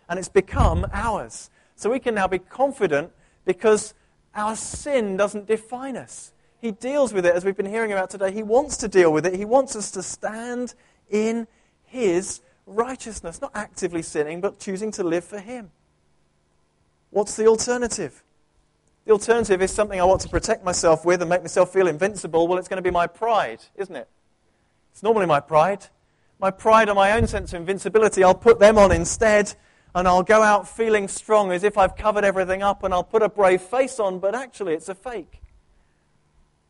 And 0.09 0.18
it's 0.18 0.29
become 0.29 0.87
ours. 0.92 1.51
So 1.77 1.90
we 1.90 1.99
can 1.99 2.14
now 2.14 2.27
be 2.27 2.38
confident 2.38 3.11
because 3.44 3.94
our 4.35 4.57
sin 4.57 5.16
doesn't 5.16 5.47
define 5.47 5.97
us. 5.97 6.33
He 6.61 6.70
deals 6.70 7.12
with 7.12 7.27
it, 7.27 7.35
as 7.35 7.44
we've 7.44 7.57
been 7.57 7.66
hearing 7.66 7.92
about 7.92 8.11
today. 8.11 8.33
He 8.33 8.42
wants 8.42 8.79
to 8.79 8.88
deal 8.88 9.12
with 9.12 9.27
it. 9.27 9.35
He 9.35 9.44
wants 9.44 9.77
us 9.77 9.90
to 9.92 10.03
stand 10.03 10.75
in 11.11 11.47
His 11.85 12.40
righteousness, 12.66 13.40
not 13.40 13.53
actively 13.55 14.03
sinning, 14.03 14.40
but 14.40 14.59
choosing 14.59 14.90
to 14.92 15.05
live 15.05 15.24
for 15.24 15.38
Him. 15.38 15.70
What's 17.11 17.37
the 17.37 17.46
alternative? 17.46 18.22
The 19.05 19.12
alternative 19.12 19.61
is 19.61 19.70
something 19.70 20.00
I 20.00 20.05
want 20.05 20.22
to 20.22 20.29
protect 20.29 20.64
myself 20.64 21.05
with 21.05 21.20
and 21.20 21.29
make 21.29 21.42
myself 21.42 21.72
feel 21.72 21.87
invincible. 21.87 22.48
Well, 22.48 22.59
it's 22.59 22.68
going 22.68 22.79
to 22.79 22.83
be 22.83 22.90
my 22.90 23.07
pride, 23.07 23.61
isn't 23.77 23.94
it? 23.94 24.09
It's 24.92 25.03
normally 25.03 25.27
my 25.27 25.40
pride. 25.40 25.87
My 26.38 26.50
pride 26.50 26.88
and 26.88 26.96
my 26.96 27.12
own 27.12 27.27
sense 27.27 27.53
of 27.53 27.61
invincibility, 27.61 28.24
I'll 28.24 28.35
put 28.35 28.59
them 28.59 28.79
on 28.79 28.92
instead, 28.92 29.55
and 29.94 30.09
I'll 30.09 30.22
go 30.22 30.42
out 30.42 30.68
feeling 30.68 31.07
strong 31.07 31.53
as 31.53 31.62
if 31.64 31.79
I've 31.79 31.96
covered 31.96 32.24
everything 32.24 32.62
up, 32.62 32.83
and 32.83 32.94
I'll 32.94 33.05
put 33.05 33.22
a 33.22 33.29
brave 33.29 33.61
face 33.61 34.00
on, 34.00 34.18
but 34.18 34.35
actually 34.35 34.74
it's 34.74 34.88
a 34.88 34.94
fake. 34.94 35.40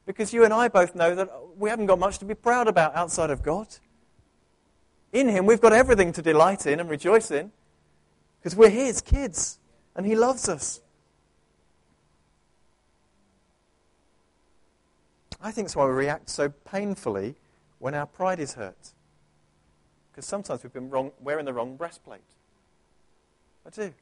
Because 0.04 0.34
you 0.34 0.44
and 0.44 0.52
I 0.52 0.68
both 0.68 0.94
know 0.94 1.14
that 1.14 1.30
we 1.56 1.70
haven't 1.70 1.86
got 1.86 1.98
much 1.98 2.18
to 2.18 2.24
be 2.24 2.34
proud 2.34 2.68
about 2.68 2.94
outside 2.94 3.30
of 3.30 3.42
God. 3.42 3.68
In 5.14 5.28
Him, 5.28 5.46
we've 5.46 5.60
got 5.60 5.72
everything 5.72 6.12
to 6.12 6.20
delight 6.20 6.66
in 6.66 6.80
and 6.80 6.90
rejoice 6.90 7.30
in 7.30 7.52
because 8.38 8.54
we're 8.54 8.68
His 8.68 9.00
kids 9.00 9.58
and 9.94 10.04
He 10.04 10.16
loves 10.16 10.48
us. 10.48 10.80
I 15.40 15.52
think 15.52 15.68
that's 15.68 15.76
why 15.76 15.86
we 15.86 15.92
react 15.92 16.28
so 16.28 16.48
painfully 16.48 17.36
when 17.78 17.94
our 17.94 18.06
pride 18.06 18.40
is 18.40 18.54
hurt. 18.54 18.92
Because 20.10 20.26
sometimes 20.26 20.62
we've 20.62 20.72
been 20.72 20.90
wrong, 20.90 21.12
wearing 21.20 21.44
the 21.44 21.52
wrong 21.52 21.76
breastplate. 21.76 22.20
I 23.66 23.70
do. 23.70 23.94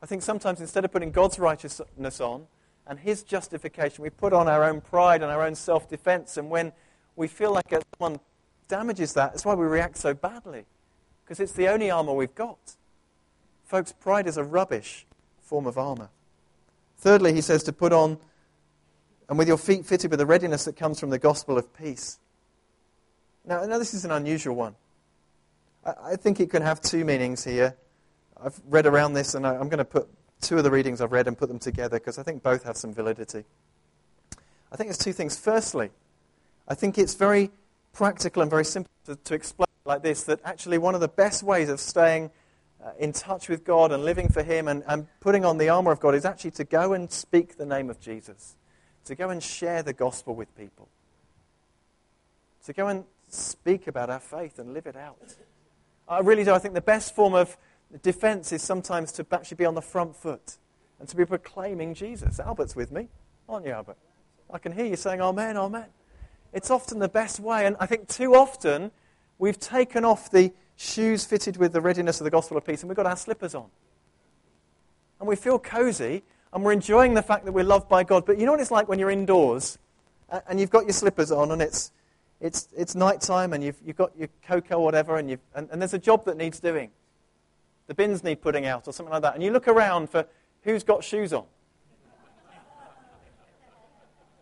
I 0.00 0.06
think 0.06 0.22
sometimes 0.22 0.60
instead 0.60 0.84
of 0.84 0.92
putting 0.92 1.10
God's 1.10 1.38
righteousness 1.38 2.20
on, 2.20 2.46
and 2.86 2.98
his 2.98 3.22
justification. 3.22 4.02
We 4.02 4.10
put 4.10 4.32
on 4.32 4.48
our 4.48 4.64
own 4.64 4.80
pride 4.80 5.22
and 5.22 5.30
our 5.30 5.42
own 5.42 5.54
self 5.54 5.88
defense, 5.88 6.36
and 6.36 6.50
when 6.50 6.72
we 7.16 7.28
feel 7.28 7.52
like 7.52 7.72
someone 7.98 8.20
damages 8.72 9.12
that, 9.12 9.32
that's 9.32 9.44
why 9.44 9.52
we 9.52 9.66
react 9.66 9.98
so 9.98 10.14
badly, 10.14 10.64
because 11.22 11.38
it's 11.40 11.52
the 11.52 11.68
only 11.68 11.90
armor 11.90 12.14
we've 12.14 12.34
got. 12.34 12.56
Folks, 13.66 13.92
pride 13.92 14.26
is 14.26 14.38
a 14.38 14.44
rubbish 14.44 15.04
form 15.42 15.66
of 15.66 15.76
armor. 15.76 16.08
Thirdly, 16.96 17.34
he 17.34 17.42
says 17.42 17.62
to 17.64 17.72
put 17.74 17.92
on, 17.92 18.16
and 19.28 19.36
with 19.36 19.46
your 19.46 19.58
feet 19.58 19.84
fitted 19.84 20.10
with 20.10 20.18
the 20.18 20.24
readiness 20.24 20.64
that 20.64 20.74
comes 20.74 20.98
from 20.98 21.10
the 21.10 21.18
gospel 21.18 21.58
of 21.58 21.76
peace. 21.76 22.18
Now, 23.44 23.62
now 23.66 23.76
this 23.76 23.92
is 23.92 24.06
an 24.06 24.10
unusual 24.10 24.56
one. 24.56 24.74
I, 25.84 26.12
I 26.12 26.16
think 26.16 26.40
it 26.40 26.48
can 26.48 26.62
have 26.62 26.80
two 26.80 27.04
meanings 27.04 27.44
here. 27.44 27.76
I've 28.42 28.58
read 28.70 28.86
around 28.86 29.12
this, 29.12 29.34
and 29.34 29.46
I, 29.46 29.50
I'm 29.50 29.68
going 29.68 29.78
to 29.78 29.84
put 29.84 30.08
two 30.40 30.56
of 30.56 30.64
the 30.64 30.70
readings 30.70 31.02
I've 31.02 31.12
read 31.12 31.28
and 31.28 31.36
put 31.36 31.50
them 31.50 31.58
together 31.58 31.98
because 31.98 32.18
I 32.18 32.22
think 32.22 32.42
both 32.42 32.64
have 32.64 32.78
some 32.78 32.94
validity. 32.94 33.44
I 34.72 34.76
think 34.76 34.88
there's 34.88 34.96
two 34.96 35.12
things. 35.12 35.38
Firstly, 35.38 35.90
I 36.66 36.74
think 36.74 36.96
it's 36.96 37.14
very 37.14 37.50
practical 37.92 38.42
and 38.42 38.50
very 38.50 38.64
simple 38.64 38.90
to, 39.06 39.16
to 39.16 39.34
explain 39.34 39.66
like 39.84 40.02
this 40.02 40.24
that 40.24 40.40
actually 40.44 40.78
one 40.78 40.94
of 40.94 41.00
the 41.00 41.08
best 41.08 41.42
ways 41.42 41.68
of 41.68 41.80
staying 41.80 42.30
uh, 42.82 42.90
in 42.98 43.12
touch 43.12 43.48
with 43.48 43.64
God 43.64 43.92
and 43.92 44.04
living 44.04 44.28
for 44.28 44.42
Him 44.42 44.68
and, 44.68 44.82
and 44.86 45.06
putting 45.20 45.44
on 45.44 45.58
the 45.58 45.68
armor 45.68 45.92
of 45.92 46.00
God 46.00 46.14
is 46.14 46.24
actually 46.24 46.52
to 46.52 46.64
go 46.64 46.92
and 46.92 47.10
speak 47.10 47.56
the 47.56 47.66
name 47.66 47.90
of 47.90 48.00
Jesus, 48.00 48.56
to 49.04 49.14
go 49.14 49.30
and 49.30 49.42
share 49.42 49.82
the 49.82 49.92
gospel 49.92 50.34
with 50.34 50.56
people, 50.56 50.88
to 52.64 52.72
go 52.72 52.88
and 52.88 53.04
speak 53.28 53.86
about 53.86 54.10
our 54.10 54.20
faith 54.20 54.58
and 54.58 54.72
live 54.72 54.86
it 54.86 54.96
out. 54.96 55.36
I 56.08 56.20
really 56.20 56.44
do. 56.44 56.52
I 56.52 56.58
think 56.58 56.74
the 56.74 56.80
best 56.80 57.14
form 57.14 57.34
of 57.34 57.56
defense 58.02 58.52
is 58.52 58.62
sometimes 58.62 59.12
to 59.12 59.26
actually 59.32 59.56
be 59.56 59.64
on 59.64 59.74
the 59.74 59.82
front 59.82 60.16
foot 60.16 60.58
and 60.98 61.08
to 61.08 61.16
be 61.16 61.24
proclaiming 61.24 61.94
Jesus. 61.94 62.38
Albert's 62.40 62.76
with 62.76 62.92
me, 62.92 63.08
aren't 63.48 63.66
you, 63.66 63.72
Albert? 63.72 63.98
I 64.52 64.58
can 64.58 64.72
hear 64.72 64.84
you 64.84 64.96
saying, 64.96 65.20
Amen, 65.20 65.56
Amen. 65.56 65.86
It's 66.52 66.70
often 66.70 66.98
the 66.98 67.08
best 67.08 67.40
way. 67.40 67.66
And 67.66 67.76
I 67.80 67.86
think 67.86 68.08
too 68.08 68.34
often 68.34 68.90
we've 69.38 69.58
taken 69.58 70.04
off 70.04 70.30
the 70.30 70.52
shoes 70.76 71.24
fitted 71.24 71.56
with 71.56 71.72
the 71.72 71.80
readiness 71.80 72.20
of 72.20 72.24
the 72.24 72.30
gospel 72.30 72.56
of 72.56 72.66
peace 72.66 72.82
and 72.82 72.88
we've 72.88 72.96
got 72.96 73.06
our 73.06 73.16
slippers 73.16 73.54
on. 73.54 73.66
And 75.20 75.28
we 75.28 75.36
feel 75.36 75.58
cozy 75.58 76.22
and 76.52 76.64
we're 76.64 76.72
enjoying 76.72 77.14
the 77.14 77.22
fact 77.22 77.44
that 77.44 77.52
we're 77.52 77.64
loved 77.64 77.88
by 77.88 78.04
God. 78.04 78.26
But 78.26 78.38
you 78.38 78.46
know 78.46 78.52
what 78.52 78.60
it's 78.60 78.70
like 78.70 78.88
when 78.88 78.98
you're 78.98 79.10
indoors 79.10 79.78
and 80.48 80.58
you've 80.58 80.70
got 80.70 80.84
your 80.84 80.92
slippers 80.92 81.30
on 81.30 81.52
and 81.52 81.62
it's, 81.62 81.92
it's, 82.40 82.68
it's 82.76 82.94
night 82.94 83.20
time 83.20 83.52
and 83.52 83.62
you've, 83.62 83.76
you've 83.84 83.96
got 83.96 84.12
your 84.18 84.28
cocoa 84.46 84.76
or 84.78 84.84
whatever 84.84 85.16
and, 85.16 85.30
you've, 85.30 85.40
and, 85.54 85.68
and 85.70 85.80
there's 85.80 85.94
a 85.94 85.98
job 85.98 86.24
that 86.24 86.36
needs 86.36 86.60
doing. 86.60 86.90
The 87.86 87.94
bins 87.94 88.24
need 88.24 88.40
putting 88.40 88.66
out 88.66 88.88
or 88.88 88.92
something 88.92 89.12
like 89.12 89.22
that. 89.22 89.34
And 89.34 89.42
you 89.42 89.50
look 89.50 89.68
around 89.68 90.10
for 90.10 90.26
who's 90.62 90.82
got 90.84 91.04
shoes 91.04 91.32
on. 91.32 91.44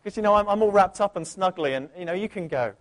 Because, 0.02 0.16
you 0.16 0.22
know, 0.22 0.34
I'm, 0.34 0.48
I'm 0.48 0.62
all 0.62 0.72
wrapped 0.72 1.00
up 1.00 1.16
and 1.16 1.26
snuggly, 1.26 1.76
and, 1.76 1.90
you 1.98 2.04
know, 2.04 2.14
you 2.14 2.28
can 2.28 2.48
go. 2.48 2.72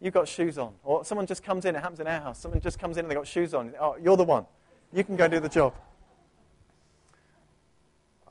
You've 0.00 0.14
got 0.14 0.28
shoes 0.28 0.58
on. 0.58 0.74
Or 0.84 1.04
someone 1.04 1.26
just 1.26 1.42
comes 1.42 1.64
in, 1.64 1.76
it 1.76 1.80
happens 1.80 2.00
in 2.00 2.06
our 2.06 2.20
house. 2.20 2.40
Someone 2.40 2.60
just 2.60 2.78
comes 2.78 2.96
in 2.96 3.04
and 3.04 3.10
they've 3.10 3.18
got 3.18 3.26
shoes 3.26 3.54
on. 3.54 3.72
Oh, 3.80 3.96
you're 4.02 4.16
the 4.16 4.24
one. 4.24 4.46
You 4.92 5.04
can 5.04 5.16
go 5.16 5.28
do 5.28 5.40
the 5.40 5.48
job. 5.48 5.74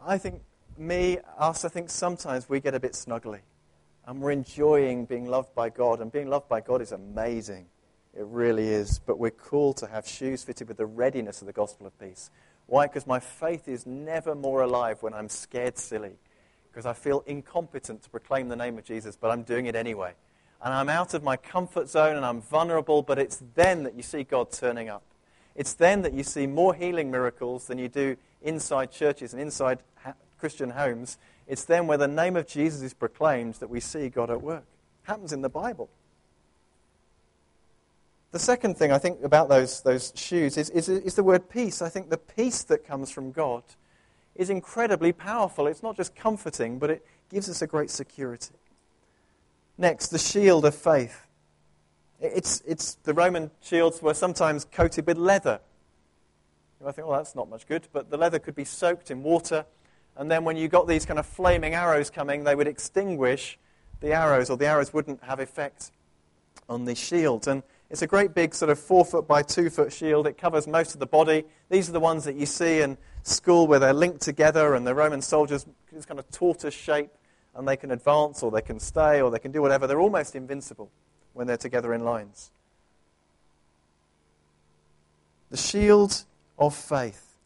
I 0.06 0.18
think, 0.18 0.42
me, 0.78 1.20
us, 1.38 1.64
I 1.64 1.70
think 1.70 1.90
sometimes 1.90 2.50
we 2.50 2.60
get 2.60 2.74
a 2.74 2.80
bit 2.80 2.94
snuggly. 2.94 3.40
And 4.06 4.20
we're 4.20 4.32
enjoying 4.32 5.06
being 5.06 5.28
loved 5.28 5.56
by 5.56 5.70
God. 5.70 6.02
And 6.02 6.12
being 6.12 6.30
loved 6.30 6.50
by 6.50 6.60
God 6.60 6.82
is 6.82 6.92
amazing. 6.92 7.68
It 8.14 8.26
really 8.26 8.68
is. 8.68 9.00
But 9.00 9.18
we're 9.18 9.32
called 9.32 9.78
to 9.78 9.88
have 9.88 10.06
shoes 10.06 10.44
fitted 10.44 10.68
with 10.68 10.78
the 10.78 10.86
readiness 10.86 11.42
of 11.42 11.48
the 11.48 11.54
gospel 11.54 11.88
of 11.88 11.98
peace. 12.00 12.32
Why? 12.66 12.88
Because 12.88 13.08
my 13.08 13.20
faith 13.20 13.70
is 13.70 13.86
never 13.86 14.36
more 14.36 14.62
alive 14.62 15.02
when 15.04 15.14
I'm 15.14 15.30
scared 15.30 15.78
silly 15.78 16.18
because 16.72 16.86
I 16.86 16.94
feel 16.94 17.24
incompetent 17.28 18.04
to 18.04 18.10
proclaim 18.10 18.48
the 18.48 18.56
name 18.56 18.78
of 18.78 18.86
Jesus, 18.86 19.18
but 19.20 19.30
I'm 19.30 19.44
doing 19.44 19.66
it 19.66 19.76
anyway. 19.76 20.14
And 20.64 20.74
I'm 20.74 20.90
out 20.90 21.14
of 21.14 21.24
my 21.24 21.38
comfort 21.38 21.90
zone 21.90 22.16
and 22.16 22.26
I'm 22.26 22.42
vulnerable, 22.42 23.02
but 23.02 23.20
it's 23.20 23.42
then 23.56 23.84
that 23.84 23.96
you 23.96 24.04
see 24.04 24.24
God 24.24 24.52
turning 24.52 24.90
up. 24.90 25.04
It's 25.56 25.74
then 25.74 26.02
that 26.04 26.14
you 26.14 26.24
see 26.24 26.48
more 26.48 26.74
healing 26.74 27.12
miracles 27.12 27.68
than 27.68 27.78
you 27.78 27.90
do 27.90 28.16
inside 28.42 28.92
churches 28.92 29.34
and 29.34 29.42
inside 29.42 29.80
ha- 30.04 30.14
Christian 30.40 30.70
homes. 30.70 31.18
It's 31.48 31.66
then 31.66 31.88
where 31.88 31.98
the 31.98 32.08
name 32.08 32.38
of 32.38 32.48
Jesus 32.48 32.82
is 32.82 32.94
proclaimed 32.94 33.56
that 33.56 33.70
we 33.70 33.80
see 33.80 34.08
God 34.08 34.30
at 34.30 34.42
work. 34.42 34.64
It 35.04 35.08
happens 35.08 35.34
in 35.34 35.42
the 35.42 35.50
Bible. 35.50 35.90
The 38.32 38.40
second 38.40 38.78
thing 38.78 38.94
I 38.94 38.98
think 38.98 39.24
about 39.24 39.50
those, 39.50 39.82
those 39.82 40.14
shoes 40.16 40.58
is, 40.58 40.70
is, 40.70 40.88
is 40.88 41.16
the 41.16 41.24
word 41.24 41.50
peace. 41.50 41.82
I 41.82 41.90
think 41.90 42.10
the 42.10 42.18
peace 42.18 42.64
that 42.64 42.88
comes 42.88 43.12
from 43.12 43.32
God 43.32 43.64
is 44.36 44.50
incredibly 44.50 45.12
powerful. 45.12 45.68
It's 45.68 45.84
not 45.84 45.98
just 45.98 46.16
comforting, 46.16 46.80
but 46.80 46.90
it 46.90 47.06
gives 47.30 47.50
us 47.50 47.62
a 47.62 47.68
great 47.68 47.90
security. 47.90 48.56
Next, 49.78 50.08
the 50.08 50.20
shield 50.20 50.66
of 50.66 50.76
faith. 50.76 51.28
It's, 52.20 52.62
it's, 52.68 52.96
the 53.04 53.14
Roman 53.14 53.52
shields 53.62 54.02
were 54.02 54.14
sometimes 54.14 54.66
coated 54.66 55.08
with 55.08 55.18
leather. 55.18 55.60
You 56.80 56.86
might 56.86 56.96
think, 56.96 57.08
well, 57.08 57.18
that's 57.18 57.36
not 57.36 57.50
much 57.50 57.68
good, 57.68 57.88
but 57.92 58.10
the 58.10 58.18
leather 58.18 58.40
could 58.40 58.56
be 58.56 58.66
soaked 58.66 59.12
in 59.12 59.24
water, 59.24 59.66
and 60.18 60.30
then 60.30 60.44
when 60.44 60.58
you 60.58 60.68
got 60.68 60.88
these 60.88 61.06
kind 61.06 61.20
of 61.20 61.26
flaming 61.26 61.74
arrows 61.74 62.10
coming, 62.10 62.44
they 62.44 62.56
would 62.56 62.68
extinguish 62.68 63.58
the 64.02 64.14
arrows, 64.14 64.50
or 64.50 64.58
the 64.58 64.68
arrows 64.68 64.94
wouldn't 64.94 65.24
have 65.24 65.40
effect 65.40 65.92
on 66.68 66.86
the 66.86 66.96
shield. 66.96 67.48
And 67.48 67.64
it's 67.90 68.02
a 68.02 68.08
great 68.08 68.34
big 68.34 68.54
sort 68.54 68.70
of 68.70 68.80
four 68.80 69.06
foot 69.06 69.28
by 69.28 69.42
two 69.42 69.70
foot 69.70 69.94
shield. 69.94 70.28
It 70.28 70.38
covers 70.38 70.68
most 70.68 70.94
of 70.94 71.00
the 71.00 71.06
body. 71.06 71.46
These 71.70 71.90
are 71.90 71.92
the 71.92 72.00
ones 72.00 72.24
that 72.26 72.36
you 72.36 72.46
see 72.46 72.82
in 72.82 72.98
school 73.24 73.68
where 73.68 73.80
they're 73.80 73.94
linked 73.94 74.22
together 74.22 74.76
and 74.76 74.86
the 74.86 74.96
Roman 74.96 75.22
soldiers, 75.22 75.66
this 75.92 76.06
kind 76.06 76.20
of 76.20 76.30
tortoise 76.32 76.74
shape, 76.74 77.12
and 77.56 77.68
they 77.68 77.78
can 77.78 77.92
advance 77.92 78.44
or 78.44 78.52
they 78.52 78.62
can 78.62 78.80
stay 78.80 79.22
or 79.22 79.30
they 79.30 79.40
can 79.40 79.52
do 79.52 79.62
whatever. 79.62 79.88
They're 79.88 80.00
almost 80.00 80.36
invincible 80.36 80.90
when 81.34 81.48
they're 81.48 81.58
together 81.58 81.94
in 81.94 82.04
lines. 82.04 82.52
The 85.50 85.58
shield 85.58 86.24
of 86.58 86.76
faith. 86.76 87.38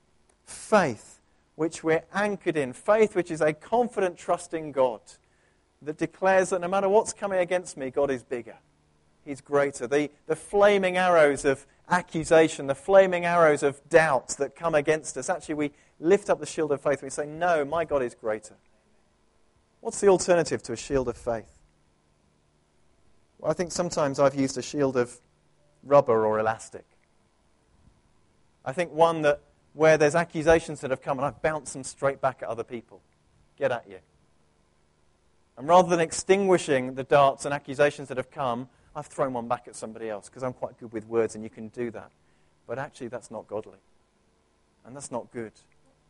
Faith 0.45 1.19
which 1.55 1.83
we're 1.83 2.03
anchored 2.13 2.57
in. 2.57 2.73
Faith 2.73 3.15
which 3.15 3.31
is 3.31 3.41
a 3.41 3.53
confident 3.53 4.17
trust 4.17 4.53
in 4.53 4.71
God 4.71 5.01
that 5.81 5.97
declares 5.97 6.49
that 6.49 6.61
no 6.61 6.67
matter 6.67 6.89
what's 6.89 7.13
coming 7.13 7.39
against 7.39 7.77
me, 7.77 7.89
God 7.89 8.11
is 8.11 8.23
bigger. 8.23 8.57
He's 9.25 9.41
greater. 9.41 9.87
The, 9.87 10.11
the 10.27 10.35
flaming 10.35 10.97
arrows 10.97 11.45
of 11.45 11.65
accusation, 11.89 12.67
the 12.67 12.75
flaming 12.75 13.25
arrows 13.25 13.63
of 13.63 13.81
doubt 13.89 14.29
that 14.37 14.55
come 14.55 14.75
against 14.75 15.17
us, 15.17 15.29
actually, 15.29 15.55
we 15.55 15.71
lift 15.99 16.29
up 16.29 16.39
the 16.39 16.45
shield 16.45 16.71
of 16.71 16.81
faith 16.81 16.99
and 16.99 17.03
we 17.03 17.09
say, 17.09 17.25
No, 17.25 17.65
my 17.65 17.85
God 17.85 18.03
is 18.03 18.13
greater. 18.13 18.55
What's 19.81 19.99
the 19.99 20.07
alternative 20.07 20.61
to 20.63 20.73
a 20.73 20.77
shield 20.77 21.07
of 21.07 21.17
faith? 21.17 21.59
Well, 23.39 23.51
I 23.51 23.53
think 23.53 23.71
sometimes 23.71 24.19
I've 24.19 24.35
used 24.35 24.57
a 24.57 24.61
shield 24.61 24.95
of 24.95 25.19
rubber 25.83 26.25
or 26.25 26.39
elastic. 26.39 26.85
I 28.63 28.73
think 28.73 28.91
one 28.91 29.21
that 29.23 29.41
where 29.73 29.97
there's 29.97 30.15
accusations 30.15 30.81
that 30.81 30.89
have 30.89 31.01
come 31.01 31.19
and 31.19 31.25
I've 31.25 31.41
bounced 31.41 31.73
them 31.73 31.83
straight 31.83 32.21
back 32.21 32.41
at 32.41 32.47
other 32.47 32.63
people. 32.63 33.01
Get 33.57 33.71
at 33.71 33.87
you. 33.89 33.99
And 35.57 35.67
rather 35.67 35.89
than 35.89 35.99
extinguishing 35.99 36.95
the 36.95 37.03
darts 37.03 37.45
and 37.45 37.53
accusations 37.53 38.07
that 38.07 38.17
have 38.17 38.31
come, 38.31 38.69
I've 38.95 39.07
thrown 39.07 39.33
one 39.33 39.47
back 39.47 39.67
at 39.67 39.75
somebody 39.75 40.09
else 40.09 40.29
because 40.29 40.43
I'm 40.43 40.53
quite 40.53 40.79
good 40.79 40.93
with 40.93 41.07
words 41.07 41.35
and 41.35 41.43
you 41.43 41.49
can 41.49 41.67
do 41.69 41.91
that. 41.91 42.11
But 42.67 42.79
actually, 42.79 43.09
that's 43.09 43.29
not 43.29 43.47
godly. 43.47 43.77
And 44.85 44.95
that's 44.95 45.11
not 45.11 45.31
good. 45.31 45.51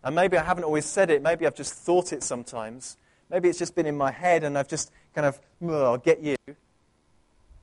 And 0.04 0.16
maybe 0.16 0.38
I 0.38 0.44
haven't 0.44 0.66
always 0.66 0.86
said 0.86 1.10
it. 1.10 1.22
Maybe 1.22 1.48
I've 1.48 1.56
just 1.56 1.74
thought 1.74 2.14
it 2.14 2.22
sometimes. 2.22 2.98
Maybe 3.30 3.50
it's 3.50 3.58
just 3.58 3.74
been 3.74 3.88
in 3.88 3.98
my 3.98 4.12
head 4.12 4.44
and 4.44 4.58
I've 4.58 4.68
just 4.68 4.92
kind 5.16 5.26
of, 5.26 5.40
I'll 5.68 5.98
get 5.98 6.22
you. 6.22 6.36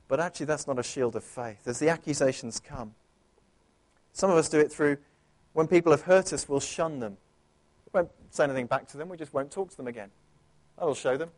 But 0.09 0.19
actually, 0.19 0.47
that's 0.47 0.67
not 0.67 0.77
a 0.77 0.83
shield 0.83 1.15
of 1.15 1.23
faith. 1.23 1.67
As 1.67 1.79
the 1.79 1.89
accusations 1.89 2.59
come, 2.59 2.93
some 4.11 4.29
of 4.29 4.37
us 4.37 4.49
do 4.49 4.59
it 4.59 4.71
through 4.71 4.97
when 5.53 5.67
people 5.67 5.91
have 5.91 6.01
hurt 6.01 6.33
us, 6.33 6.49
we'll 6.49 6.59
shun 6.59 6.99
them. 6.99 7.17
We 7.85 7.99
won't 7.99 8.11
say 8.31 8.43
anything 8.43 8.65
back 8.65 8.87
to 8.89 8.97
them, 8.97 9.07
we 9.07 9.17
just 9.17 9.33
won't 9.33 9.51
talk 9.51 9.69
to 9.69 9.77
them 9.77 9.87
again. 9.87 10.09
That'll 10.77 10.95
show 10.95 11.15
them. 11.15 11.29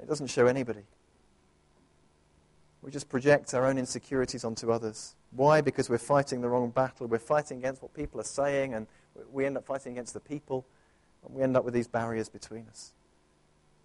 It 0.00 0.08
doesn't 0.08 0.28
show 0.28 0.46
anybody. 0.46 0.82
We 2.82 2.90
just 2.90 3.08
project 3.08 3.52
our 3.54 3.66
own 3.66 3.78
insecurities 3.78 4.44
onto 4.44 4.72
others. 4.72 5.14
Why? 5.32 5.60
Because 5.60 5.90
we're 5.90 5.98
fighting 5.98 6.40
the 6.40 6.48
wrong 6.48 6.70
battle. 6.70 7.06
We're 7.06 7.18
fighting 7.18 7.58
against 7.58 7.82
what 7.82 7.92
people 7.94 8.20
are 8.20 8.24
saying, 8.24 8.74
and 8.74 8.86
we 9.30 9.44
end 9.44 9.56
up 9.56 9.66
fighting 9.66 9.92
against 9.92 10.14
the 10.14 10.20
people, 10.20 10.64
and 11.24 11.34
we 11.34 11.42
end 11.42 11.56
up 11.56 11.64
with 11.64 11.74
these 11.74 11.88
barriers 11.88 12.28
between 12.28 12.66
us. 12.68 12.92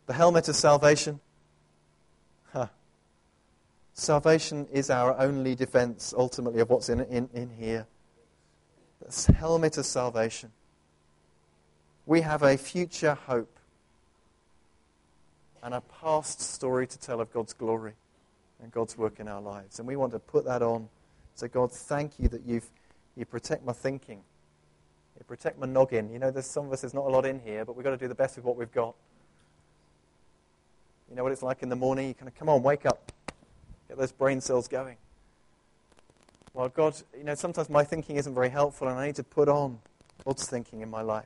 The 0.05 0.13
helmet 0.13 0.47
of 0.47 0.55
salvation. 0.55 1.19
Huh. 2.53 2.67
Salvation 3.93 4.67
is 4.71 4.89
our 4.89 5.17
only 5.19 5.55
defense, 5.55 6.13
ultimately, 6.17 6.61
of 6.61 6.69
what's 6.69 6.89
in, 6.89 7.01
in, 7.01 7.29
in 7.33 7.49
here. 7.49 7.87
The 9.01 9.33
helmet 9.33 9.77
of 9.77 9.85
salvation. 9.85 10.51
We 12.05 12.21
have 12.21 12.43
a 12.43 12.55
future 12.55 13.15
hope 13.15 13.59
and 15.61 15.73
a 15.73 15.81
past 15.81 16.39
story 16.39 16.87
to 16.87 16.99
tell 16.99 17.19
of 17.19 17.33
God's 17.33 17.53
glory 17.53 17.93
and 18.61 18.71
God's 18.71 18.97
work 18.97 19.19
in 19.19 19.27
our 19.27 19.41
lives. 19.41 19.79
And 19.79 19.87
we 19.87 19.95
want 19.95 20.11
to 20.13 20.19
put 20.19 20.45
that 20.45 20.61
on. 20.61 20.89
So, 21.35 21.47
God, 21.47 21.71
thank 21.71 22.19
you 22.19 22.27
that 22.29 22.45
you've, 22.45 22.69
you 23.15 23.25
protect 23.25 23.65
my 23.65 23.73
thinking. 23.73 24.21
You 25.17 25.25
protect 25.25 25.59
my 25.59 25.67
noggin. 25.67 26.11
You 26.11 26.19
know, 26.19 26.31
there's 26.31 26.45
some 26.45 26.67
of 26.67 26.73
us, 26.73 26.81
there's 26.81 26.93
not 26.93 27.05
a 27.05 27.09
lot 27.09 27.25
in 27.25 27.39
here, 27.39 27.65
but 27.65 27.75
we've 27.75 27.83
got 27.83 27.91
to 27.91 27.97
do 27.97 28.07
the 28.07 28.15
best 28.15 28.35
with 28.35 28.45
what 28.45 28.57
we've 28.57 28.71
got. 28.71 28.95
You 31.09 31.15
know 31.15 31.23
what 31.23 31.31
it's 31.31 31.43
like 31.43 31.61
in 31.61 31.69
the 31.69 31.75
morning? 31.75 32.07
You 32.07 32.13
kind 32.13 32.27
of, 32.27 32.35
come 32.35 32.49
on, 32.49 32.63
wake 32.63 32.85
up. 32.85 33.11
Get 33.87 33.97
those 33.97 34.11
brain 34.11 34.41
cells 34.41 34.67
going. 34.67 34.97
Well, 36.53 36.69
God, 36.69 36.95
you 37.17 37.23
know, 37.23 37.35
sometimes 37.35 37.69
my 37.69 37.83
thinking 37.83 38.15
isn't 38.15 38.33
very 38.33 38.49
helpful, 38.49 38.87
and 38.87 38.97
I 38.97 39.07
need 39.07 39.15
to 39.15 39.23
put 39.23 39.49
on 39.49 39.79
God's 40.23 40.47
thinking 40.47 40.81
in 40.81 40.89
my 40.89 41.01
life. 41.01 41.25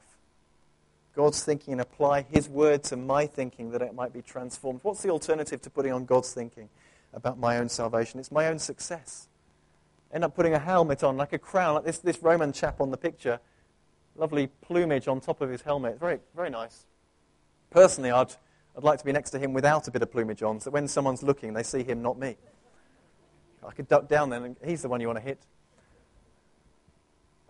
God's 1.15 1.43
thinking 1.43 1.73
and 1.73 1.81
apply 1.81 2.25
His 2.31 2.49
word 2.49 2.83
to 2.85 2.95
my 2.97 3.27
thinking 3.27 3.71
that 3.71 3.81
it 3.81 3.93
might 3.93 4.13
be 4.13 4.21
transformed. 4.21 4.79
What's 4.83 5.01
the 5.01 5.09
alternative 5.09 5.61
to 5.61 5.69
putting 5.69 5.91
on 5.91 6.05
God's 6.05 6.33
thinking? 6.33 6.69
About 7.13 7.39
my 7.39 7.57
own 7.57 7.69
salvation. 7.69 8.19
It's 8.19 8.31
my 8.31 8.47
own 8.47 8.59
success. 8.59 9.27
End 10.11 10.23
up 10.23 10.35
putting 10.35 10.53
a 10.53 10.59
helmet 10.59 11.03
on, 11.03 11.17
like 11.17 11.33
a 11.33 11.39
crown, 11.39 11.75
like 11.75 11.85
this, 11.85 11.99
this 11.99 12.21
Roman 12.21 12.51
chap 12.51 12.81
on 12.81 12.91
the 12.91 12.97
picture. 12.97 13.39
Lovely 14.15 14.47
plumage 14.61 15.07
on 15.07 15.19
top 15.19 15.41
of 15.41 15.49
his 15.49 15.61
helmet. 15.61 15.99
Very, 15.99 16.19
very 16.35 16.49
nice. 16.49 16.85
Personally, 17.69 18.11
I'd, 18.11 18.33
I'd 18.75 18.83
like 18.83 18.99
to 18.99 19.05
be 19.05 19.11
next 19.11 19.31
to 19.31 19.39
him 19.39 19.53
without 19.53 19.87
a 19.87 19.91
bit 19.91 20.01
of 20.01 20.11
plumage 20.11 20.41
on, 20.41 20.59
so 20.59 20.71
when 20.71 20.87
someone's 20.87 21.23
looking, 21.23 21.53
they 21.53 21.63
see 21.63 21.83
him, 21.83 22.01
not 22.01 22.17
me. 22.17 22.35
I 23.65 23.71
could 23.71 23.87
duck 23.87 24.07
down 24.07 24.29
then, 24.29 24.43
and 24.43 24.55
he's 24.65 24.81
the 24.81 24.89
one 24.89 25.01
you 25.01 25.07
want 25.07 25.19
to 25.19 25.25
hit. 25.25 25.39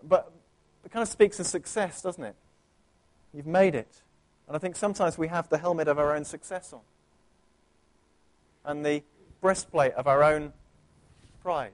but 0.02 0.32
it 0.84 0.90
kind 0.90 1.02
of 1.02 1.08
speaks 1.08 1.38
of 1.40 1.46
success, 1.46 2.02
doesn't 2.02 2.24
it? 2.24 2.34
You've 3.32 3.46
made 3.46 3.74
it. 3.74 4.02
And 4.48 4.56
I 4.56 4.58
think 4.58 4.76
sometimes 4.76 5.16
we 5.16 5.28
have 5.28 5.48
the 5.48 5.58
helmet 5.58 5.88
of 5.88 5.98
our 5.98 6.14
own 6.14 6.24
success 6.24 6.72
on 6.72 6.80
and 8.64 8.84
the 8.84 9.02
breastplate 9.40 9.92
of 9.92 10.06
our 10.06 10.22
own 10.22 10.52
pride 11.42 11.72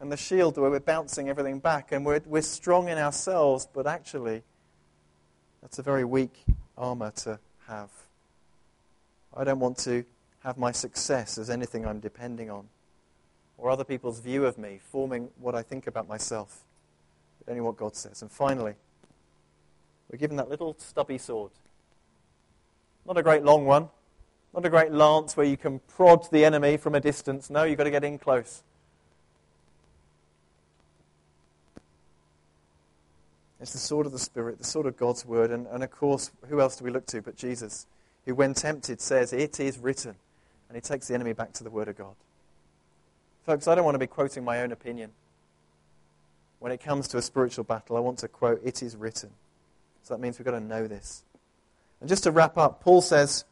and 0.00 0.10
the 0.10 0.16
shield 0.16 0.56
where 0.56 0.70
we're 0.70 0.80
bouncing 0.80 1.28
everything 1.28 1.58
back 1.58 1.92
and 1.92 2.04
we're, 2.04 2.22
we're 2.26 2.42
strong 2.42 2.88
in 2.88 2.98
ourselves, 2.98 3.68
but 3.72 3.86
actually, 3.86 4.42
that's 5.60 5.78
a 5.78 5.82
very 5.82 6.04
weak 6.04 6.44
armor 6.76 7.10
to 7.10 7.38
have. 7.68 7.90
I 9.36 9.44
don't 9.44 9.60
want 9.60 9.78
to 9.78 10.04
have 10.42 10.56
my 10.56 10.72
success 10.72 11.36
as 11.36 11.50
anything 11.50 11.86
I'm 11.86 12.00
depending 12.00 12.50
on 12.50 12.68
or 13.58 13.70
other 13.70 13.84
people's 13.84 14.20
view 14.20 14.46
of 14.46 14.56
me 14.56 14.80
forming 14.90 15.28
what 15.38 15.54
I 15.54 15.62
think 15.62 15.86
about 15.86 16.08
myself, 16.08 16.64
but 17.38 17.50
only 17.50 17.60
what 17.60 17.76
God 17.76 17.94
says. 17.94 18.22
And 18.22 18.32
finally, 18.32 18.74
we're 20.10 20.18
given 20.18 20.38
that 20.38 20.48
little 20.48 20.74
stubby 20.78 21.18
sword. 21.18 21.50
Not 23.06 23.18
a 23.18 23.22
great 23.22 23.44
long 23.44 23.66
one, 23.66 23.90
not 24.54 24.64
a 24.64 24.70
great 24.70 24.92
lance 24.92 25.36
where 25.36 25.46
you 25.46 25.56
can 25.56 25.80
prod 25.80 26.28
the 26.30 26.44
enemy 26.44 26.76
from 26.76 26.94
a 26.94 27.00
distance. 27.00 27.50
No, 27.50 27.62
you've 27.62 27.78
got 27.78 27.84
to 27.84 27.90
get 27.90 28.04
in 28.04 28.18
close. 28.18 28.62
It's 33.60 33.72
the 33.72 33.78
sword 33.78 34.06
of 34.06 34.12
the 34.12 34.18
Spirit, 34.18 34.58
the 34.58 34.64
sword 34.64 34.86
of 34.86 34.96
God's 34.96 35.24
word. 35.26 35.50
And, 35.50 35.66
and 35.66 35.84
of 35.84 35.90
course, 35.90 36.30
who 36.48 36.60
else 36.60 36.76
do 36.76 36.84
we 36.84 36.90
look 36.90 37.06
to 37.06 37.20
but 37.20 37.36
Jesus, 37.36 37.86
who, 38.24 38.34
when 38.34 38.54
tempted, 38.54 39.00
says, 39.00 39.32
It 39.32 39.60
is 39.60 39.78
written. 39.78 40.14
And 40.68 40.76
he 40.76 40.80
takes 40.80 41.08
the 41.08 41.14
enemy 41.14 41.32
back 41.32 41.52
to 41.54 41.64
the 41.64 41.70
word 41.70 41.88
of 41.88 41.98
God. 41.98 42.14
Folks, 43.44 43.68
I 43.68 43.74
don't 43.74 43.84
want 43.84 43.96
to 43.96 44.00
be 44.00 44.06
quoting 44.06 44.44
my 44.44 44.62
own 44.62 44.72
opinion. 44.72 45.10
When 46.58 46.72
it 46.72 46.78
comes 46.78 47.08
to 47.08 47.18
a 47.18 47.22
spiritual 47.22 47.64
battle, 47.64 47.96
I 47.96 48.00
want 48.00 48.18
to 48.20 48.28
quote, 48.28 48.60
It 48.64 48.82
is 48.82 48.96
written. 48.96 49.30
So 50.02 50.14
that 50.14 50.20
means 50.20 50.38
we've 50.38 50.46
got 50.46 50.52
to 50.52 50.60
know 50.60 50.86
this. 50.86 51.22
And 52.00 52.08
just 52.08 52.22
to 52.24 52.30
wrap 52.30 52.56
up, 52.56 52.80
Paul 52.80 53.02
says, 53.02 53.44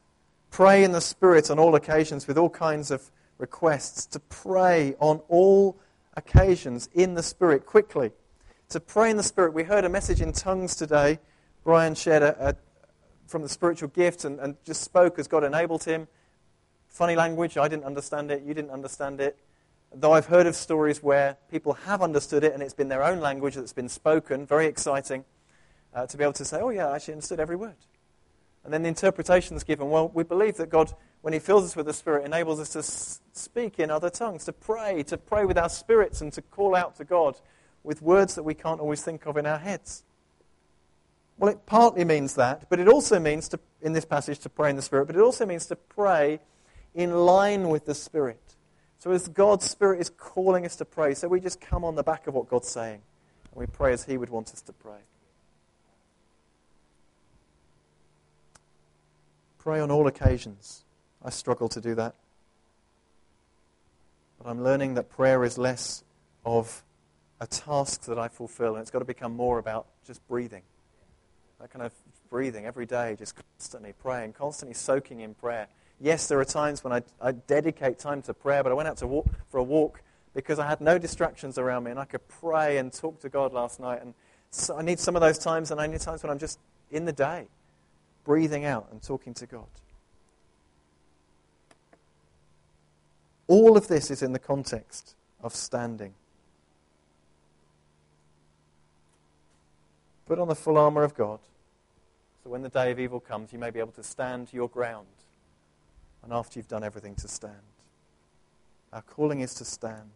Pray 0.50 0.84
in 0.84 0.92
the 0.92 1.00
Spirit 1.00 1.50
on 1.50 1.58
all 1.58 1.74
occasions 1.74 2.26
with 2.26 2.38
all 2.38 2.50
kinds 2.50 2.90
of 2.90 3.11
requests. 3.38 4.06
To 4.06 4.20
pray 4.20 4.94
on 4.98 5.20
all 5.28 5.78
occasions 6.16 6.88
in 6.94 7.14
the 7.14 7.22
Spirit 7.22 7.66
quickly 7.66 8.12
to 8.70 8.80
pray 8.80 9.11
in 9.11 9.16
the 9.16 9.22
Spirit. 9.22 9.54
We 9.54 9.64
heard 9.64 9.84
a 9.84 9.88
message 9.88 10.20
in 10.20 10.32
tongues 10.32 10.76
today. 10.76 11.18
Brian 11.64 11.94
shared 11.94 12.22
a, 12.22 12.48
a, 12.50 12.54
from 13.26 13.42
the 13.42 13.48
spiritual 13.48 13.88
gift 13.88 14.24
and, 14.24 14.38
and 14.40 14.56
just 14.64 14.82
spoke 14.82 15.18
as 15.18 15.26
God 15.26 15.42
enabled 15.42 15.84
him. 15.84 16.06
Funny 16.87 17.16
language, 17.16 17.56
I 17.56 17.68
didn't 17.68 17.84
understand 17.84 18.30
it, 18.30 18.42
you 18.42 18.52
didn't 18.52 18.70
understand 18.70 19.20
it. 19.20 19.38
Though 19.94 20.12
I've 20.12 20.26
heard 20.26 20.46
of 20.46 20.54
stories 20.54 21.02
where 21.02 21.38
people 21.50 21.72
have 21.72 22.02
understood 22.02 22.44
it 22.44 22.52
and 22.52 22.62
it's 22.62 22.74
been 22.74 22.88
their 22.88 23.02
own 23.02 23.20
language 23.20 23.54
that's 23.54 23.72
been 23.72 23.88
spoken, 23.88 24.44
very 24.44 24.66
exciting 24.66 25.24
uh, 25.94 26.06
to 26.06 26.16
be 26.18 26.22
able 26.22 26.34
to 26.34 26.44
say, 26.44 26.61
oh, 26.61 26.68
yeah, 26.68 26.88
I 26.88 26.96
actually 26.96 27.14
understood 27.14 27.40
every 27.40 27.56
word. 27.56 27.76
And 28.64 28.73
then 28.73 28.83
the 28.83 28.88
interpretation 28.88 29.57
is 29.57 29.64
given. 29.64 29.88
Well, 29.88 30.11
we 30.12 30.25
believe 30.25 30.57
that 30.57 30.68
God, 30.68 30.92
when 31.23 31.33
He 31.33 31.38
fills 31.38 31.64
us 31.64 31.77
with 31.77 31.87
the 31.87 31.92
Spirit, 31.92 32.27
enables 32.27 32.61
us 32.61 32.71
to 32.71 32.83
speak 33.38 33.79
in 33.79 33.90
other 33.90 34.11
tongues, 34.11 34.44
to 34.44 34.53
pray, 34.53 35.03
to 35.05 35.16
pray 35.16 35.44
with 35.44 35.57
our 35.57 35.68
spirits, 35.68 36.21
and 36.21 36.33
to 36.33 36.42
call 36.42 36.75
out 36.75 36.97
to 36.97 37.05
God 37.05 37.40
with 37.83 38.03
words 38.03 38.35
that 38.35 38.42
we 38.42 38.55
can't 38.55 38.81
always 38.81 39.03
think 39.03 39.27
of 39.27 39.37
in 39.37 39.47
our 39.47 39.59
heads. 39.59 40.05
Well, 41.38 41.53
it 41.53 41.66
partly 41.66 42.05
means 42.05 42.35
that, 42.35 42.68
but 42.68 42.81
it 42.81 42.88
also 42.88 43.21
means, 43.21 43.49
to, 43.51 43.61
in 43.81 43.92
this 43.92 44.05
passage, 44.05 44.40
to 44.40 44.49
pray 44.49 44.71
in 44.71 44.77
the 44.77 44.83
Spirit, 44.83 45.07
but 45.07 45.16
it 45.16 45.23
also 45.23 45.47
means 45.47 45.66
to 45.66 45.77
pray 45.77 46.40
in 46.94 47.14
line 47.14 47.68
with 47.68 47.87
the 47.87 47.94
Spirit. 47.94 48.57
So 48.99 49.12
as 49.12 49.29
God's 49.29 49.71
Spirit 49.71 50.01
is 50.01 50.11
calling 50.11 50.66
us 50.66 50.75
to 50.77 50.85
pray, 50.85 51.14
so 51.14 51.29
we 51.29 51.40
just 51.40 51.61
come 51.61 51.85
on 51.85 51.94
the 51.94 52.03
back 52.03 52.27
of 52.27 52.35
what 52.35 52.49
God's 52.49 52.68
saying, 52.68 53.01
and 53.53 53.61
we 53.61 53.66
pray 53.66 53.92
as 53.92 54.05
He 54.05 54.18
would 54.18 54.31
want 54.31 54.53
us 54.53 54.61
to 54.62 54.73
pray. 54.73 54.99
Pray 59.59 59.81
on 59.81 59.90
all 59.90 60.07
occasions. 60.07 60.85
I 61.23 61.31
struggle 61.31 61.68
to 61.71 61.81
do 61.81 61.94
that. 61.97 62.14
But 64.38 64.49
I'm 64.49 64.62
learning 64.62 64.94
that 64.94 65.11
prayer 65.11 65.44
is 65.44 65.59
less 65.59 66.05
of 66.44 66.85
a 67.40 67.47
task 67.47 68.03
that 68.03 68.18
I 68.18 68.29
fulfill, 68.29 68.75
and 68.75 68.83
it's 68.83 68.90
got 68.90 69.01
to 69.01 69.05
become 69.05 69.35
more 69.35 69.59
about 69.59 69.87
just 70.07 70.27
breathing. 70.29 70.62
That 71.61 71.71
kind 71.71 71.85
of 71.85 71.92
breathing 72.31 72.66
every 72.66 72.87
day, 72.87 73.16
just 73.18 73.35
constantly 73.35 73.92
praying, 73.92 74.35
constantly 74.35 74.75
soaking 74.75 75.21
in 75.21 75.35
prayer. 75.35 75.66
Yes, 76.01 76.29
there 76.29 76.38
are 76.38 76.44
times 76.44 76.85
when 76.85 76.92
I, 76.92 77.03
I 77.21 77.33
dedicate 77.33 77.99
time 77.99 78.23
to 78.23 78.35
prayer, 78.35 78.62
but 78.62 78.71
I 78.71 78.75
went 78.77 78.88
out 78.88 78.99
to 78.99 79.07
walk 79.07 79.27
for 79.51 79.59
a 79.59 79.62
walk 79.62 80.03
because 80.35 80.61
I 80.61 80.68
had 80.68 80.81
no 80.81 80.99
distractions 80.99 81.59
around 81.59 81.85
me, 81.85 81.90
and 81.90 81.99
I 81.99 82.05
could 82.05 82.27
pray 82.29 82.79
and 82.79 82.92
talk 82.92 83.21
to 83.21 83.29
God 83.29 83.53
last 83.53 83.81
night. 83.81 84.03
And 84.03 84.14
so 84.51 84.77
I 84.77 84.83
need 84.83 85.01
some 85.01 85.16
of 85.16 85.23
those 85.23 85.38
times, 85.38 85.73
and 85.73 85.81
I 85.81 85.88
need 85.88 86.01
times 86.01 86.23
when 86.23 86.31
I'm 86.31 86.38
just 86.38 86.61
in 86.90 87.05
the 87.05 87.12
day, 87.12 87.49
breathing 88.29 88.67
out 88.67 88.87
and 88.93 89.03
talking 89.03 89.33
to 89.33 89.47
God. 89.47 89.64
All 93.47 93.75
of 93.75 93.88
this 93.88 94.11
is 94.11 94.23
in 94.23 94.35
the 94.35 94.38
context 94.38 95.14
of 95.43 95.57
standing. 95.57 96.12
Put 100.27 100.38
on 100.38 100.47
the 100.47 100.55
full 100.55 100.77
armour 100.77 101.05
of 101.05 101.14
God, 101.14 101.38
so 102.45 102.51
when 102.51 102.61
the 102.61 102.69
day 102.69 102.91
of 102.91 103.01
evil 103.01 103.19
comes, 103.19 103.51
you 103.51 103.59
may 103.59 103.71
be 103.71 103.79
able 103.79 103.93
to 103.93 104.03
stand 104.03 104.53
your 104.53 104.69
ground. 104.69 105.07
And 106.23 106.31
after 106.31 106.59
you've 106.59 106.69
done 106.69 106.85
everything, 106.85 107.14
to 107.14 107.29
stand. 107.29 107.55
Our 108.93 109.01
calling 109.01 109.41
is 109.41 109.55
to 109.55 109.64
stand. 109.64 110.11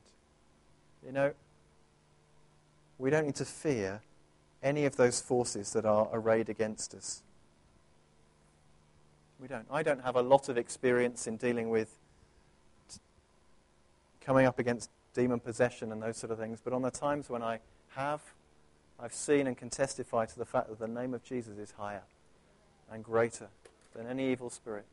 You 1.02 1.12
know, 1.12 1.32
we 2.98 3.08
don't 3.08 3.24
need 3.24 3.36
to 3.36 3.46
fear 3.46 4.02
any 4.62 4.84
of 4.84 4.96
those 4.96 5.18
forces 5.18 5.72
that 5.72 5.86
are 5.86 6.10
arrayed 6.12 6.50
against 6.50 6.92
us. 6.92 7.22
We 9.42 9.48
don't. 9.48 9.66
I 9.72 9.82
don't 9.82 10.04
have 10.04 10.14
a 10.14 10.22
lot 10.22 10.48
of 10.48 10.56
experience 10.56 11.26
in 11.26 11.36
dealing 11.36 11.68
with 11.68 11.98
coming 14.20 14.46
up 14.46 14.60
against 14.60 14.88
demon 15.14 15.40
possession 15.40 15.90
and 15.90 16.00
those 16.00 16.16
sort 16.16 16.30
of 16.30 16.38
things, 16.38 16.60
but 16.62 16.72
on 16.72 16.82
the 16.82 16.92
times 16.92 17.28
when 17.28 17.42
I 17.42 17.58
have, 17.96 18.20
I've 19.00 19.12
seen 19.12 19.48
and 19.48 19.56
can 19.56 19.68
testify 19.68 20.26
to 20.26 20.38
the 20.38 20.44
fact 20.44 20.68
that 20.68 20.78
the 20.78 20.86
name 20.86 21.12
of 21.12 21.24
Jesus 21.24 21.58
is 21.58 21.72
higher 21.72 22.04
and 22.88 23.02
greater 23.02 23.48
than 23.96 24.06
any 24.06 24.30
evil 24.30 24.48
spirit. 24.48 24.84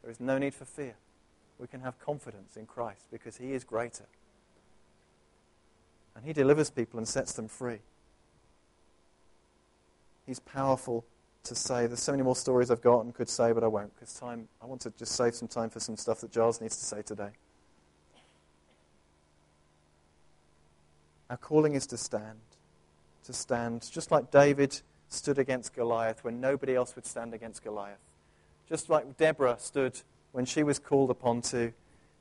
There 0.00 0.10
is 0.10 0.18
no 0.18 0.38
need 0.38 0.54
for 0.54 0.64
fear. 0.64 0.94
We 1.58 1.66
can 1.66 1.82
have 1.82 1.98
confidence 1.98 2.56
in 2.56 2.64
Christ 2.64 3.04
because 3.12 3.36
he 3.36 3.52
is 3.52 3.64
greater. 3.64 4.06
And 6.14 6.24
he 6.24 6.32
delivers 6.32 6.70
people 6.70 6.96
and 6.96 7.06
sets 7.06 7.34
them 7.34 7.48
free. 7.48 7.80
He's 10.24 10.40
powerful 10.40 11.04
to 11.46 11.54
say. 11.54 11.86
There's 11.86 12.02
so 12.02 12.12
many 12.12 12.22
more 12.22 12.36
stories 12.36 12.70
I've 12.70 12.82
got 12.82 13.04
and 13.04 13.14
could 13.14 13.28
say, 13.28 13.52
but 13.52 13.64
I 13.64 13.66
won't 13.66 13.94
because 13.94 14.14
time. 14.14 14.48
I 14.62 14.66
want 14.66 14.80
to 14.82 14.90
just 14.98 15.12
save 15.12 15.34
some 15.34 15.48
time 15.48 15.70
for 15.70 15.80
some 15.80 15.96
stuff 15.96 16.20
that 16.20 16.30
Giles 16.30 16.60
needs 16.60 16.76
to 16.76 16.84
say 16.84 17.02
today. 17.02 17.30
Our 21.30 21.36
calling 21.36 21.74
is 21.74 21.86
to 21.88 21.96
stand 21.96 22.38
to 23.26 23.32
stand, 23.32 23.88
just 23.92 24.10
like 24.10 24.30
David 24.30 24.80
stood 25.08 25.38
against 25.38 25.74
Goliath 25.74 26.24
when 26.24 26.40
nobody 26.40 26.74
else 26.74 26.96
would 26.96 27.06
stand 27.06 27.34
against 27.34 27.62
Goliath. 27.62 27.98
Just 28.68 28.88
like 28.88 29.16
Deborah 29.16 29.56
stood 29.58 30.00
when 30.32 30.44
she 30.44 30.62
was 30.62 30.78
called 30.78 31.10
upon 31.10 31.42
to 31.42 31.72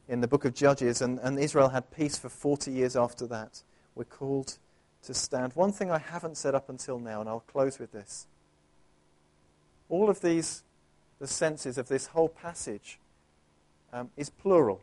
in 0.08 0.22
the 0.22 0.28
book 0.28 0.46
of 0.46 0.54
Judges, 0.54 1.02
and, 1.02 1.20
and 1.20 1.40
Israel 1.40 1.70
had 1.70 1.90
peace 1.90 2.18
for 2.18 2.30
40 2.30 2.72
years 2.72 2.96
after 2.96 3.26
that. 3.28 3.64
We're 3.96 4.04
called 4.04 4.58
to 5.04 5.14
stand. 5.14 5.54
One 5.54 5.72
thing 5.72 5.90
I 5.90 5.98
haven't 5.98 6.38
said 6.38 6.54
up 6.54 6.70
until 6.70 7.00
now, 7.00 7.22
and 7.22 7.30
I'll 7.30 7.40
close 7.40 7.80
with 7.80 7.92
this. 7.92 8.28
All 9.90 10.10
of 10.10 10.22
these, 10.22 10.64
the 11.20 11.28
senses 11.28 11.78
of 11.78 11.88
this 11.88 12.08
whole 12.08 12.30
passage, 12.30 13.00
um, 13.94 14.10
is 14.18 14.30
plural. 14.30 14.82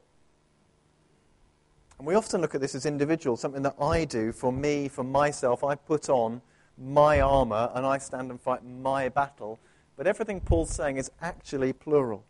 And 1.99 2.07
we 2.07 2.15
often 2.15 2.41
look 2.41 2.55
at 2.55 2.61
this 2.61 2.75
as 2.75 2.87
individual, 2.87 3.37
something 3.37 3.63
that 3.63 3.77
I 3.81 4.05
do 4.05 4.33
for 4.33 4.53
me, 4.53 4.89
for 4.89 5.05
myself. 5.05 5.63
I 5.63 5.75
put 5.75 6.09
on 6.09 6.43
my 6.79 7.21
armor 7.21 7.71
and 7.75 7.87
I 7.87 7.99
stand 7.99 8.31
and 8.31 8.41
fight 8.41 8.65
my 8.65 9.09
battle. 9.09 9.61
But 9.97 10.07
everything 10.07 10.41
Paul's 10.41 10.71
saying 10.71 10.97
is 10.97 11.11
actually 11.21 11.73
plural. 11.73 12.25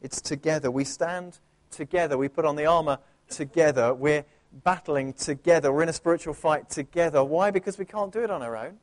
It's 0.00 0.20
together. 0.20 0.70
We 0.70 0.84
stand 0.84 1.38
together. 1.70 2.18
We 2.18 2.28
put 2.28 2.44
on 2.44 2.56
the 2.56 2.66
armor 2.66 2.98
together. 3.28 3.94
We're 3.94 4.24
battling 4.64 5.14
together. 5.14 5.72
We're 5.72 5.84
in 5.84 5.88
a 5.88 5.94
spiritual 5.94 6.34
fight 6.34 6.68
together. 6.68 7.24
Why? 7.24 7.50
Because 7.50 7.78
we 7.78 7.84
can't 7.84 8.12
do 8.12 8.22
it 8.22 8.30
on 8.30 8.42
our 8.42 8.56
own. 8.56 8.78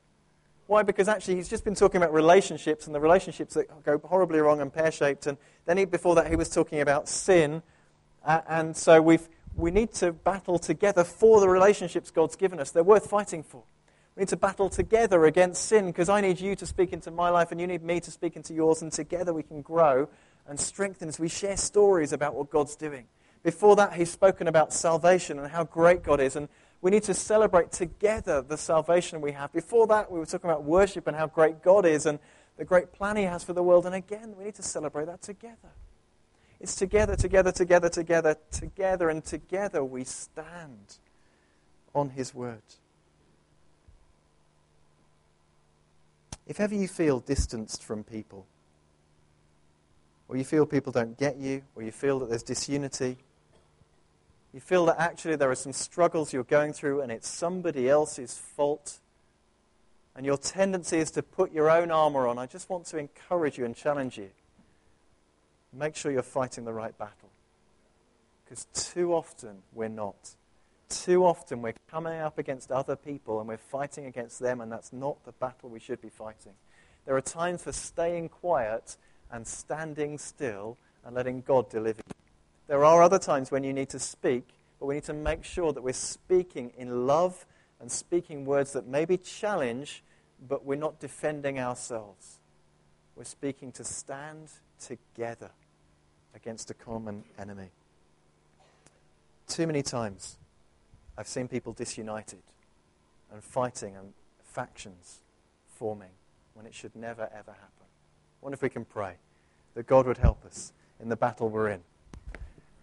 Why? 0.70 0.84
Because 0.84 1.08
actually, 1.08 1.38
he's 1.38 1.50
just 1.50 1.64
been 1.64 1.74
talking 1.74 1.98
about 1.98 2.14
relationships 2.14 2.86
and 2.86 2.94
the 2.94 3.00
relationships 3.00 3.56
that 3.56 3.84
go 3.84 3.98
horribly 4.04 4.38
wrong 4.38 4.62
and 4.62 4.72
pear 4.72 4.92
shaped. 4.92 5.26
And 5.26 5.36
then 5.66 5.78
he, 5.78 5.86
before 5.86 6.14
that, 6.14 6.30
he 6.30 6.36
was 6.36 6.48
talking 6.48 6.80
about 6.80 7.10
sin. 7.10 7.64
Uh, 8.24 8.42
and 8.48 8.78
so 8.78 9.02
we've 9.02 9.28
we 9.56 9.72
need 9.72 9.94
to 9.94 10.14
battle 10.14 10.60
together 10.60 11.04
for 11.04 11.40
the 11.40 11.50
relationships 11.50 12.12
God's 12.12 12.36
given 12.36 12.60
us. 12.60 12.70
They're 12.70 12.84
worth 12.84 13.10
fighting 13.10 13.42
for. 13.42 13.64
We 14.16 14.22
need 14.22 14.28
to 14.28 14.38
battle 14.38 14.70
together 14.70 15.26
against 15.26 15.66
sin 15.66 15.88
because 15.88 16.08
I 16.08 16.22
need 16.22 16.40
you 16.40 16.56
to 16.58 16.68
speak 16.68 16.94
into 16.94 17.10
my 17.10 17.32
life 17.32 17.52
and 17.52 17.60
you 17.60 17.66
need 17.66 17.82
me 17.82 18.00
to 18.02 18.12
speak 18.12 18.36
into 18.36 18.54
yours, 18.54 18.84
and 18.84 18.92
together 18.92 19.34
we 19.34 19.42
can 19.42 19.64
grow 19.64 20.08
and 20.48 20.60
strengthen 20.60 21.08
as 21.08 21.18
we 21.18 21.30
share 21.30 21.58
stories 21.58 22.14
about 22.14 22.36
what 22.36 22.52
God's 22.52 22.76
doing. 22.76 23.06
Before 23.42 23.76
that, 23.78 23.94
he's 23.94 24.12
spoken 24.12 24.48
about 24.48 24.72
salvation 24.72 25.40
and 25.40 25.50
how 25.50 25.64
great 25.64 26.04
God 26.04 26.20
is. 26.20 26.36
And 26.36 26.48
We 26.82 26.92
need 26.92 27.04
to 27.04 27.14
celebrate 27.14 27.72
together 27.72 28.42
the 28.42 28.58
salvation 28.58 29.20
we 29.20 29.34
have. 29.34 29.52
Before 29.52 29.86
that, 29.88 30.12
we 30.12 30.20
were 30.20 30.26
talking 30.26 30.50
about 30.50 30.64
worship 30.64 31.08
and 31.08 31.18
how 31.18 31.28
great 31.28 31.62
God 31.62 31.86
is 31.86 32.06
and 32.06 32.20
the 32.58 32.66
great 32.66 32.94
plan 32.94 33.18
He 33.18 33.24
has 33.24 33.44
for 33.44 33.54
the 33.54 33.64
world. 33.64 33.86
And 33.86 33.96
again, 33.96 34.36
we 34.38 34.46
need 34.46 34.56
to 34.56 34.64
celebrate 34.64 35.06
that 35.06 35.22
together. 35.22 35.74
It's 36.60 36.76
together, 36.76 37.16
together, 37.16 37.52
together, 37.52 37.90
together, 37.90 38.38
together, 38.52 39.10
and 39.10 39.24
together 39.24 39.84
we 39.84 40.04
stand 40.04 40.98
on 41.94 42.12
His 42.12 42.34
word. 42.34 42.62
If 46.48 46.60
ever 46.60 46.76
you 46.76 46.88
feel 46.88 47.20
distanced 47.20 47.84
from 47.84 48.04
people, 48.04 48.48
or 50.28 50.38
you 50.38 50.44
feel 50.44 50.66
people 50.66 50.92
don't 50.92 51.18
get 51.18 51.38
you, 51.38 51.64
or 51.76 51.84
you 51.84 51.92
feel 51.92 52.20
that 52.20 52.30
there's 52.30 52.44
disunity, 52.44 53.18
you 54.54 54.60
feel 54.60 54.86
that 54.86 55.00
actually 55.00 55.36
there 55.36 55.52
are 55.52 55.56
some 55.56 55.74
struggles 55.74 56.34
you're 56.34 56.43
going 56.43 56.74
through 56.74 57.02
and 57.02 57.12
it's 57.12 57.28
somebody 57.28 57.88
else's 57.88 58.38
fault, 58.38 59.00
and 60.16 60.26
your 60.26 60.38
tendency 60.38 60.97
is 60.97 61.12
to 61.12 61.24
put 61.24 61.52
your 61.52 61.70
own 61.70 61.91
armor 61.91 62.28
on, 62.28 62.38
I 62.38 62.45
just 62.45 62.70
want 62.70 62.86
to 62.88 62.97
encourage 62.97 63.58
you 63.58 63.66
and 63.66 63.76
challenge 63.76 64.18
you. 64.18 64.30
Make 65.72 65.95
sure 65.95 66.12
you're 66.12 66.24
fighting 66.24 66.66
the 66.66 66.74
right 66.74 66.97
battle. 66.97 67.30
Because 68.43 68.66
too 68.74 69.14
often 69.14 69.62
we're 69.74 69.88
not. 69.88 70.36
Too 70.89 71.24
often 71.24 71.62
we're 71.62 71.76
coming 71.91 72.20
up 72.20 72.39
against 72.39 72.72
other 72.72 72.95
people 72.95 73.39
and 73.39 73.47
we're 73.47 73.58
fighting 73.58 74.08
against 74.08 74.39
them, 74.39 74.60
and 74.62 74.72
that's 74.72 74.91
not 74.91 75.24
the 75.26 75.32
battle 75.34 75.70
we 75.70 75.80
should 75.80 76.02
be 76.02 76.10
fighting. 76.10 76.54
There 77.06 77.16
are 77.16 77.22
times 77.22 77.64
for 77.64 77.72
staying 77.72 78.30
quiet 78.30 78.97
and 79.32 79.45
standing 79.45 80.18
still 80.18 80.78
and 81.06 81.16
letting 81.16 81.41
God 81.41 81.70
deliver 81.70 82.02
you. 82.06 82.19
There 82.70 82.86
are 82.86 83.02
other 83.02 83.18
times 83.18 83.50
when 83.50 83.64
you 83.64 83.74
need 83.74 83.90
to 83.90 84.00
speak, 84.00 84.48
but 84.80 84.86
we 84.86 84.94
need 84.94 85.04
to 85.06 85.14
make 85.14 85.44
sure 85.44 85.74
that 85.74 85.82
we're 85.82 85.92
speaking 85.92 86.72
in 86.78 87.08
love 87.08 87.48
and 87.82 87.92
speaking 87.92 88.46
words 88.46 88.74
that 88.74 88.86
maybe 88.86 89.18
challenge, 89.18 90.04
but 90.48 90.64
we're 90.64 90.78
not 90.78 91.00
defending 91.00 91.60
ourselves. 91.60 92.38
We're 93.16 93.24
speaking 93.24 93.72
to 93.72 93.84
stand 93.84 94.50
together 94.80 95.50
against 96.36 96.70
a 96.70 96.76
common 96.76 97.24
enemy. 97.40 97.72
Too 99.48 99.66
many 99.66 99.82
times 99.82 100.38
I've 101.18 101.28
seen 101.28 101.48
people 101.48 101.74
disunited 101.74 102.44
and 103.34 103.44
fighting 103.44 103.96
and 103.96 104.14
factions 104.44 105.22
forming 105.66 106.12
when 106.54 106.68
it 106.68 106.76
should 106.76 106.96
never, 106.96 107.24
ever 107.34 107.52
happen. 107.52 107.88
I 107.88 108.44
wonder 108.44 108.54
if 108.54 108.62
we 108.62 108.70
can 108.70 108.86
pray 108.86 109.16
that 109.74 109.88
God 109.88 110.06
would 110.06 110.20
help 110.20 110.46
us 110.46 110.72
in 111.00 111.10
the 111.10 111.16
battle 111.16 111.50
we're 111.50 111.70
in. 111.70 111.82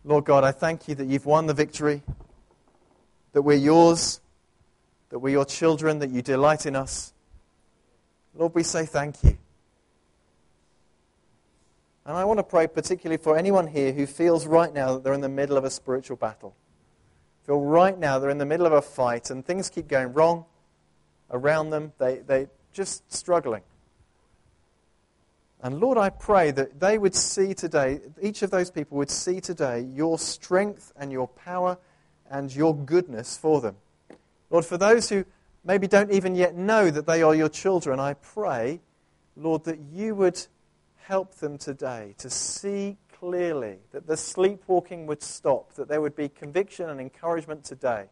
Lord 0.07 0.25
God, 0.25 0.45
I 0.45 0.53
thank 0.53 0.89
you 0.89 0.95
that 0.95 1.07
you've 1.07 1.27
won 1.27 1.47
the 1.47 1.53
victory, 1.53 2.03
that 3.33 3.43
we're 3.43 3.59
yours, 3.59 4.21
that 5.11 5.19
we're 5.19 5.31
your 5.31 5.45
children, 5.45 5.99
that 5.99 6.09
you 6.09 6.23
delight 6.23 6.65
in 6.65 6.75
us. 6.75 7.13
Lord, 8.35 8.55
we 8.55 8.63
say 8.63 8.87
thank 8.87 9.23
you. 9.23 9.37
And 12.07 12.17
I 12.17 12.25
want 12.25 12.39
to 12.39 12.45
pray 12.45 12.67
particularly 12.67 13.21
for 13.21 13.37
anyone 13.37 13.67
here 13.67 13.93
who 13.93 14.07
feels 14.07 14.47
right 14.47 14.73
now 14.73 14.95
that 14.95 15.05
they're 15.05 15.13
in 15.13 15.21
the 15.21 15.29
middle 15.29 15.59
of 15.59 15.65
a 15.65 15.71
spiritual 15.71 16.17
battle 16.17 16.55
feel 17.47 17.61
right 17.61 17.97
now 17.97 18.19
they're 18.19 18.31
in 18.31 18.39
the 18.39 18.47
middle 18.47 18.67
of 18.67 18.73
a 18.73 18.83
fight 18.83 19.31
and 19.31 19.47
things 19.47 19.71
keep 19.71 19.87
going 19.87 20.13
wrong 20.13 20.45
around 21.31 21.71
them. 21.71 21.93
They, 21.99 22.19
they're 22.19 22.51
just 22.73 23.11
struggling. 23.13 23.63
And 25.63 25.81
Lord, 25.81 25.99
I 25.99 26.11
pray 26.11 26.51
that 26.51 26.81
they 26.81 26.99
would 26.99 27.15
see 27.15 27.55
today, 27.55 28.01
each 28.21 28.43
of 28.43 28.51
those 28.51 28.71
people 28.71 28.99
would 28.99 29.11
see 29.11 29.41
today 29.41 29.81
your 29.81 30.19
strength 30.19 30.93
and 30.97 31.11
your 31.11 31.29
power 31.29 31.79
and 32.31 32.55
your 32.55 32.75
goodness 32.75 33.37
for 33.37 33.61
them. 33.61 33.77
Lord, 34.51 34.65
for 34.65 34.77
those 34.77 35.09
who 35.09 35.25
maybe 35.65 35.89
don't 35.89 36.13
even 36.13 36.35
yet 36.35 36.55
know 36.55 36.91
that 36.91 37.07
they 37.07 37.23
are 37.23 37.35
your 37.35 37.49
children, 37.49 37.99
I 37.99 38.15
pray, 38.15 38.81
Lord, 39.37 39.65
that 39.65 39.79
you 39.93 40.15
would 40.15 40.41
help 41.05 41.37
them 41.37 41.57
today 41.59 42.15
to 42.19 42.29
see 42.29 42.97
clearly, 43.19 43.79
that 43.93 44.07
the 44.07 44.17
sleepwalking 44.17 45.07
would 45.07 45.23
stop, 45.23 45.73
that 45.75 45.89
there 45.89 46.01
would 46.01 46.15
be 46.15 46.29
conviction 46.29 46.91
and 46.91 47.01
encouragement 47.01 47.65
today 47.65 48.05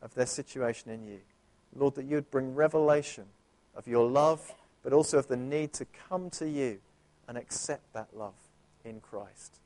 of 0.00 0.14
their 0.14 0.26
situation 0.26 0.90
in 0.90 1.06
you. 1.06 1.18
Lord, 1.74 1.96
that 1.96 2.04
you 2.06 2.16
would 2.16 2.30
bring 2.30 2.54
revelation 2.54 3.24
of 3.74 3.86
your 3.86 4.08
love, 4.08 4.54
but 4.82 4.92
also 4.92 5.18
of 5.18 5.28
the 5.28 5.36
need 5.36 5.72
to 5.74 5.86
come 6.08 6.30
to 6.30 6.48
you 6.48 6.78
and 7.26 7.36
accept 7.36 7.92
that 7.92 8.08
love 8.14 8.34
in 8.84 9.00
Christ. 9.00 9.58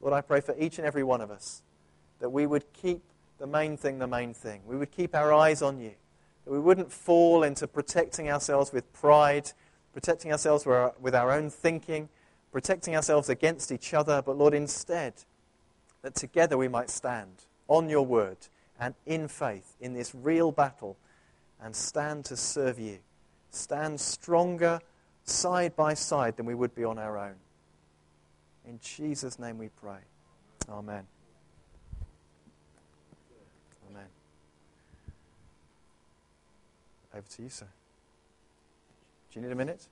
Lord, 0.00 0.14
I 0.14 0.20
pray 0.20 0.40
for 0.40 0.54
each 0.58 0.78
and 0.78 0.86
every 0.86 1.02
one 1.02 1.20
of 1.20 1.30
us 1.30 1.62
that 2.20 2.30
we 2.30 2.46
would 2.46 2.72
keep 2.72 3.02
the 3.38 3.46
main 3.46 3.76
thing 3.76 3.98
the 3.98 4.06
main 4.06 4.34
thing. 4.34 4.62
We 4.66 4.76
would 4.76 4.90
keep 4.90 5.14
our 5.14 5.32
eyes 5.32 5.62
on 5.62 5.80
you. 5.80 5.92
That 6.44 6.52
we 6.52 6.58
wouldn't 6.58 6.92
fall 6.92 7.42
into 7.42 7.66
protecting 7.66 8.30
ourselves 8.30 8.72
with 8.72 8.92
pride, 8.92 9.52
protecting 9.92 10.32
ourselves 10.32 10.66
with 10.66 11.14
our 11.14 11.30
own 11.30 11.50
thinking, 11.50 12.08
protecting 12.52 12.96
ourselves 12.96 13.28
against 13.28 13.70
each 13.70 13.94
other, 13.94 14.22
but 14.22 14.36
Lord, 14.36 14.54
instead, 14.54 15.14
that 16.02 16.14
together 16.14 16.56
we 16.56 16.68
might 16.68 16.90
stand 16.90 17.44
on 17.68 17.88
your 17.88 18.04
word 18.04 18.38
and 18.80 18.94
in 19.06 19.28
faith 19.28 19.74
in 19.80 19.92
this 19.92 20.14
real 20.14 20.52
battle 20.52 20.96
and 21.60 21.74
stand 21.74 22.24
to 22.26 22.36
serve 22.36 22.78
you. 22.78 22.98
Stand 23.50 24.00
stronger 24.00 24.80
side 25.24 25.74
by 25.76 25.94
side 25.94 26.36
than 26.36 26.46
we 26.46 26.54
would 26.54 26.74
be 26.74 26.84
on 26.84 26.98
our 26.98 27.18
own. 27.18 27.34
In 28.66 28.78
Jesus' 28.80 29.38
name 29.38 29.58
we 29.58 29.68
pray. 29.68 29.98
Amen. 30.68 31.06
Amen. 33.90 34.06
Over 37.14 37.26
to 37.36 37.42
you, 37.42 37.48
sir. 37.48 37.66
Do 39.32 39.40
you 39.40 39.46
need 39.46 39.52
a 39.52 39.56
minute? 39.56 39.88